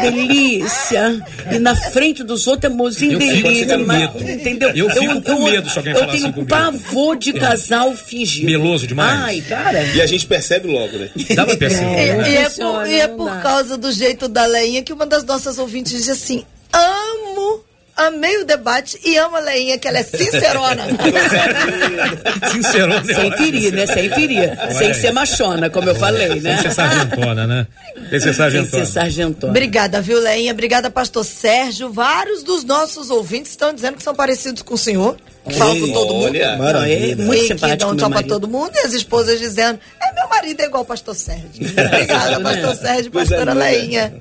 [0.03, 1.23] delícia.
[1.51, 3.79] E na frente dos outros é mocinho, Eu fico delícia.
[3.79, 4.31] com mas- medo.
[4.31, 4.71] entendeu?
[4.75, 6.49] Eu fico com medo se alguém Eu falar tenho assim comigo.
[6.51, 8.47] pavor de casal fingido.
[8.47, 9.21] Meloso demais.
[9.23, 9.83] Ai, cara.
[9.95, 11.09] E a gente percebe logo, né?
[11.35, 12.29] Dá pra E, perceber.
[12.31, 15.59] e é por, e é por causa do jeito da Leinha que uma das nossas
[15.59, 17.65] ouvintes diz assim: amo,
[17.97, 20.85] amei o debate e amo a Leinha, que ela é sincerona.
[22.53, 23.15] Sincerão, né?
[23.15, 23.87] Sem ferir, né?
[23.87, 24.51] Sem ferir.
[24.77, 26.55] Sem ser machona, como eu falei, né?
[26.57, 27.67] Sem ser sargentona, né?
[27.95, 28.85] Sem ser Sem sargentona.
[28.85, 29.51] ser sargentona.
[29.53, 30.53] Obrigada, viu, Leinha?
[30.53, 31.93] Obrigada, pastor Sérgio.
[31.93, 35.17] Vários dos nossos ouvintes estão dizendo que são parecidos com o senhor.
[35.49, 36.25] Que fala com todo mundo.
[36.27, 38.71] Olha, Não, é muito e que simpático, dão meu tchau pra todo mundo.
[38.77, 41.49] E as esposas dizendo: é, meu marido é igual o pastor Sérgio.
[41.87, 42.45] Obrigada, né?
[42.45, 43.65] pastor Sérgio, Coisa pastora linda.
[43.65, 44.15] Leinha.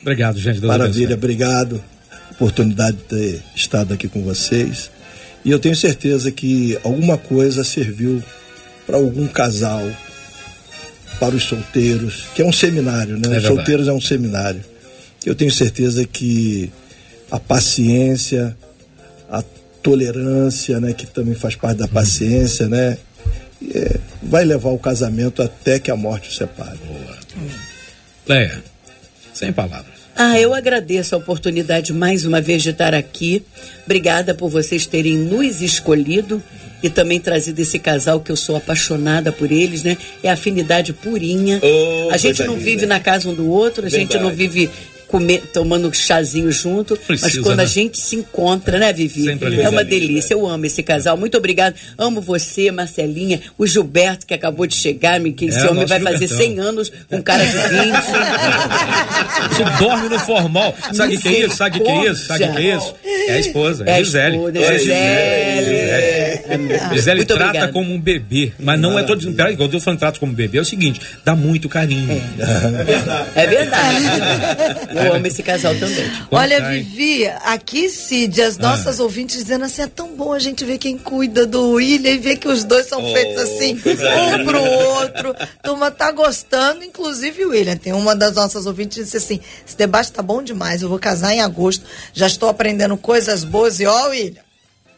[0.00, 0.60] Obrigado, gente.
[0.60, 1.82] Deus Maravilha, obrigado.
[2.32, 4.90] Oportunidade de ter estado aqui com vocês.
[5.44, 8.22] E eu tenho certeza que alguma coisa serviu
[8.86, 9.88] para algum casal,
[11.18, 13.36] para os solteiros, que é um seminário, né?
[13.36, 14.62] É os solteiros é um seminário.
[15.24, 16.72] Eu tenho certeza que
[17.30, 18.56] a paciência,
[19.30, 19.42] a
[19.82, 22.98] tolerância, né, que também faz parte da paciência, né,
[23.74, 26.78] é, vai levar o casamento até que a morte o separe.
[28.26, 28.62] Leia,
[29.40, 29.98] sem palavras.
[30.14, 33.42] Ah, eu agradeço a oportunidade mais uma vez de estar aqui.
[33.86, 36.42] Obrigada por vocês terem nos escolhido
[36.82, 39.96] e também trazido esse casal que eu sou apaixonada por eles, né?
[40.22, 41.58] É afinidade purinha.
[41.62, 42.64] Oh, a gente não linda.
[42.64, 44.24] vive na casa um do outro, a gente Verdade.
[44.24, 44.68] não vive
[45.10, 47.68] comer, tomando chazinho junto, mas Precisa, quando a né?
[47.68, 49.24] gente se encontra, né, Vivi?
[49.24, 50.34] Sempre é uma delícia.
[50.34, 51.16] Eu amo esse casal.
[51.16, 51.74] Muito obrigada.
[51.98, 56.00] Amo você, Marcelinha, o Gilberto que acabou de chegar, me que esse É, homem vai
[56.00, 56.54] fazer Gilbertão.
[56.54, 57.60] 100 anos com cara de 20.
[59.50, 60.74] Você dorme no formal.
[60.92, 61.56] Sabe o que é isso?
[61.56, 62.26] Sabe o que é isso?
[62.26, 62.94] Sabe o que é isso?
[63.28, 64.36] É a esposa, É é a Gisele.
[64.36, 65.64] esposa, É Gisele.
[65.64, 66.94] Gisele.
[66.94, 67.72] Gisele trata obrigada.
[67.72, 69.30] como um bebê, mas não é todo.
[69.32, 72.20] Peraí, quando eu tô falando trata como bebê, é o seguinte: dá muito carinho.
[73.34, 74.04] É verdade.
[75.06, 76.10] Eu amo esse casal também.
[76.30, 76.80] Olha, sai.
[76.80, 80.96] Vivi, aqui, Cid, as nossas ouvintes dizendo assim: é tão bom a gente ver quem
[80.98, 85.34] cuida do William e ver que os dois são feitos assim, um pro outro.
[85.62, 87.76] Turma tá gostando, inclusive o William.
[87.76, 90.98] Tem uma das nossas ouvintes que disse assim: esse debate tá bom demais, eu vou
[90.98, 93.80] casar em agosto, já estou aprendendo coisas boas.
[93.80, 94.42] E ó, William,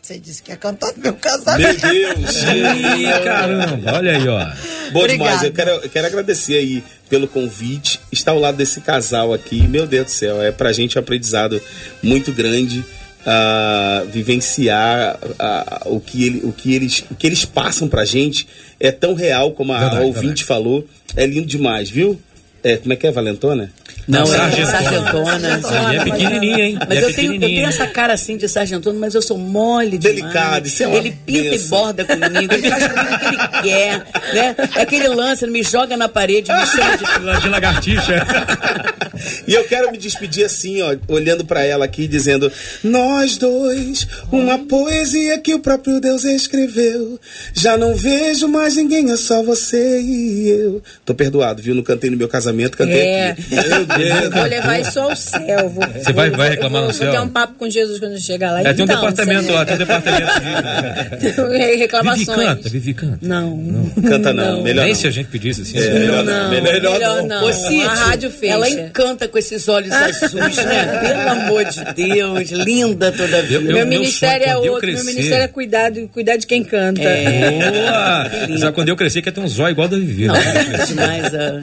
[0.03, 1.81] você disse que ia cantar no meu Meu casamento.
[1.81, 2.43] Deus!
[2.43, 4.47] Ih, caramba, olha aí, ó.
[4.93, 5.31] Bom Obrigada.
[5.31, 5.43] demais.
[5.43, 8.01] Eu quero, eu quero agradecer aí pelo convite.
[8.11, 11.61] Estar ao lado desse casal aqui, meu Deus do céu, é pra gente um aprendizado
[12.03, 12.85] muito grande.
[13.25, 18.47] ah, vivenciar ah, o, que ele, o, que eles, o que eles passam pra gente
[18.81, 20.85] é tão real como a Verdade, ouvinte falou.
[21.17, 22.21] É lindo demais, viu?
[22.65, 23.73] É, como é que é, Valentona?
[24.07, 24.71] Não, é Sargentona.
[24.71, 25.89] sargentona.
[25.89, 26.79] Aí é pequenininha, hein?
[26.89, 29.99] Mas É eu, tenho, eu tenho essa cara assim de sargentona, mas eu sou mole
[29.99, 30.17] demais.
[30.23, 31.67] Delicado, isso é uma Ele pinta benção.
[31.67, 33.99] e borda comigo, ele faz comigo o que ele quer,
[34.35, 34.57] né?
[34.77, 37.03] É aquele lance, ele me joga na parede, me chama de...
[37.43, 38.27] De lagartixa.
[39.47, 42.51] E eu quero me despedir assim, ó, olhando pra ela aqui, dizendo:
[42.83, 47.21] Nós dois, uma poesia que o próprio Deus escreveu.
[47.53, 50.83] Já não vejo mais ninguém, é só você e eu.
[51.05, 51.75] Tô perdoado, viu?
[51.75, 53.37] Não cantei no meu casamento, cantei É.
[53.51, 54.35] Meu Deus.
[54.35, 55.69] Vou levar isso ao céu.
[55.71, 57.07] Vou, Você vai- vou- vai reclamar vou, no céu?
[57.13, 58.61] Vou ter um papo com Jesus quando eu chegar lá.
[58.61, 60.33] É, tem um Então, departamento lá, tem um departamento.
[61.53, 62.27] Vivi Reclamações.
[62.49, 63.19] canta, Vivi canta.
[63.23, 63.91] Não.
[64.09, 65.01] Canta não, melhor Nem não.
[65.01, 65.79] se a gente pedisse assim.
[65.79, 67.45] melhor Não, Melhor melhor, não.
[67.47, 68.53] Ô, Cid, a rádio fez.
[68.53, 71.01] Ela encanta com esses olhos azuis, né?
[71.03, 73.55] Pelo amor de Deus, linda toda a vida.
[73.55, 74.93] Eu- Meu meu ministério é eu outro.
[74.93, 77.03] Meu ministério é cuidar, de- cuidar de quem canta.
[77.03, 77.51] É.
[77.71, 78.59] Boa!
[78.59, 80.27] Já quando eu crescer, quer ter um zóio igual da Vivi.
[80.27, 80.67] Não, né?
[80.81, 81.35] é demais.
[81.35, 81.63] ah.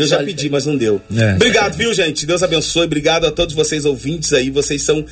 [0.00, 1.00] Eu já pedi, mas não deu.
[1.16, 1.34] É.
[1.34, 2.26] Obrigado, viu, gente?
[2.26, 2.84] Deus abençoe.
[2.84, 4.50] Obrigado a todos vocês ouvintes aí.
[4.50, 5.04] Vocês são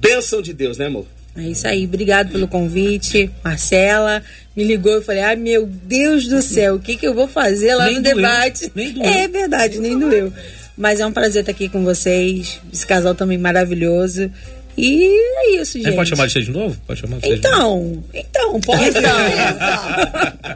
[0.00, 1.06] bênção de Deus, né, amor?
[1.36, 3.30] É isso aí, obrigado pelo convite.
[3.44, 4.22] Marcela
[4.56, 7.76] me ligou e falei: ai meu Deus do céu, o que, que eu vou fazer
[7.76, 8.72] lá nem no doeu, debate?
[8.74, 9.06] Nem doeu.
[9.06, 10.32] É verdade, nem doeu.
[10.76, 12.60] Mas é um prazer estar aqui com vocês.
[12.72, 14.30] Esse casal também maravilhoso.
[14.78, 15.92] E é isso, gente.
[15.96, 16.80] pode chamar de você de novo?
[16.86, 18.94] Pode chamar de então, então, pode.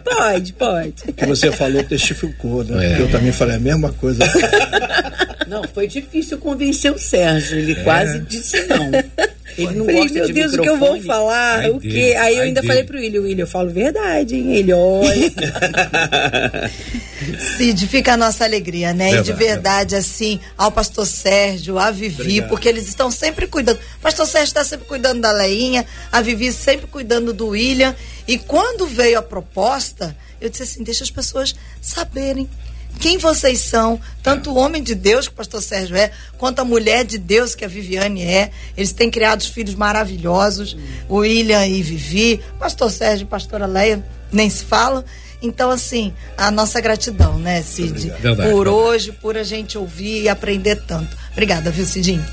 [0.05, 0.94] pode, pode.
[1.09, 2.99] O que você falou testificou, né?
[2.99, 3.01] É.
[3.03, 4.23] Eu também falei a mesma coisa.
[5.49, 7.59] Não, foi difícil convencer o Sérgio.
[7.59, 7.82] Ele é.
[7.82, 8.90] quase disse não.
[9.57, 10.74] Ele não falei, gosta meu de Deus, microfone.
[10.74, 11.59] o que eu vou falar?
[11.61, 12.16] Ai o quê?
[12.19, 12.73] Aí eu ainda Deus.
[12.73, 14.55] falei pro William, William, eu falo verdade, hein?
[14.55, 15.33] Ele olha.
[17.57, 19.15] Cid, fica a nossa alegria, né?
[19.15, 22.49] e de verdade, assim, ao pastor Sérgio, a Vivi, Obrigado.
[22.49, 23.77] porque eles estão sempre cuidando.
[23.77, 27.95] O pastor Sérgio está sempre cuidando da Leinha, a Vivi sempre cuidando do William.
[28.27, 32.49] E quando veio a proposta, eu disse assim: deixa as pessoas saberem
[33.01, 36.64] quem vocês são, tanto o homem de Deus, que o pastor Sérgio é, quanto a
[36.64, 38.51] mulher de Deus, que a Viviane é.
[38.77, 40.77] Eles têm criado filhos maravilhosos,
[41.09, 45.05] o William e Vivi, pastor Sérgio e pastora Leia, nem se fala.
[45.43, 48.12] Então, assim, a nossa gratidão, né, Cid?
[48.51, 51.16] Por hoje, por a gente ouvir e aprender tanto.
[51.32, 52.24] Obrigada, viu, Cidinho?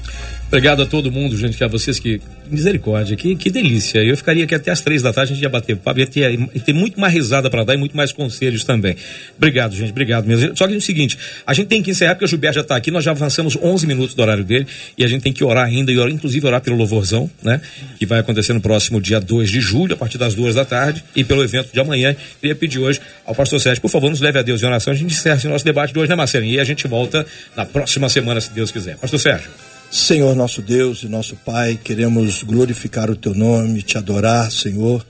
[0.48, 2.22] Obrigado a todo mundo, gente, que a vocês que.
[2.50, 4.00] Misericórdia, que, que delícia.
[4.00, 6.32] Eu ficaria aqui até as três da tarde, a gente ia bater papo, ia ter,
[6.32, 8.96] ia ter muito mais risada para dar e muito mais conselhos também.
[9.38, 10.56] Obrigado, gente, obrigado mesmo.
[10.56, 12.76] Só que é o seguinte, a gente tem que encerrar, porque o Gilberto já está
[12.76, 14.68] aqui, nós já avançamos 11 minutos do horário dele
[14.98, 17.62] e a gente tem que orar ainda, e orar, inclusive orar pelo louvorzão, né?
[17.98, 21.04] Que vai acontecer no próximo dia 2 de julho, a partir das duas da tarde,
[21.16, 22.16] e pelo evento de amanhã.
[22.42, 24.96] Queria pedir hoje ao pastor Sérgio, por favor, nos leve a Deus em oração, a
[24.96, 26.56] gente encerra esse nosso debate de hoje, né, Marcelinho?
[26.56, 28.98] E a gente volta na próxima semana, se Deus quiser.
[28.98, 29.69] Pastor Sérgio.
[29.91, 35.03] Senhor nosso Deus e nosso Pai, queremos glorificar o teu nome, te adorar, Senhor,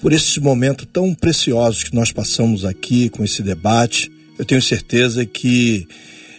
[0.00, 4.10] por esse momento tão precioso que nós passamos aqui com esse debate.
[4.38, 5.86] Eu tenho certeza que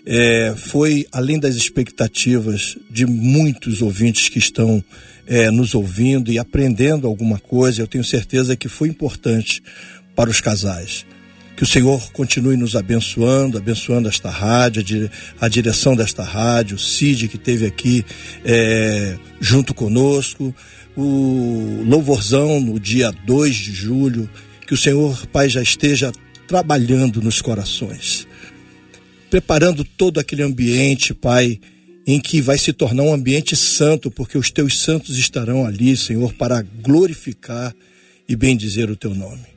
[0.07, 4.83] é, foi além das expectativas de muitos ouvintes que estão
[5.27, 7.83] é, nos ouvindo e aprendendo alguma coisa.
[7.83, 9.61] Eu tenho certeza que foi importante
[10.15, 11.05] para os casais.
[11.57, 15.09] Que o Senhor continue nos abençoando, abençoando esta rádio,
[15.41, 18.05] a direção desta rádio, o Cid que esteve aqui
[18.45, 20.53] é, junto conosco,
[20.95, 24.29] o Louvorzão no dia 2 de julho,
[24.67, 26.11] que o Senhor, Pai, já esteja
[26.47, 28.27] trabalhando nos corações,
[29.27, 31.59] preparando todo aquele ambiente, Pai,
[32.05, 36.33] em que vai se tornar um ambiente santo, porque os teus santos estarão ali, Senhor,
[36.33, 37.73] para glorificar
[38.29, 39.56] e bendizer o teu nome.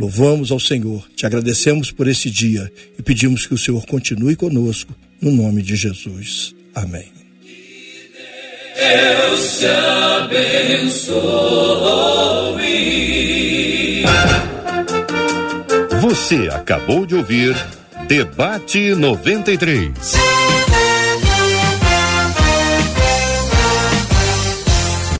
[0.00, 4.96] Louvamos ao Senhor, te agradecemos por esse dia e pedimos que o Senhor continue conosco,
[5.20, 6.54] no nome de Jesus.
[6.74, 7.12] Amém.
[8.74, 11.20] Deus te abençoe.
[16.00, 17.54] Você acabou de ouvir
[18.08, 20.29] Debate 93.